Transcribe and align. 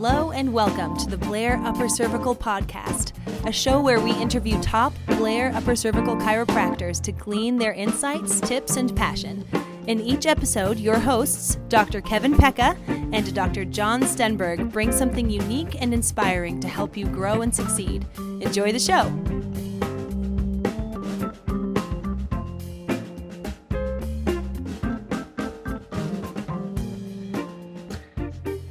Hello 0.00 0.30
and 0.30 0.52
welcome 0.52 0.96
to 0.98 1.10
the 1.10 1.18
Blair 1.18 1.60
Upper 1.64 1.88
Cervical 1.88 2.36
Podcast, 2.36 3.10
a 3.44 3.50
show 3.50 3.80
where 3.80 3.98
we 3.98 4.12
interview 4.12 4.56
top 4.62 4.92
Blair 5.06 5.50
upper 5.56 5.74
cervical 5.74 6.14
chiropractors 6.14 7.02
to 7.02 7.10
glean 7.10 7.56
their 7.56 7.72
insights, 7.72 8.40
tips, 8.40 8.76
and 8.76 8.94
passion. 8.94 9.44
In 9.88 9.98
each 9.98 10.26
episode, 10.26 10.78
your 10.78 11.00
hosts, 11.00 11.56
Dr. 11.68 12.00
Kevin 12.00 12.36
Pecca 12.36 12.76
and 12.86 13.34
Dr. 13.34 13.64
John 13.64 14.02
Stenberg, 14.02 14.70
bring 14.70 14.92
something 14.92 15.28
unique 15.28 15.82
and 15.82 15.92
inspiring 15.92 16.60
to 16.60 16.68
help 16.68 16.96
you 16.96 17.06
grow 17.06 17.42
and 17.42 17.52
succeed. 17.52 18.06
Enjoy 18.40 18.70
the 18.70 18.78
show. 18.78 19.12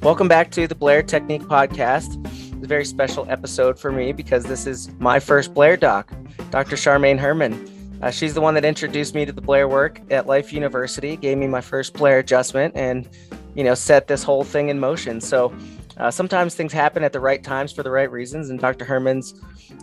Welcome 0.07 0.29
back 0.29 0.51
to 0.51 0.69
the 0.69 0.73
Blair 0.73 1.03
Technique 1.03 1.41
Podcast. 1.41 2.25
It's 2.25 2.63
a 2.63 2.65
very 2.65 2.85
special 2.85 3.29
episode 3.29 3.77
for 3.77 3.91
me 3.91 4.13
because 4.13 4.45
this 4.45 4.65
is 4.65 4.89
my 4.99 5.19
first 5.19 5.53
Blair 5.53 5.75
doc, 5.75 6.09
Dr. 6.49 6.77
Charmaine 6.77 7.19
Herman. 7.19 7.99
Uh, 8.01 8.09
she's 8.09 8.33
the 8.33 8.39
one 8.39 8.53
that 8.53 8.63
introduced 8.63 9.13
me 9.13 9.25
to 9.25 9.33
the 9.33 9.41
Blair 9.41 9.67
work 9.67 9.99
at 10.09 10.25
Life 10.25 10.53
University, 10.53 11.17
gave 11.17 11.37
me 11.37 11.47
my 11.47 11.59
first 11.59 11.93
Blair 11.93 12.19
adjustment, 12.19 12.73
and 12.77 13.09
you 13.53 13.65
know 13.65 13.73
set 13.73 14.07
this 14.07 14.23
whole 14.23 14.45
thing 14.45 14.69
in 14.69 14.79
motion. 14.79 15.19
So 15.19 15.53
uh, 15.97 16.09
sometimes 16.09 16.55
things 16.55 16.71
happen 16.71 17.03
at 17.03 17.11
the 17.11 17.19
right 17.19 17.43
times 17.43 17.73
for 17.73 17.83
the 17.83 17.91
right 17.91 18.09
reasons, 18.09 18.49
and 18.49 18.57
Dr. 18.61 18.85
Herman's 18.85 19.33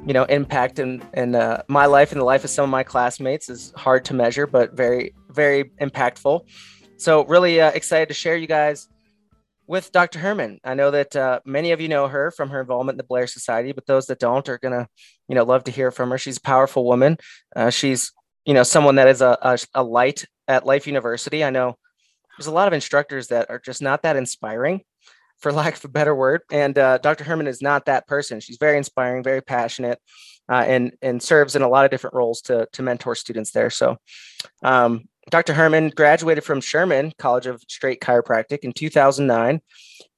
you 0.07 0.15
know 0.15 0.25
impact 0.25 0.79
in, 0.79 1.03
in 1.13 1.35
uh, 1.35 1.65
my 1.69 1.85
life 1.85 2.13
and 2.13 2.21
the 2.23 2.25
life 2.25 2.45
of 2.45 2.49
some 2.49 2.65
of 2.65 2.71
my 2.71 2.83
classmates 2.83 3.51
is 3.51 3.75
hard 3.77 4.07
to 4.07 4.15
measure, 4.15 4.47
but 4.47 4.73
very 4.73 5.15
very 5.29 5.65
impactful. 5.83 6.49
So 6.97 7.27
really 7.27 7.61
uh, 7.61 7.73
excited 7.73 8.09
to 8.09 8.15
share 8.15 8.39
you 8.39 8.47
guys 8.47 8.89
with 9.67 9.93
Dr. 9.93 10.19
Herman. 10.19 10.61
I 10.65 10.75
know 10.75 10.91
that 10.91 11.17
uh, 11.17 11.41
many 11.45 11.73
of 11.73 11.81
you 11.81 11.89
know 11.89 12.09
her 12.09 12.31
from 12.31 12.51
her 12.51 12.61
involvement 12.61 12.95
in 12.95 12.99
the 12.99 13.05
Blair 13.05 13.27
Society, 13.27 13.73
but 13.73 13.87
those 13.87 14.07
that 14.07 14.19
don't 14.19 14.49
are 14.49 14.59
gonna, 14.59 14.89
you 15.29 15.35
know, 15.35 15.45
love 15.45 15.65
to 15.65 15.71
hear 15.71 15.91
from 15.91 16.11
her. 16.11 16.19
She's 16.19 16.37
a 16.37 16.43
powerful 16.43 16.85
woman. 16.85 17.19
Uh, 17.55 17.71
she's, 17.71 18.13
you 18.45 18.55
know, 18.55 18.63
someone 18.63 18.97
that 18.97 19.09
is 19.09 19.23
a, 19.23 19.39
a, 19.41 19.59
a 19.75 19.83
light 19.83 20.27
at 20.49 20.67
Life 20.67 20.87
University. 20.87 21.43
I 21.43 21.51
know 21.51 21.77
there's 22.37 22.47
a 22.47 22.53
lot 22.53 22.69
of 22.69 22.75
instructors 22.75 23.29
that 23.29 23.49
are 23.49 23.59
just 23.59 23.81
not 23.81 24.03
that 24.03 24.17
inspiring, 24.17 24.83
for 25.39 25.53
lack 25.61 25.77
of 25.77 25.85
a 25.85 25.89
better 25.89 26.15
word. 26.15 26.43
And 26.51 26.77
uh, 26.79 26.99
Dr. 26.99 27.25
Herman 27.25 27.47
is 27.47 27.63
not 27.63 27.87
that 27.87 28.07
person. 28.07 28.41
She's 28.41 28.59
very 28.59 28.77
inspiring, 28.77 29.23
very 29.23 29.41
passionate, 29.41 29.99
uh, 30.49 30.65
and 30.67 30.93
and 31.01 31.23
serves 31.23 31.57
in 31.57 31.63
a 31.63 31.69
lot 31.69 31.85
of 31.85 31.91
different 31.91 32.15
roles 32.15 32.43
to 32.43 32.69
to 32.73 32.83
mentor 32.83 33.15
students 33.15 33.53
there. 33.53 33.71
So, 33.71 33.97
um, 34.63 35.05
Dr. 35.31 35.55
Herman 35.55 35.91
graduated 35.91 36.45
from 36.45 36.61
Sherman 36.61 37.13
College 37.19 37.47
of 37.47 37.63
Straight 37.69 38.01
Chiropractic 38.01 38.59
in 38.59 38.73
2009 38.73 39.61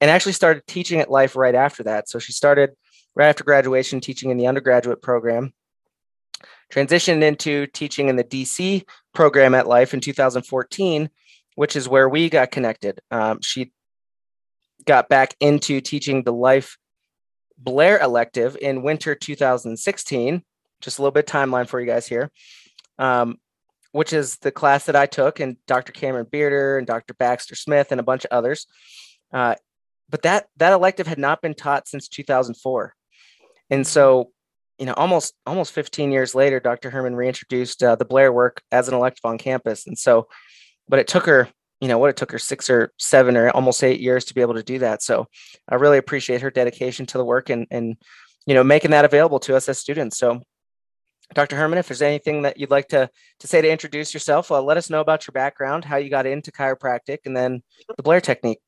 and 0.01 0.11
actually 0.11 0.33
started 0.33 0.65
teaching 0.67 0.99
at 0.99 1.09
Life 1.09 1.35
right 1.35 1.55
after 1.55 1.83
that. 1.83 2.09
So 2.09 2.19
she 2.19 2.33
started 2.33 2.71
right 3.15 3.27
after 3.27 3.43
graduation 3.43 3.99
teaching 3.99 4.29
in 4.29 4.37
the 4.37 4.47
undergraduate 4.47 5.01
program, 5.01 5.53
transitioned 6.71 7.23
into 7.23 7.67
teaching 7.67 8.09
in 8.09 8.15
the 8.15 8.23
DC 8.23 8.83
program 9.13 9.55
at 9.55 9.67
Life 9.67 9.93
in 9.93 10.01
2014, 10.01 11.09
which 11.55 11.75
is 11.75 11.89
where 11.89 12.09
we 12.09 12.29
got 12.29 12.51
connected. 12.51 12.99
Um, 13.09 13.39
she 13.41 13.71
got 14.85 15.09
back 15.09 15.35
into 15.39 15.81
teaching 15.81 16.23
the 16.23 16.33
Life 16.33 16.77
Blair 17.57 17.97
elective 17.99 18.57
in 18.61 18.83
winter 18.83 19.15
2016. 19.15 20.43
Just 20.79 20.99
a 20.99 21.01
little 21.01 21.11
bit 21.11 21.25
timeline 21.25 21.67
for 21.67 21.79
you 21.79 21.87
guys 21.87 22.07
here. 22.07 22.29
Um, 22.99 23.37
which 23.97 24.13
is 24.13 24.37
the 24.37 24.51
class 24.51 24.85
that 24.85 24.95
I 24.95 25.07
took, 25.07 25.39
and 25.39 25.57
Dr. 25.65 25.91
Cameron 25.91 26.27
Bearder 26.31 26.77
and 26.77 26.85
Dr. 26.85 27.15
Baxter 27.15 27.55
Smith 27.55 27.91
and 27.91 27.99
a 27.99 28.03
bunch 28.03 28.25
of 28.25 28.31
others. 28.31 28.67
Uh, 29.33 29.55
but 30.07 30.21
that 30.21 30.45
that 30.57 30.71
elective 30.71 31.07
had 31.07 31.17
not 31.17 31.41
been 31.41 31.55
taught 31.55 31.87
since 31.87 32.07
2004, 32.07 32.93
and 33.71 33.87
so 33.87 34.29
you 34.77 34.85
know 34.85 34.93
almost 34.93 35.33
almost 35.47 35.73
15 35.73 36.11
years 36.11 36.35
later, 36.35 36.59
Dr. 36.59 36.91
Herman 36.91 37.15
reintroduced 37.15 37.81
uh, 37.81 37.95
the 37.95 38.05
Blair 38.05 38.31
work 38.31 38.61
as 38.71 38.87
an 38.87 38.93
elective 38.93 39.25
on 39.25 39.39
campus, 39.39 39.87
and 39.87 39.97
so, 39.97 40.27
but 40.87 40.99
it 40.99 41.07
took 41.07 41.25
her 41.25 41.49
you 41.81 41.87
know 41.87 41.97
what 41.97 42.11
it 42.11 42.17
took 42.17 42.31
her 42.31 42.39
six 42.39 42.69
or 42.69 42.93
seven 42.99 43.35
or 43.35 43.49
almost 43.49 43.83
eight 43.83 43.99
years 43.99 44.25
to 44.25 44.35
be 44.35 44.41
able 44.41 44.53
to 44.53 44.63
do 44.63 44.77
that. 44.77 45.01
So 45.01 45.25
I 45.67 45.75
really 45.75 45.97
appreciate 45.97 46.41
her 46.41 46.51
dedication 46.51 47.07
to 47.07 47.17
the 47.17 47.25
work 47.25 47.49
and 47.49 47.65
and 47.71 47.97
you 48.45 48.53
know 48.53 48.63
making 48.63 48.91
that 48.91 49.05
available 49.05 49.39
to 49.39 49.55
us 49.55 49.67
as 49.67 49.79
students. 49.79 50.19
So 50.19 50.43
Dr. 51.33 51.55
Herman, 51.55 51.77
if 51.77 51.87
there's 51.87 52.01
anything 52.01 52.43
that 52.43 52.57
you'd 52.57 52.71
like 52.71 52.87
to, 52.89 53.09
to 53.39 53.47
say 53.47 53.61
to 53.61 53.69
introduce 53.69 54.13
yourself, 54.13 54.51
uh, 54.51 54.61
let 54.61 54.77
us 54.77 54.89
know 54.89 55.01
about 55.01 55.27
your 55.27 55.33
background, 55.33 55.85
how 55.85 55.97
you 55.97 56.09
got 56.09 56.25
into 56.25 56.51
chiropractic, 56.51 57.19
and 57.25 57.35
then 57.35 57.61
the 57.95 58.03
Blair 58.03 58.21
technique. 58.21 58.59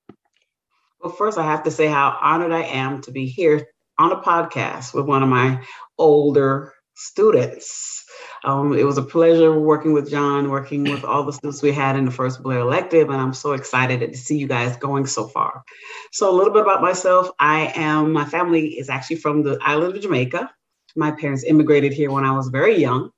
Well, 1.02 1.14
first, 1.14 1.38
I 1.38 1.44
have 1.44 1.64
to 1.64 1.72
say 1.72 1.88
how 1.88 2.18
honored 2.22 2.52
I 2.52 2.64
am 2.64 3.02
to 3.03 3.12
be 3.12 3.28
here 3.28 3.68
on 3.98 4.12
a 4.12 4.18
podcast 4.18 4.94
with 4.94 5.06
one 5.06 5.24
of 5.24 5.30
my 5.30 5.64
older 5.98 6.74
students. 6.96 8.06
Um, 8.44 8.78
it 8.78 8.84
was 8.84 8.98
a 8.98 9.03
pleasure 9.03 9.58
working 9.58 9.94
with 9.94 10.09
John, 10.09 10.50
working 10.50 10.84
with 10.84 11.06
all 11.06 11.24
the 11.24 11.31
students 11.31 11.62
we 11.62 11.72
had 11.72 11.96
in 11.96 12.06
the 12.06 12.12
first 12.12 12.44
Blair 12.44 12.59
elective, 12.59 13.09
and 13.09 13.22
I'm 13.22 13.34
so 13.34 13.53
excited 13.53 14.00
to 14.02 14.18
see 14.18 14.38
you 14.38 14.48
guys 14.48 14.75
going 14.78 15.06
so 15.06 15.28
far. 15.28 15.64
So, 16.12 16.30
a 16.30 16.36
little 16.36 16.53
bit 16.53 16.62
about 16.62 16.81
myself 16.81 17.30
I 17.40 17.72
am, 17.75 18.12
my 18.12 18.25
family 18.25 18.78
is 18.78 18.90
actually 18.90 19.18
from 19.18 19.44
the 19.44 19.58
island 19.62 19.96
of 19.96 20.02
Jamaica 20.02 20.50
my 20.96 21.12
parents 21.12 21.44
immigrated 21.44 21.94
here 21.94 22.12
when 22.12 22.26
I 22.26 22.32
was 22.32 22.50
very 22.50 22.78
young. 22.80 23.12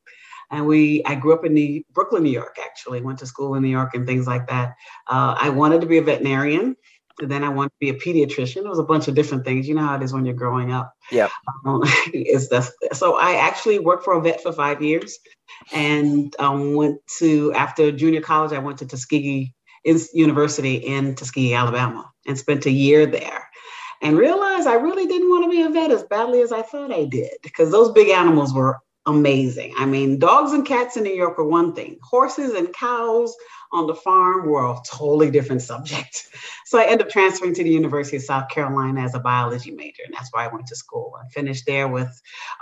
And 0.49 0.67
we, 0.67 1.01
I 1.05 1.15
grew 1.15 1.33
up 1.33 1.45
in 1.45 1.53
the 1.53 1.85
Brooklyn, 1.93 2.23
New 2.23 2.31
York, 2.31 2.57
actually, 2.61 3.01
went 3.01 3.19
to 3.19 3.25
school 3.25 3.55
in 3.55 3.63
New 3.63 3.69
York 3.69 3.95
and 3.95 4.05
things 4.05 4.27
like 4.27 4.47
that. 4.47 4.75
Uh, 5.09 5.35
I 5.39 5.49
wanted 5.49 5.81
to 5.81 5.87
be 5.87 5.97
a 5.97 6.01
veterinarian. 6.01 6.75
And 7.21 7.31
Then 7.31 7.43
I 7.43 7.49
wanted 7.49 7.69
to 7.69 7.77
be 7.79 7.89
a 7.89 7.93
pediatrician. 7.93 8.57
It 8.57 8.67
was 8.67 8.79
a 8.79 8.83
bunch 8.83 9.07
of 9.07 9.15
different 9.15 9.45
things. 9.45 9.67
You 9.67 9.75
know 9.75 9.83
how 9.83 9.95
it 9.95 10.03
is 10.03 10.11
when 10.11 10.25
you're 10.25 10.33
growing 10.33 10.71
up. 10.71 10.93
Yeah. 11.11 11.29
Um, 11.65 11.81
it's 12.13 12.49
the, 12.49 12.69
so 12.93 13.17
I 13.17 13.35
actually 13.35 13.79
worked 13.79 14.03
for 14.03 14.13
a 14.13 14.21
vet 14.21 14.41
for 14.41 14.51
five 14.51 14.81
years 14.81 15.19
and 15.71 16.35
um, 16.39 16.73
went 16.73 16.99
to, 17.19 17.53
after 17.53 17.91
junior 17.91 18.21
college, 18.21 18.51
I 18.51 18.59
went 18.59 18.79
to 18.79 18.85
Tuskegee 18.85 19.53
University 20.13 20.75
in 20.75 21.15
Tuskegee, 21.15 21.53
Alabama, 21.53 22.11
and 22.27 22.37
spent 22.37 22.65
a 22.65 22.71
year 22.71 23.05
there 23.05 23.47
and 24.01 24.17
realized 24.17 24.67
I 24.67 24.75
really 24.75 25.05
didn't 25.05 25.29
want 25.29 25.45
to 25.45 25.49
be 25.49 25.61
a 25.61 25.69
vet 25.69 25.91
as 25.91 26.03
badly 26.03 26.41
as 26.41 26.51
I 26.51 26.61
thought 26.61 26.93
I 26.93 27.05
did 27.05 27.31
because 27.43 27.71
those 27.71 27.91
big 27.91 28.09
animals 28.09 28.53
were 28.53 28.79
amazing. 29.05 29.73
I 29.77 29.85
mean, 29.85 30.19
dogs 30.19 30.51
and 30.51 30.65
cats 30.65 30.97
in 30.97 31.03
New 31.03 31.13
York 31.13 31.39
are 31.39 31.45
one 31.45 31.73
thing, 31.73 31.97
horses 32.01 32.53
and 32.53 32.73
cows 32.73 33.35
on 33.71 33.87
the 33.87 33.95
farm 33.95 34.47
were 34.47 34.65
a 34.65 34.77
totally 34.89 35.31
different 35.31 35.61
subject. 35.61 36.27
So 36.63 36.79
I 36.79 36.85
ended 36.85 37.07
up 37.07 37.11
transferring 37.11 37.53
to 37.55 37.65
the 37.65 37.69
University 37.69 38.15
of 38.15 38.23
South 38.23 38.47
Carolina 38.47 39.01
as 39.01 39.13
a 39.13 39.19
biology 39.19 39.71
major, 39.71 40.03
and 40.05 40.15
that's 40.15 40.29
why 40.31 40.45
I 40.45 40.47
went 40.47 40.67
to 40.67 40.75
school. 40.77 41.17
I 41.21 41.27
finished 41.27 41.65
there 41.65 41.89
with 41.89 42.09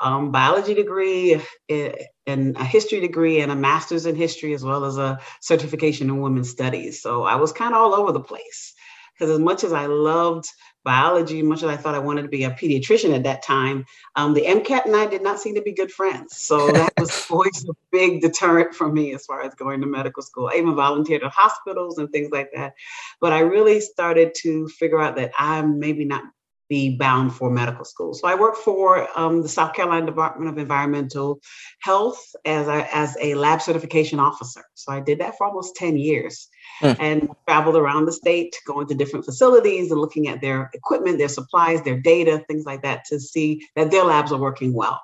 um, 0.02 0.32
biology 0.32 0.74
degree 0.74 1.40
eh, 1.70 1.92
and 2.26 2.58
a 2.58 2.64
history 2.64 3.02
degree 3.02 3.42
and 3.42 3.52
a 3.52 3.56
master's 3.56 4.08
in 4.08 4.16
history, 4.16 4.56
as 4.56 4.64
well 4.64 4.84
as 4.84 4.98
a 4.98 5.20
certification 5.42 6.10
in 6.10 6.22
women's 6.22 6.50
studies. 6.50 7.04
So 7.04 7.22
I 7.22 7.36
was 7.36 7.52
kind 7.52 7.76
of 7.76 7.82
all 7.82 7.94
over 7.94 8.12
the 8.12 8.20
place 8.20 8.74
because 9.14 9.30
as 9.30 9.40
much 9.40 9.64
as 9.64 9.74
I 9.74 9.86
loved 9.86 10.46
biology, 10.90 11.44
much 11.44 11.62
as 11.62 11.70
I 11.70 11.78
thought 11.78 11.94
I 11.94 12.00
wanted 12.00 12.24
to 12.24 12.30
be 12.30 12.46
a 12.46 12.50
pediatrician 12.50 13.14
at 13.16 13.22
that 13.22 13.44
time, 13.44 13.86
um, 14.16 14.34
the 14.34 14.42
MCAT 14.42 14.86
and 14.88 14.96
I 14.96 15.06
did 15.06 15.22
not 15.22 15.40
seem 15.40 15.54
to 15.54 15.62
be 15.62 15.72
good 15.72 15.92
friends. 15.92 16.38
So 16.38 16.72
that 16.72 16.92
was 16.98 17.28
always 17.30 17.64
a 17.70 17.74
big 17.92 18.22
deterrent 18.22 18.74
for 18.74 18.92
me 18.92 19.14
as 19.14 19.24
far 19.24 19.44
as 19.44 19.54
going 19.54 19.82
to 19.82 19.86
medical 19.88 20.24
school. 20.24 20.50
I 20.52 20.58
even 20.58 20.76
volunteered 20.76 21.22
at 21.22 21.32
hospitals 21.32 22.00
and 22.00 22.10
things 22.10 22.32
like 22.32 22.50
that. 22.56 22.74
But 23.22 23.34
I 23.34 23.42
really 23.42 23.82
started 23.82 24.34
to 24.40 24.68
figure 24.68 25.00
out 25.00 25.16
that 25.18 25.32
I'm 25.38 25.78
maybe 25.78 26.06
not 26.06 26.24
be 26.70 26.96
bound 26.96 27.34
for 27.34 27.50
medical 27.50 27.84
school. 27.84 28.14
So 28.14 28.28
I 28.28 28.36
worked 28.36 28.60
for 28.60 29.08
um, 29.20 29.42
the 29.42 29.50
South 29.50 29.74
Carolina 29.74 30.06
Department 30.06 30.50
of 30.52 30.58
Environmental 30.58 31.42
Health 31.82 32.24
as 32.46 32.68
a, 32.68 32.96
as 32.96 33.18
a 33.20 33.34
lab 33.34 33.62
certification 33.62 34.20
officer. 34.20 34.64
So 34.76 34.94
I 34.94 35.00
did 35.00 35.20
that 35.20 35.36
for 35.38 35.48
almost 35.48 35.76
10 35.76 35.98
years 35.98 36.48
mm. 36.82 36.96
and 37.00 37.30
traveled 37.48 37.76
around 37.76 38.06
the 38.06 38.14
state, 38.14 38.56
going 38.66 38.88
to 38.88 38.96
different 38.96 39.26
facilities 39.26 39.92
and 39.92 40.00
looking 40.00 40.28
at 40.28 40.42
their 40.42 40.70
equipment, 40.74 41.18
their 41.18 41.28
supplies, 41.28 41.82
their 41.82 42.00
data, 42.00 42.44
things 42.48 42.66
like 42.66 42.84
that 42.84 43.04
to 43.10 43.20
see 43.20 43.68
that 43.76 43.90
their 43.90 44.04
labs 44.04 44.32
are 44.32 44.40
working 44.40 44.72
well. 44.72 45.02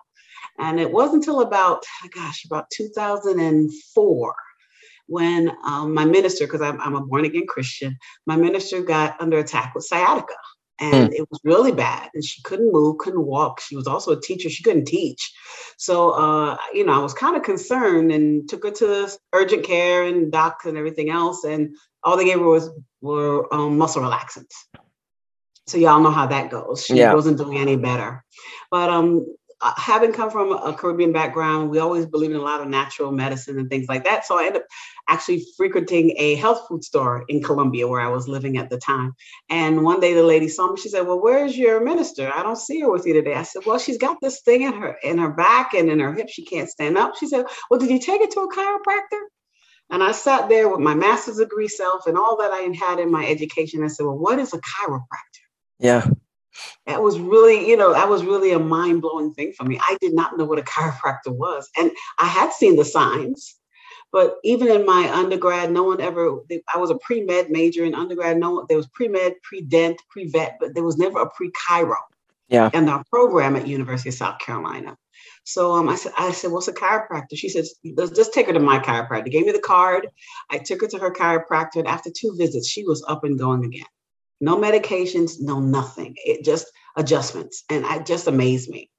And 0.59 0.79
it 0.79 0.91
wasn't 0.91 1.15
until 1.25 1.41
about, 1.41 1.83
gosh, 2.13 2.45
about 2.45 2.69
2004 2.71 4.35
when 5.07 5.51
um, 5.65 5.93
my 5.93 6.05
minister, 6.05 6.45
because 6.45 6.61
I'm, 6.61 6.79
I'm, 6.81 6.95
a 6.95 7.01
born 7.01 7.25
again 7.25 7.45
Christian, 7.47 7.97
my 8.25 8.35
minister 8.35 8.81
got 8.81 9.19
under 9.21 9.37
attack 9.37 9.75
with 9.75 9.83
sciatica 9.83 10.33
and 10.79 11.09
mm. 11.09 11.13
it 11.13 11.27
was 11.29 11.39
really 11.43 11.71
bad 11.71 12.09
and 12.13 12.23
she 12.23 12.41
couldn't 12.41 12.71
move 12.71 12.97
couldn't 12.97 13.25
walk 13.25 13.59
she 13.61 13.75
was 13.75 13.87
also 13.87 14.11
a 14.11 14.21
teacher 14.21 14.49
she 14.49 14.63
couldn't 14.63 14.85
teach 14.85 15.33
so 15.77 16.11
uh, 16.11 16.57
you 16.73 16.85
know 16.85 16.93
i 16.93 16.99
was 16.99 17.13
kind 17.13 17.35
of 17.35 17.43
concerned 17.43 18.11
and 18.11 18.47
took 18.49 18.63
her 18.63 18.71
to 18.71 19.09
urgent 19.33 19.63
care 19.63 20.03
and 20.03 20.31
docs 20.31 20.65
and 20.65 20.77
everything 20.77 21.09
else 21.09 21.43
and 21.43 21.75
all 22.03 22.17
they 22.17 22.25
gave 22.25 22.39
her 22.39 22.45
was 22.45 22.69
were 23.01 23.51
um, 23.53 23.77
muscle 23.77 24.01
relaxants 24.01 24.55
so 25.67 25.77
y'all 25.77 26.01
know 26.01 26.11
how 26.11 26.27
that 26.27 26.49
goes 26.49 26.85
she 26.85 26.95
yeah. 26.95 27.13
wasn't 27.13 27.37
doing 27.37 27.57
any 27.57 27.75
better 27.75 28.23
but 28.69 28.89
um 28.89 29.25
having 29.77 30.13
come 30.13 30.29
from 30.29 30.51
a 30.51 30.73
Caribbean 30.73 31.11
background, 31.11 31.69
we 31.69 31.79
always 31.79 32.05
believe 32.05 32.31
in 32.31 32.37
a 32.37 32.41
lot 32.41 32.61
of 32.61 32.67
natural 32.67 33.11
medicine 33.11 33.57
and 33.59 33.69
things 33.69 33.87
like 33.87 34.03
that. 34.03 34.25
So 34.25 34.37
I 34.39 34.45
ended 34.45 34.61
up 34.61 34.67
actually 35.07 35.45
frequenting 35.57 36.13
a 36.17 36.35
health 36.35 36.65
food 36.67 36.83
store 36.83 37.25
in 37.27 37.41
Columbia 37.41 37.87
where 37.87 38.01
I 38.01 38.07
was 38.07 38.27
living 38.27 38.57
at 38.57 38.69
the 38.69 38.77
time. 38.77 39.13
And 39.49 39.83
one 39.83 39.99
day 39.99 40.13
the 40.13 40.23
lady 40.23 40.49
saw 40.49 40.71
me. 40.71 40.79
She 40.79 40.89
said, 40.89 41.07
"Well, 41.07 41.21
where's 41.21 41.57
your 41.57 41.83
minister? 41.83 42.31
I 42.33 42.43
don't 42.43 42.57
see 42.57 42.79
her 42.81 42.91
with 42.91 43.05
you 43.05 43.13
today." 43.13 43.35
I 43.35 43.43
said, 43.43 43.65
"Well, 43.65 43.79
she's 43.79 43.97
got 43.97 44.17
this 44.21 44.41
thing 44.41 44.63
in 44.63 44.73
her 44.73 44.97
in 45.03 45.17
her 45.17 45.29
back 45.29 45.73
and 45.73 45.89
in 45.89 45.99
her 45.99 46.13
hip. 46.13 46.29
She 46.29 46.45
can't 46.45 46.69
stand 46.69 46.97
up." 46.97 47.15
She 47.17 47.27
said, 47.27 47.45
"Well, 47.69 47.79
did 47.79 47.89
you 47.89 47.99
take 47.99 48.21
it 48.21 48.31
to 48.31 48.41
a 48.41 48.53
chiropractor?" 48.53 49.21
And 49.89 50.03
I 50.03 50.11
sat 50.13 50.49
there 50.49 50.67
with 50.67 50.79
my 50.79 50.95
master's 50.95 51.37
degree 51.37 51.67
self 51.67 52.07
and 52.07 52.17
all 52.17 52.37
that 52.37 52.51
I 52.51 52.61
had 52.75 52.99
in 52.99 53.11
my 53.11 53.25
education. 53.27 53.83
I 53.83 53.87
said, 53.87 54.05
"Well, 54.05 54.17
what 54.17 54.39
is 54.39 54.53
a 54.53 54.59
chiropractor?" 54.59 55.45
Yeah. 55.79 56.07
That 56.85 57.01
was 57.01 57.19
really, 57.19 57.67
you 57.67 57.77
know, 57.77 57.93
that 57.93 58.09
was 58.09 58.23
really 58.23 58.51
a 58.51 58.59
mind 58.59 59.01
blowing 59.01 59.33
thing 59.33 59.53
for 59.53 59.63
me. 59.63 59.79
I 59.81 59.97
did 60.01 60.13
not 60.13 60.37
know 60.37 60.45
what 60.45 60.59
a 60.59 60.61
chiropractor 60.73 61.35
was. 61.35 61.69
And 61.77 61.91
I 62.19 62.27
had 62.27 62.51
seen 62.53 62.75
the 62.75 62.85
signs, 62.85 63.55
but 64.11 64.37
even 64.43 64.67
in 64.69 64.85
my 64.85 65.11
undergrad, 65.13 65.71
no 65.71 65.83
one 65.83 66.01
ever, 66.01 66.39
I 66.73 66.77
was 66.77 66.89
a 66.89 66.95
pre 66.95 67.23
med 67.23 67.49
major 67.49 67.83
in 67.83 67.95
undergrad. 67.95 68.37
No, 68.37 68.65
there 68.67 68.77
was 68.77 68.87
pre 68.87 69.07
med, 69.07 69.33
pre 69.43 69.61
dent, 69.61 70.01
pre 70.09 70.27
vet, 70.27 70.57
but 70.59 70.73
there 70.73 70.83
was 70.83 70.97
never 70.97 71.21
a 71.21 71.29
pre 71.29 71.51
chiro. 71.51 71.95
Yeah. 72.47 72.69
In 72.73 72.87
our 72.87 73.03
program 73.09 73.55
at 73.55 73.67
University 73.67 74.09
of 74.09 74.15
South 74.15 74.37
Carolina. 74.39 74.95
So 75.45 75.73
um, 75.73 75.89
I 75.89 75.95
said, 75.95 76.11
I 76.17 76.31
said, 76.31 76.51
what's 76.51 76.67
a 76.67 76.73
chiropractor? 76.73 77.35
She 77.35 77.49
says, 77.49 77.73
just 78.15 78.33
take 78.33 78.47
her 78.47 78.53
to 78.53 78.59
my 78.59 78.79
chiropractor. 78.79 79.31
Gave 79.31 79.45
me 79.47 79.51
the 79.51 79.59
card. 79.59 80.07
I 80.51 80.59
took 80.59 80.81
her 80.81 80.87
to 80.87 80.97
her 80.99 81.11
chiropractor, 81.11 81.77
and 81.77 81.87
after 81.87 82.11
two 82.11 82.35
visits, 82.37 82.67
she 82.67 82.83
was 82.83 83.03
up 83.07 83.23
and 83.23 83.37
going 83.37 83.65
again 83.65 83.85
no 84.41 84.57
medications, 84.57 85.33
no 85.39 85.59
nothing. 85.59 86.15
It 86.17 86.43
just 86.43 86.67
adjustments. 86.95 87.63
And 87.69 87.85
it 87.85 88.05
just 88.05 88.27
amazed 88.27 88.69
me. 88.69 88.89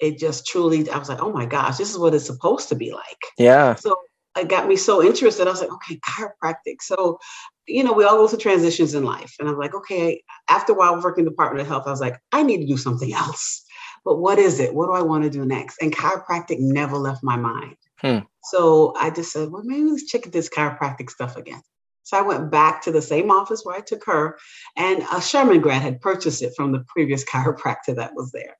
It 0.00 0.18
just 0.18 0.46
truly, 0.46 0.88
I 0.90 0.98
was 0.98 1.08
like, 1.08 1.22
oh 1.22 1.32
my 1.32 1.46
gosh, 1.46 1.76
this 1.76 1.90
is 1.90 1.98
what 1.98 2.14
it's 2.14 2.26
supposed 2.26 2.68
to 2.70 2.74
be 2.74 2.92
like. 2.92 3.18
Yeah. 3.38 3.74
So 3.76 3.96
it 4.36 4.48
got 4.48 4.68
me 4.68 4.76
so 4.76 5.02
interested. 5.02 5.46
I 5.46 5.50
was 5.50 5.60
like, 5.60 5.72
okay, 5.72 6.00
chiropractic. 6.00 6.80
So, 6.80 7.18
you 7.66 7.84
know, 7.84 7.92
we 7.92 8.04
all 8.04 8.16
go 8.16 8.26
through 8.26 8.40
transitions 8.40 8.94
in 8.94 9.04
life. 9.04 9.36
And 9.38 9.48
I 9.48 9.52
was 9.52 9.58
like, 9.58 9.74
okay, 9.74 10.22
after 10.48 10.72
a 10.72 10.74
while 10.74 11.00
working 11.00 11.22
in 11.22 11.26
the 11.26 11.30
Department 11.30 11.62
of 11.62 11.68
Health, 11.68 11.84
I 11.86 11.90
was 11.90 12.00
like, 12.00 12.18
I 12.32 12.42
need 12.42 12.58
to 12.58 12.66
do 12.66 12.76
something 12.76 13.12
else. 13.12 13.64
But 14.04 14.16
what 14.16 14.38
is 14.38 14.60
it? 14.60 14.74
What 14.74 14.86
do 14.86 14.92
I 14.92 15.02
want 15.02 15.24
to 15.24 15.30
do 15.30 15.46
next? 15.46 15.80
And 15.80 15.94
chiropractic 15.94 16.58
never 16.58 16.96
left 16.96 17.22
my 17.22 17.36
mind. 17.36 17.76
Hmm. 18.00 18.18
So 18.42 18.94
I 18.96 19.10
just 19.10 19.32
said, 19.32 19.50
well, 19.50 19.62
maybe 19.64 19.84
let's 19.84 20.04
check 20.04 20.24
this 20.24 20.50
chiropractic 20.50 21.08
stuff 21.10 21.36
again. 21.36 21.62
So 22.04 22.18
I 22.18 22.22
went 22.22 22.50
back 22.50 22.82
to 22.82 22.92
the 22.92 23.02
same 23.02 23.30
office 23.30 23.62
where 23.64 23.76
I 23.76 23.80
took 23.80 24.04
her, 24.04 24.38
and 24.76 25.04
a 25.12 25.20
Sherman 25.20 25.60
grad 25.60 25.82
had 25.82 26.00
purchased 26.00 26.42
it 26.42 26.52
from 26.56 26.70
the 26.72 26.84
previous 26.86 27.24
chiropractor 27.30 27.96
that 27.96 28.14
was 28.14 28.30
there. 28.30 28.56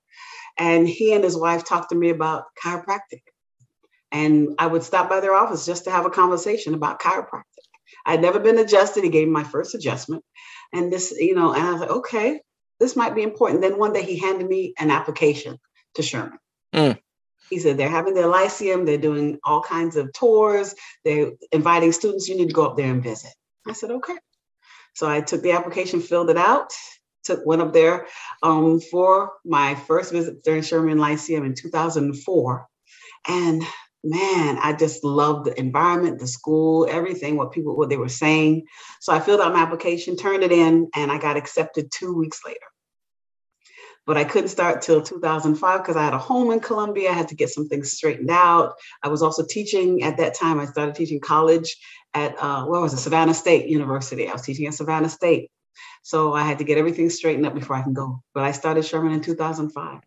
And 0.58 0.88
he 0.88 1.12
and 1.12 1.22
his 1.22 1.36
wife 1.36 1.64
talked 1.64 1.90
to 1.90 1.96
me 1.96 2.10
about 2.10 2.44
chiropractic. 2.62 3.22
And 4.10 4.54
I 4.58 4.66
would 4.66 4.82
stop 4.82 5.08
by 5.08 5.20
their 5.20 5.34
office 5.34 5.66
just 5.66 5.84
to 5.84 5.90
have 5.90 6.06
a 6.06 6.10
conversation 6.10 6.74
about 6.74 7.00
chiropractic. 7.00 7.42
I'd 8.06 8.22
never 8.22 8.38
been 8.38 8.58
adjusted. 8.58 9.04
He 9.04 9.10
gave 9.10 9.26
me 9.26 9.32
my 9.32 9.44
first 9.44 9.74
adjustment. 9.74 10.24
And 10.72 10.92
this, 10.92 11.12
you 11.12 11.34
know, 11.34 11.52
and 11.52 11.62
I 11.62 11.72
was 11.72 11.80
like, 11.80 11.90
okay, 11.90 12.40
this 12.80 12.96
might 12.96 13.14
be 13.14 13.22
important. 13.22 13.60
Then 13.60 13.78
one 13.78 13.92
day 13.92 14.02
he 14.02 14.18
handed 14.18 14.48
me 14.48 14.74
an 14.78 14.90
application 14.90 15.58
to 15.94 16.02
Sherman. 16.02 16.38
Mm. 16.74 16.98
He 17.50 17.58
said 17.58 17.76
they're 17.76 17.88
having 17.88 18.14
their 18.14 18.26
lyceum, 18.26 18.84
they're 18.84 18.98
doing 18.98 19.38
all 19.44 19.62
kinds 19.62 19.96
of 19.96 20.12
tours, 20.12 20.74
they're 21.04 21.32
inviting 21.52 21.92
students, 21.92 22.28
you 22.28 22.36
need 22.36 22.48
to 22.48 22.54
go 22.54 22.66
up 22.66 22.76
there 22.76 22.90
and 22.90 23.02
visit. 23.02 23.32
I 23.66 23.72
said, 23.72 23.90
okay. 23.90 24.16
So 24.94 25.08
I 25.08 25.20
took 25.20 25.42
the 25.42 25.52
application, 25.52 26.00
filled 26.00 26.30
it 26.30 26.36
out, 26.36 26.72
took 27.24 27.44
went 27.44 27.62
up 27.62 27.72
there 27.72 28.06
um, 28.42 28.80
for 28.80 29.32
my 29.44 29.74
first 29.74 30.12
visit 30.12 30.42
during 30.44 30.62
Sherman 30.62 30.98
Lyceum 30.98 31.44
in 31.44 31.54
2004. 31.54 32.68
And 33.28 33.62
man, 34.04 34.58
I 34.58 34.74
just 34.74 35.02
loved 35.02 35.46
the 35.46 35.58
environment, 35.58 36.18
the 36.18 36.26
school, 36.26 36.86
everything, 36.90 37.36
what 37.36 37.52
people, 37.52 37.76
what 37.76 37.88
they 37.88 37.96
were 37.96 38.08
saying. 38.08 38.66
So 39.00 39.12
I 39.12 39.20
filled 39.20 39.40
out 39.40 39.54
my 39.54 39.62
application, 39.62 40.16
turned 40.16 40.44
it 40.44 40.52
in, 40.52 40.88
and 40.94 41.10
I 41.10 41.18
got 41.18 41.36
accepted 41.36 41.90
two 41.90 42.14
weeks 42.14 42.40
later 42.44 42.58
but 44.06 44.16
I 44.16 44.24
couldn't 44.24 44.48
start 44.48 44.82
till 44.82 45.02
2005 45.02 45.80
because 45.80 45.96
I 45.96 46.04
had 46.04 46.12
a 46.12 46.18
home 46.18 46.50
in 46.50 46.60
Columbia. 46.60 47.10
I 47.10 47.14
had 47.14 47.28
to 47.28 47.34
get 47.34 47.50
some 47.50 47.68
things 47.68 47.92
straightened 47.92 48.30
out. 48.30 48.74
I 49.02 49.08
was 49.08 49.22
also 49.22 49.44
teaching 49.44 50.02
at 50.02 50.16
that 50.18 50.34
time. 50.34 50.60
I 50.60 50.66
started 50.66 50.94
teaching 50.94 51.20
college 51.20 51.76
at 52.12 52.34
uh, 52.38 52.64
where 52.64 52.80
was 52.80 52.92
it? 52.92 52.98
Savannah 52.98 53.34
State 53.34 53.68
University. 53.68 54.28
I 54.28 54.32
was 54.32 54.42
teaching 54.42 54.66
at 54.66 54.74
Savannah 54.74 55.08
State, 55.08 55.50
so 56.02 56.34
I 56.34 56.42
had 56.42 56.58
to 56.58 56.64
get 56.64 56.78
everything 56.78 57.10
straightened 57.10 57.46
up 57.46 57.54
before 57.54 57.76
I 57.76 57.82
can 57.82 57.94
go. 57.94 58.22
But 58.34 58.44
I 58.44 58.52
started 58.52 58.84
Sherman 58.84 59.12
in 59.12 59.20
2005, 59.20 60.00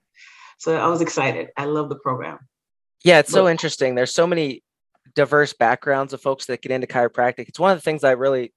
so 0.59 0.75
I 0.75 0.87
was 0.87 1.01
excited. 1.01 1.49
I 1.57 1.65
love 1.65 1.89
the 1.89 1.95
program. 1.95 2.39
Yeah, 3.03 3.19
it's 3.19 3.31
but, 3.31 3.37
so 3.37 3.49
interesting. 3.49 3.95
There's 3.95 4.13
so 4.13 4.27
many 4.27 4.63
diverse 5.15 5.53
backgrounds 5.53 6.13
of 6.13 6.21
folks 6.21 6.45
that 6.45 6.61
get 6.61 6.71
into 6.71 6.87
chiropractic. 6.87 7.47
It's 7.49 7.59
one 7.59 7.71
of 7.71 7.77
the 7.77 7.81
things 7.81 8.03
I 8.03 8.11
really 8.11 8.53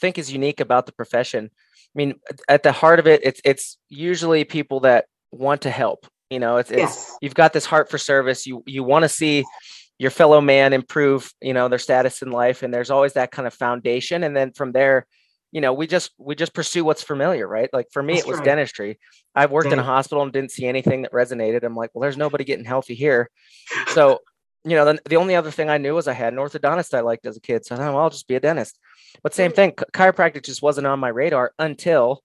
think 0.00 0.18
is 0.18 0.32
unique 0.32 0.60
about 0.60 0.86
the 0.86 0.92
profession 0.92 1.50
I 1.94 1.98
mean, 1.98 2.14
at 2.48 2.62
the 2.62 2.72
heart 2.72 2.98
of 2.98 3.06
it, 3.06 3.22
it's 3.24 3.40
it's 3.44 3.78
usually 3.88 4.44
people 4.44 4.80
that 4.80 5.06
want 5.30 5.62
to 5.62 5.70
help. 5.70 6.06
You 6.30 6.38
know, 6.38 6.58
it's, 6.58 6.70
yes. 6.70 6.80
it's 6.80 7.18
you've 7.22 7.34
got 7.34 7.52
this 7.52 7.64
heart 7.64 7.90
for 7.90 7.98
service. 7.98 8.46
You 8.46 8.62
you 8.66 8.84
want 8.84 9.04
to 9.04 9.08
see 9.08 9.44
your 9.98 10.10
fellow 10.10 10.40
man 10.40 10.72
improve, 10.72 11.32
you 11.40 11.54
know, 11.54 11.68
their 11.68 11.78
status 11.78 12.22
in 12.22 12.30
life, 12.30 12.62
and 12.62 12.72
there's 12.72 12.90
always 12.90 13.14
that 13.14 13.32
kind 13.32 13.46
of 13.48 13.54
foundation. 13.54 14.22
And 14.22 14.36
then 14.36 14.52
from 14.52 14.72
there, 14.72 15.06
you 15.50 15.60
know, 15.60 15.72
we 15.72 15.86
just 15.86 16.12
we 16.18 16.34
just 16.34 16.52
pursue 16.52 16.84
what's 16.84 17.02
familiar, 17.02 17.48
right? 17.48 17.70
Like 17.72 17.86
for 17.90 18.02
me, 18.02 18.14
That's 18.14 18.26
it 18.26 18.30
was 18.30 18.38
right. 18.38 18.44
dentistry. 18.44 18.98
I've 19.34 19.50
worked 19.50 19.72
in 19.72 19.78
a 19.78 19.84
hospital 19.84 20.22
and 20.22 20.32
didn't 20.32 20.52
see 20.52 20.66
anything 20.66 21.02
that 21.02 21.12
resonated. 21.12 21.64
I'm 21.64 21.74
like, 21.74 21.90
well, 21.94 22.02
there's 22.02 22.16
nobody 22.16 22.44
getting 22.44 22.64
healthy 22.64 22.94
here. 22.94 23.30
So, 23.88 24.18
you 24.64 24.76
know, 24.76 24.84
the, 24.84 25.00
the 25.08 25.16
only 25.16 25.36
other 25.36 25.50
thing 25.50 25.70
I 25.70 25.78
knew 25.78 25.94
was 25.94 26.08
I 26.08 26.12
had 26.12 26.32
an 26.32 26.38
orthodontist 26.38 26.92
I 26.92 27.00
liked 27.00 27.24
as 27.24 27.36
a 27.36 27.40
kid. 27.40 27.64
So 27.64 27.74
I 27.74 27.78
thought, 27.78 27.94
well, 27.94 28.02
I'll 28.02 28.10
just 28.10 28.28
be 28.28 28.34
a 28.34 28.40
dentist. 28.40 28.78
But 29.22 29.34
same 29.34 29.52
thing, 29.52 29.72
chiropractic 29.72 30.44
just 30.44 30.62
wasn't 30.62 30.86
on 30.86 31.00
my 31.00 31.08
radar 31.08 31.52
until 31.58 32.22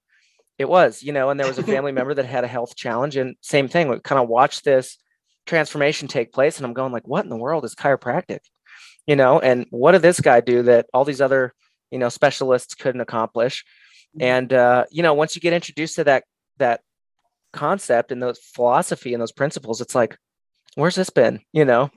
it 0.58 0.70
was, 0.70 1.02
you 1.02 1.12
know, 1.12 1.30
and 1.30 1.40
there 1.40 1.48
was 1.48 1.58
a 1.58 1.64
family 1.64 1.92
member 1.92 2.14
that 2.14 2.26
had 2.26 2.44
a 2.44 2.48
health 2.48 2.76
challenge. 2.76 3.18
And 3.18 3.36
same 3.42 3.68
thing, 3.68 3.88
we 3.88 4.00
kind 4.00 4.22
of 4.22 4.30
watched 4.30 4.64
this 4.64 4.98
transformation 5.46 6.08
take 6.08 6.32
place. 6.32 6.58
And 6.58 6.66
I'm 6.66 6.74
going 6.74 6.92
like, 6.92 7.08
what 7.08 7.24
in 7.24 7.30
the 7.30 7.38
world 7.38 7.66
is 7.66 7.76
chiropractic? 7.76 8.40
You 9.08 9.16
know, 9.16 9.40
and 9.40 9.66
what 9.72 9.94
did 9.94 10.02
this 10.02 10.22
guy 10.22 10.42
do 10.42 10.64
that 10.64 10.86
all 10.94 11.06
these 11.06 11.22
other, 11.22 11.54
you 11.92 12.00
know, 12.00 12.10
specialists 12.10 12.76
couldn't 12.76 13.02
accomplish? 13.02 13.66
Mm-hmm. 14.16 14.22
And 14.22 14.54
uh, 14.54 14.86
you 14.92 15.04
know, 15.04 15.14
once 15.14 15.36
you 15.36 15.42
get 15.42 15.54
introduced 15.54 15.96
to 15.96 16.04
that 16.06 16.24
that 16.58 16.82
concept 17.52 18.12
and 18.12 18.22
those 18.22 18.40
philosophy 18.40 19.14
and 19.14 19.22
those 19.22 19.32
principles, 19.32 19.82
it's 19.82 19.96
like, 19.96 20.18
where's 20.76 20.96
this 20.96 21.10
been? 21.10 21.42
You 21.52 21.66
know? 21.66 21.92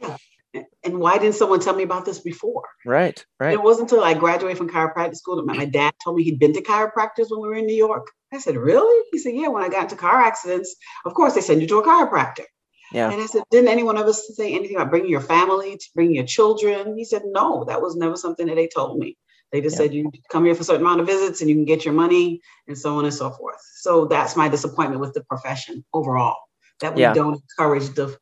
And 0.84 0.98
why 0.98 1.18
didn't 1.18 1.34
someone 1.34 1.60
tell 1.60 1.74
me 1.74 1.82
about 1.82 2.04
this 2.04 2.18
before? 2.18 2.64
Right, 2.84 3.24
right. 3.40 3.52
It 3.52 3.62
wasn't 3.62 3.90
until 3.90 4.04
I 4.04 4.14
graduated 4.14 4.58
from 4.58 4.70
chiropractic 4.70 5.16
school 5.16 5.36
that 5.36 5.46
my, 5.46 5.56
my 5.56 5.64
dad 5.64 5.94
told 6.02 6.16
me 6.16 6.24
he'd 6.24 6.38
been 6.38 6.52
to 6.54 6.62
chiropractors 6.62 7.30
when 7.30 7.40
we 7.40 7.48
were 7.48 7.54
in 7.54 7.66
New 7.66 7.76
York. 7.76 8.06
I 8.32 8.38
said, 8.38 8.56
Really? 8.56 9.04
He 9.12 9.18
said, 9.18 9.34
Yeah, 9.34 9.48
when 9.48 9.62
I 9.62 9.68
got 9.68 9.84
into 9.84 9.96
car 9.96 10.20
accidents, 10.20 10.76
of 11.04 11.14
course 11.14 11.34
they 11.34 11.40
send 11.40 11.62
you 11.62 11.68
to 11.68 11.78
a 11.78 11.86
chiropractor. 11.86 12.44
Yeah. 12.92 13.10
And 13.10 13.20
I 13.20 13.26
said, 13.26 13.42
Didn't 13.50 13.68
anyone 13.68 13.98
ever 13.98 14.12
say 14.12 14.54
anything 14.54 14.76
about 14.76 14.90
bringing 14.90 15.10
your 15.10 15.20
family, 15.20 15.76
to 15.76 15.86
bringing 15.94 16.16
your 16.16 16.26
children? 16.26 16.96
He 16.96 17.04
said, 17.04 17.22
No, 17.26 17.64
that 17.64 17.82
was 17.82 17.96
never 17.96 18.16
something 18.16 18.46
that 18.46 18.56
they 18.56 18.68
told 18.68 18.98
me. 18.98 19.16
They 19.52 19.60
just 19.60 19.76
yeah. 19.76 19.84
said 19.84 19.94
you 19.94 20.10
come 20.30 20.44
here 20.44 20.54
for 20.54 20.62
a 20.62 20.64
certain 20.64 20.82
amount 20.82 21.00
of 21.00 21.06
visits 21.06 21.40
and 21.40 21.48
you 21.48 21.56
can 21.56 21.64
get 21.64 21.84
your 21.84 21.94
money 21.94 22.40
and 22.66 22.76
so 22.76 22.98
on 22.98 23.04
and 23.04 23.14
so 23.14 23.30
forth. 23.30 23.60
So 23.76 24.06
that's 24.06 24.36
my 24.36 24.48
disappointment 24.48 25.00
with 25.00 25.14
the 25.14 25.22
profession 25.24 25.84
overall 25.92 26.36
that 26.80 26.94
we 26.94 27.02
yeah. 27.02 27.14
don't 27.14 27.40
encourage 27.58 27.88
the 27.94 28.16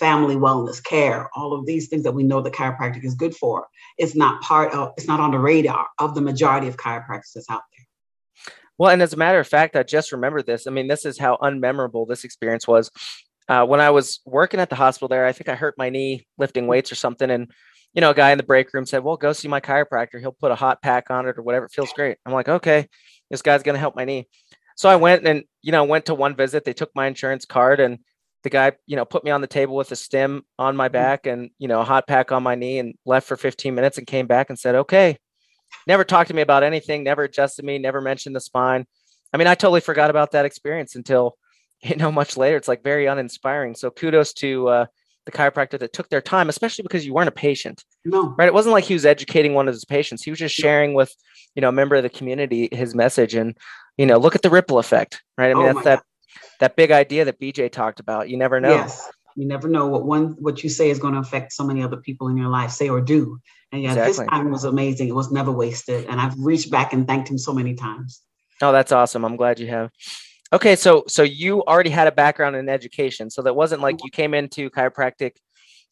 family 0.00 0.34
wellness 0.34 0.82
care, 0.82 1.28
all 1.36 1.52
of 1.52 1.66
these 1.66 1.88
things 1.88 2.02
that 2.02 2.12
we 2.12 2.24
know 2.24 2.40
the 2.40 2.50
chiropractic 2.50 3.04
is 3.04 3.14
good 3.14 3.36
for. 3.36 3.68
It's 3.98 4.16
not 4.16 4.40
part 4.40 4.72
of, 4.72 4.92
it's 4.96 5.06
not 5.06 5.20
on 5.20 5.30
the 5.30 5.38
radar 5.38 5.86
of 5.98 6.14
the 6.14 6.22
majority 6.22 6.66
of 6.66 6.78
chiropractors 6.78 7.44
out 7.50 7.62
there. 7.70 7.86
Well, 8.78 8.90
and 8.90 9.02
as 9.02 9.12
a 9.12 9.18
matter 9.18 9.38
of 9.38 9.46
fact, 9.46 9.76
I 9.76 9.82
just 9.82 10.10
remember 10.10 10.42
this. 10.42 10.66
I 10.66 10.70
mean, 10.70 10.88
this 10.88 11.04
is 11.04 11.18
how 11.18 11.36
unmemorable 11.36 12.08
this 12.08 12.24
experience 12.24 12.66
was. 12.66 12.90
Uh, 13.46 13.66
when 13.66 13.80
I 13.80 13.90
was 13.90 14.20
working 14.24 14.58
at 14.58 14.70
the 14.70 14.76
hospital 14.76 15.08
there, 15.08 15.26
I 15.26 15.32
think 15.32 15.50
I 15.50 15.54
hurt 15.54 15.74
my 15.76 15.90
knee 15.90 16.26
lifting 16.38 16.66
weights 16.66 16.90
or 16.90 16.94
something. 16.94 17.30
And, 17.30 17.50
you 17.92 18.00
know, 18.00 18.10
a 18.10 18.14
guy 18.14 18.30
in 18.30 18.38
the 18.38 18.44
break 18.44 18.72
room 18.72 18.86
said, 18.86 19.04
Well, 19.04 19.18
go 19.18 19.34
see 19.34 19.48
my 19.48 19.60
chiropractor. 19.60 20.18
He'll 20.18 20.32
put 20.32 20.50
a 20.50 20.54
hot 20.54 20.80
pack 20.80 21.10
on 21.10 21.28
it 21.28 21.36
or 21.36 21.42
whatever. 21.42 21.66
It 21.66 21.72
feels 21.72 21.92
great. 21.92 22.16
I'm 22.24 22.32
like, 22.32 22.48
Okay, 22.48 22.86
this 23.30 23.42
guy's 23.42 23.62
going 23.62 23.74
to 23.74 23.80
help 23.80 23.96
my 23.96 24.06
knee. 24.06 24.28
So 24.76 24.88
I 24.88 24.96
went 24.96 25.26
and, 25.26 25.44
you 25.60 25.72
know, 25.72 25.84
went 25.84 26.06
to 26.06 26.14
one 26.14 26.34
visit. 26.34 26.64
They 26.64 26.72
took 26.72 26.90
my 26.94 27.06
insurance 27.06 27.44
card 27.44 27.80
and 27.80 27.98
the 28.42 28.50
guy, 28.50 28.72
you 28.86 28.96
know, 28.96 29.04
put 29.04 29.24
me 29.24 29.30
on 29.30 29.40
the 29.40 29.46
table 29.46 29.76
with 29.76 29.92
a 29.92 29.96
stem 29.96 30.44
on 30.58 30.76
my 30.76 30.88
mm. 30.88 30.92
back 30.92 31.26
and, 31.26 31.50
you 31.58 31.68
know, 31.68 31.80
a 31.80 31.84
hot 31.84 32.06
pack 32.06 32.32
on 32.32 32.42
my 32.42 32.54
knee 32.54 32.78
and 32.78 32.94
left 33.04 33.26
for 33.26 33.36
15 33.36 33.74
minutes 33.74 33.98
and 33.98 34.06
came 34.06 34.26
back 34.26 34.50
and 34.50 34.58
said, 34.58 34.74
okay. 34.74 35.18
Never 35.86 36.04
talked 36.04 36.28
to 36.28 36.34
me 36.34 36.42
about 36.42 36.62
anything, 36.62 37.04
never 37.04 37.22
adjusted 37.24 37.64
me, 37.64 37.78
never 37.78 38.00
mentioned 38.00 38.34
the 38.34 38.40
spine. 38.40 38.86
I 39.32 39.36
mean, 39.36 39.46
I 39.46 39.54
totally 39.54 39.80
forgot 39.80 40.10
about 40.10 40.32
that 40.32 40.44
experience 40.44 40.96
until, 40.96 41.36
you 41.82 41.96
know, 41.96 42.10
much 42.10 42.36
later. 42.36 42.56
It's 42.56 42.68
like 42.68 42.82
very 42.82 43.06
uninspiring. 43.06 43.74
So 43.74 43.90
kudos 43.90 44.32
to 44.34 44.68
uh, 44.68 44.86
the 45.26 45.32
chiropractor 45.32 45.78
that 45.78 45.92
took 45.92 46.08
their 46.08 46.20
time, 46.20 46.48
especially 46.48 46.82
because 46.82 47.06
you 47.06 47.14
weren't 47.14 47.28
a 47.28 47.32
patient. 47.32 47.84
No. 48.04 48.34
Right. 48.38 48.48
It 48.48 48.54
wasn't 48.54 48.72
like 48.72 48.84
he 48.84 48.94
was 48.94 49.06
educating 49.06 49.54
one 49.54 49.68
of 49.68 49.74
his 49.74 49.84
patients. 49.84 50.22
He 50.22 50.30
was 50.30 50.38
just 50.38 50.54
sharing 50.54 50.94
with, 50.94 51.14
you 51.54 51.62
know, 51.62 51.68
a 51.68 51.72
member 51.72 51.96
of 51.96 52.02
the 52.02 52.10
community 52.10 52.68
his 52.72 52.94
message 52.94 53.34
and, 53.34 53.56
you 53.96 54.06
know, 54.06 54.18
look 54.18 54.34
at 54.34 54.42
the 54.42 54.50
ripple 54.50 54.78
effect. 54.78 55.22
Right. 55.36 55.50
I 55.50 55.54
mean, 55.54 55.68
oh 55.68 55.72
that's 55.74 55.84
that. 55.84 56.02
That 56.60 56.76
big 56.76 56.90
idea 56.90 57.24
that 57.24 57.40
BJ 57.40 57.70
talked 57.70 58.00
about. 58.00 58.28
You 58.28 58.36
never 58.36 58.60
know. 58.60 58.70
Yes. 58.70 59.08
You 59.36 59.46
never 59.46 59.68
know 59.68 59.86
what 59.86 60.04
one 60.04 60.36
what 60.38 60.62
you 60.62 60.68
say 60.68 60.90
is 60.90 60.98
going 60.98 61.14
to 61.14 61.20
affect 61.20 61.52
so 61.52 61.64
many 61.64 61.82
other 61.82 61.96
people 61.96 62.28
in 62.28 62.36
your 62.36 62.48
life, 62.48 62.70
say 62.70 62.88
or 62.88 63.00
do. 63.00 63.40
And 63.72 63.82
yeah, 63.82 63.90
exactly. 63.90 64.24
his 64.24 64.30
time 64.30 64.50
was 64.50 64.64
amazing. 64.64 65.08
It 65.08 65.14
was 65.14 65.30
never 65.30 65.52
wasted. 65.52 66.06
And 66.06 66.20
I've 66.20 66.38
reached 66.38 66.70
back 66.70 66.92
and 66.92 67.06
thanked 67.06 67.30
him 67.30 67.38
so 67.38 67.52
many 67.52 67.74
times. 67.74 68.22
Oh, 68.60 68.72
that's 68.72 68.92
awesome. 68.92 69.24
I'm 69.24 69.36
glad 69.36 69.58
you 69.58 69.68
have. 69.68 69.90
Okay, 70.52 70.74
so 70.74 71.04
so 71.06 71.22
you 71.22 71.62
already 71.64 71.90
had 71.90 72.08
a 72.08 72.12
background 72.12 72.56
in 72.56 72.68
education. 72.68 73.30
So 73.30 73.42
that 73.42 73.54
wasn't 73.54 73.82
like 73.82 74.04
you 74.04 74.10
came 74.10 74.34
into 74.34 74.68
chiropractic 74.68 75.36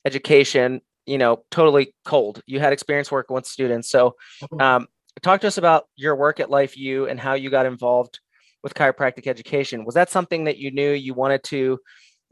education, 0.04 0.80
you 1.06 1.16
know, 1.16 1.44
totally 1.50 1.94
cold. 2.04 2.42
You 2.46 2.60
had 2.60 2.72
experience 2.72 3.10
working 3.10 3.34
with 3.34 3.46
students. 3.46 3.88
So 3.88 4.16
mm-hmm. 4.42 4.60
um, 4.60 4.86
talk 5.22 5.40
to 5.42 5.46
us 5.46 5.58
about 5.58 5.86
your 5.96 6.16
work 6.16 6.40
at 6.40 6.50
Life 6.50 6.76
U 6.76 7.06
and 7.08 7.20
how 7.20 7.34
you 7.34 7.50
got 7.50 7.66
involved 7.66 8.18
with 8.62 8.74
chiropractic 8.74 9.26
education. 9.26 9.84
Was 9.84 9.94
that 9.94 10.10
something 10.10 10.44
that 10.44 10.58
you 10.58 10.70
knew 10.70 10.92
you 10.92 11.14
wanted 11.14 11.42
to 11.44 11.78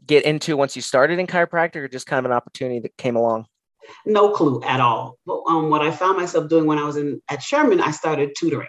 get 0.04 0.24
into 0.24 0.56
once 0.56 0.76
you 0.76 0.82
started 0.82 1.18
in 1.18 1.26
chiropractic 1.26 1.76
or 1.76 1.88
just 1.88 2.06
kind 2.06 2.18
of 2.18 2.30
an 2.30 2.36
opportunity 2.36 2.80
that 2.80 2.96
came 2.96 3.16
along? 3.16 3.46
No 4.04 4.30
clue 4.30 4.62
at 4.64 4.80
all. 4.80 5.18
But 5.26 5.42
um, 5.48 5.70
what 5.70 5.82
I 5.82 5.90
found 5.90 6.18
myself 6.18 6.48
doing 6.48 6.66
when 6.66 6.78
I 6.78 6.84
was 6.84 6.96
in 6.96 7.22
at 7.28 7.42
Sherman, 7.42 7.80
I 7.80 7.92
started 7.92 8.34
tutoring. 8.36 8.68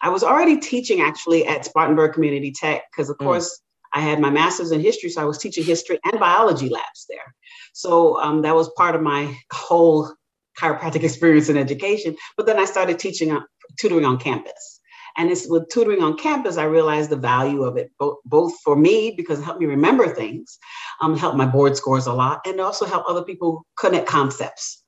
I 0.00 0.08
was 0.08 0.22
already 0.22 0.58
teaching 0.58 1.00
actually 1.00 1.46
at 1.46 1.64
Spartanburg 1.64 2.12
Community 2.12 2.52
Tech 2.52 2.82
because, 2.90 3.10
of 3.10 3.16
mm. 3.18 3.24
course, 3.24 3.60
I 3.94 4.00
had 4.00 4.20
my 4.20 4.30
master's 4.30 4.72
in 4.72 4.80
history, 4.80 5.08
so 5.08 5.22
I 5.22 5.24
was 5.24 5.38
teaching 5.38 5.64
history 5.64 6.00
and 6.04 6.18
biology 6.18 6.68
labs 6.68 7.06
there. 7.08 7.34
So 7.72 8.20
um, 8.20 8.42
that 8.42 8.54
was 8.54 8.68
part 8.76 8.96
of 8.96 9.02
my 9.02 9.34
whole 9.52 10.12
chiropractic 10.58 11.04
experience 11.04 11.48
in 11.48 11.56
education. 11.56 12.16
But 12.36 12.46
then 12.46 12.58
I 12.58 12.64
started 12.64 12.98
teaching, 12.98 13.30
uh, 13.30 13.42
tutoring 13.78 14.04
on 14.04 14.18
campus. 14.18 14.73
And 15.16 15.30
it's 15.30 15.48
with 15.48 15.68
tutoring 15.68 16.02
on 16.02 16.16
campus, 16.16 16.56
I 16.56 16.64
realized 16.64 17.10
the 17.10 17.16
value 17.16 17.62
of 17.62 17.76
it, 17.76 17.90
both, 17.98 18.18
both 18.24 18.54
for 18.62 18.76
me, 18.76 19.14
because 19.16 19.38
it 19.38 19.42
helped 19.42 19.60
me 19.60 19.66
remember 19.66 20.08
things, 20.08 20.58
um, 21.00 21.16
helped 21.16 21.36
my 21.36 21.46
board 21.46 21.76
scores 21.76 22.06
a 22.06 22.12
lot, 22.12 22.40
and 22.46 22.60
also 22.60 22.84
help 22.84 23.04
other 23.08 23.22
people 23.22 23.66
connect 23.78 24.06
concepts. 24.06 24.83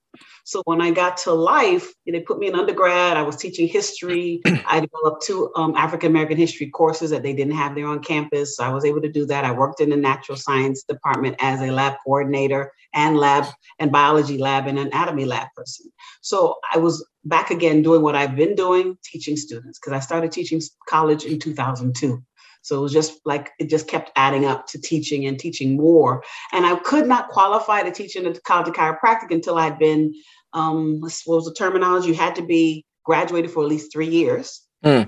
So 0.47 0.63
when 0.65 0.81
I 0.81 0.93
got 0.93 1.17
to 1.19 1.33
life, 1.33 1.93
they 2.07 2.21
put 2.21 2.39
me 2.39 2.47
in 2.47 2.55
undergrad. 2.55 3.17
I 3.17 3.23
was 3.23 3.35
teaching 3.35 3.67
history. 3.67 4.41
I 4.47 4.79
developed 4.79 5.27
two 5.27 5.51
um, 5.57 5.75
African 5.75 6.13
American 6.13 6.37
history 6.37 6.71
courses 6.71 7.11
that 7.11 7.25
they 7.25 7.33
didn't 7.33 7.57
have 7.57 7.75
there 7.75 7.89
on 7.89 7.99
campus. 7.99 8.57
So 8.57 8.63
I 8.63 8.69
was 8.69 8.85
able 8.85 9.01
to 9.01 9.11
do 9.11 9.27
that. 9.27 9.45
I 9.45 9.51
worked 9.51 9.81
in 9.81 9.91
the 9.91 9.97
natural 9.97 10.39
science 10.39 10.85
department 10.85 11.35
as 11.41 11.61
a 11.61 11.73
lab 11.73 11.95
coordinator 12.05 12.73
and 12.95 13.17
lab 13.17 13.47
and 13.81 13.91
biology 13.91 14.39
lab 14.39 14.69
and 14.69 14.79
anatomy 14.79 15.25
lab 15.25 15.49
person. 15.57 15.91
So 16.21 16.61
I 16.73 16.79
was 16.79 17.05
back 17.25 17.51
again 17.51 17.83
doing 17.83 18.03
what 18.03 18.15
I've 18.15 18.37
been 18.37 18.55
doing, 18.55 18.97
teaching 19.03 19.37
students, 19.37 19.81
because 19.81 19.95
I 19.95 19.99
started 19.99 20.31
teaching 20.31 20.61
college 20.89 21.25
in 21.25 21.41
2002. 21.41 22.23
So 22.67 22.77
it 22.77 22.81
was 22.81 22.93
just 22.93 23.21
like 23.25 23.53
it 23.61 23.71
just 23.71 23.87
kept 23.87 24.11
adding 24.17 24.45
up 24.45 24.67
to 24.69 24.81
teaching 24.81 25.27
and 25.27 25.39
teaching 25.39 25.77
more. 25.77 26.25
And 26.53 26.67
I 26.67 26.75
could 26.75 27.07
not 27.07 27.29
qualify 27.29 27.83
to 27.83 27.93
teach 27.93 28.17
in 28.17 28.25
the 28.25 28.41
College 28.41 28.67
of 28.67 28.75
Chiropractic 28.75 29.31
until 29.31 29.57
I'd 29.57 29.79
been 29.79 30.13
um, 30.53 31.01
what 31.01 31.13
was 31.27 31.45
the 31.45 31.55
terminology? 31.57 32.09
You 32.09 32.15
had 32.15 32.35
to 32.37 32.43
be 32.43 32.85
graduated 33.05 33.53
for 33.53 33.63
at 33.63 33.69
least 33.69 33.93
three 33.93 34.09
years. 34.09 34.63
Mm. 34.85 35.07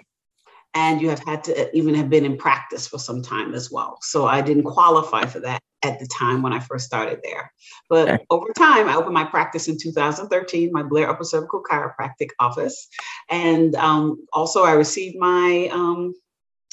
And 0.75 1.03
you 1.03 1.11
have 1.11 1.25
had 1.25 1.43
to 1.45 1.77
even 1.77 1.95
have 1.95 2.09
been 2.09 2.25
in 2.25 2.37
practice 2.37 2.87
for 2.87 2.99
some 2.99 3.23
time 3.23 3.55
as 3.55 3.73
well. 3.73 3.99
So 4.03 4.27
I 4.27 4.41
didn't 4.41 4.63
qualify 4.65 5.27
for 5.27 5.41
that 5.41 5.61
at 5.83 5.99
the 5.99 6.07
time 6.07 6.43
when 6.43 6.53
I 6.53 6.61
first 6.61 6.85
started 6.87 7.21
there. 7.25 7.51
But 7.89 8.09
okay. 8.09 8.25
over 8.31 8.53
time, 8.57 8.89
I 8.89 8.95
opened 8.95 9.15
my 9.15 9.25
practice 9.25 9.67
in 9.67 9.79
2013, 9.79 10.71
my 10.73 10.85
Blair 10.85 11.11
Upper 11.11 11.25
Cervical 11.25 11.63
Chiropractic 11.69 12.29
office. 12.39 12.89
And 13.31 13.75
um, 13.75 14.25
also, 14.33 14.63
I 14.63 14.75
received 14.75 15.17
my, 15.19 15.69
um, 15.73 16.15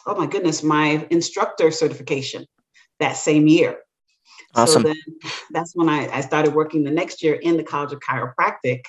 oh 0.06 0.16
my 0.16 0.28
goodness, 0.28 0.64
my 0.64 1.06
instructor 1.10 1.72
certification 1.72 2.46
that 3.00 3.14
same 3.14 3.48
year. 3.48 3.80
Awesome. 4.56 4.84
So 4.84 4.88
then 4.88 5.20
that's 5.52 5.76
when 5.76 5.90
I, 5.90 6.08
I 6.10 6.22
started 6.22 6.54
working 6.54 6.84
the 6.84 6.92
next 6.92 7.22
year 7.22 7.36
in 7.36 7.58
the 7.58 7.64
College 7.64 7.92
of 7.92 8.00
Chiropractic 8.00 8.82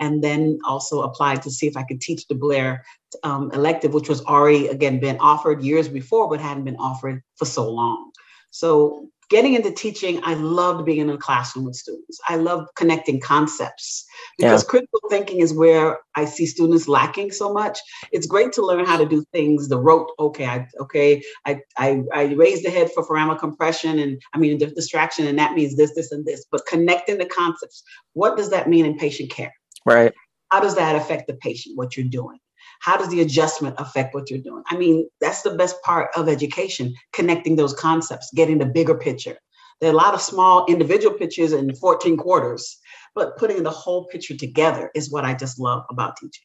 and 0.00 0.22
then 0.22 0.58
also 0.66 1.02
applied 1.02 1.42
to 1.42 1.50
see 1.50 1.66
if 1.66 1.76
I 1.76 1.82
could 1.82 2.00
teach 2.00 2.26
the 2.28 2.34
Blair 2.34 2.84
um, 3.22 3.50
elective, 3.52 3.94
which 3.94 4.08
was 4.08 4.22
already, 4.24 4.68
again, 4.68 5.00
been 5.00 5.18
offered 5.20 5.62
years 5.62 5.88
before, 5.88 6.28
but 6.28 6.40
hadn't 6.40 6.64
been 6.64 6.76
offered 6.76 7.22
for 7.36 7.46
so 7.46 7.70
long. 7.70 8.10
So 8.50 9.08
getting 9.30 9.54
into 9.54 9.70
teaching, 9.70 10.20
I 10.24 10.34
loved 10.34 10.84
being 10.84 10.98
in 10.98 11.10
a 11.10 11.18
classroom 11.18 11.64
with 11.64 11.76
students. 11.76 12.20
I 12.28 12.36
love 12.36 12.66
connecting 12.76 13.20
concepts 13.20 14.04
because 14.38 14.62
yeah. 14.62 14.68
critical 14.68 15.00
thinking 15.10 15.40
is 15.40 15.52
where 15.52 15.98
I 16.14 16.24
see 16.24 16.46
students 16.46 16.88
lacking 16.88 17.32
so 17.32 17.52
much. 17.52 17.78
It's 18.12 18.26
great 18.26 18.52
to 18.54 18.66
learn 18.66 18.84
how 18.84 18.96
to 18.96 19.06
do 19.06 19.24
things 19.32 19.68
the 19.68 19.78
rote. 19.78 20.10
Okay, 20.18 20.46
I 20.46 20.66
okay, 20.80 21.22
I 21.46 21.60
I, 21.76 22.02
I 22.12 22.22
raise 22.34 22.62
the 22.62 22.70
head 22.70 22.90
for 22.92 23.04
foraminal 23.04 23.38
compression, 23.38 23.98
and 23.98 24.20
I 24.32 24.38
mean 24.38 24.58
the 24.58 24.66
distraction, 24.66 25.26
and 25.26 25.38
that 25.38 25.54
means 25.54 25.76
this, 25.76 25.94
this, 25.94 26.12
and 26.12 26.24
this. 26.24 26.44
But 26.50 26.66
connecting 26.66 27.18
the 27.18 27.26
concepts, 27.26 27.82
what 28.12 28.36
does 28.36 28.50
that 28.50 28.68
mean 28.68 28.86
in 28.86 28.98
patient 28.98 29.30
care? 29.30 29.52
Right. 29.84 30.12
How 30.50 30.60
does 30.60 30.76
that 30.76 30.96
affect 30.96 31.26
the 31.26 31.34
patient? 31.34 31.76
What 31.76 31.96
you're 31.96 32.06
doing? 32.06 32.38
How 32.80 32.96
does 32.96 33.08
the 33.08 33.20
adjustment 33.20 33.76
affect 33.78 34.14
what 34.14 34.30
you're 34.30 34.40
doing? 34.40 34.62
I 34.68 34.76
mean, 34.76 35.08
that's 35.20 35.42
the 35.42 35.54
best 35.54 35.80
part 35.82 36.10
of 36.16 36.28
education, 36.28 36.94
connecting 37.12 37.56
those 37.56 37.74
concepts, 37.74 38.30
getting 38.34 38.58
the 38.58 38.66
bigger 38.66 38.94
picture. 38.94 39.36
There 39.80 39.90
are 39.90 39.92
a 39.92 39.96
lot 39.96 40.14
of 40.14 40.20
small 40.20 40.66
individual 40.66 41.16
pictures 41.16 41.52
in 41.52 41.74
14 41.74 42.16
quarters, 42.16 42.78
but 43.14 43.36
putting 43.36 43.62
the 43.62 43.70
whole 43.70 44.06
picture 44.06 44.36
together 44.36 44.90
is 44.94 45.10
what 45.10 45.24
I 45.24 45.34
just 45.34 45.58
love 45.58 45.84
about 45.90 46.16
teaching. 46.16 46.44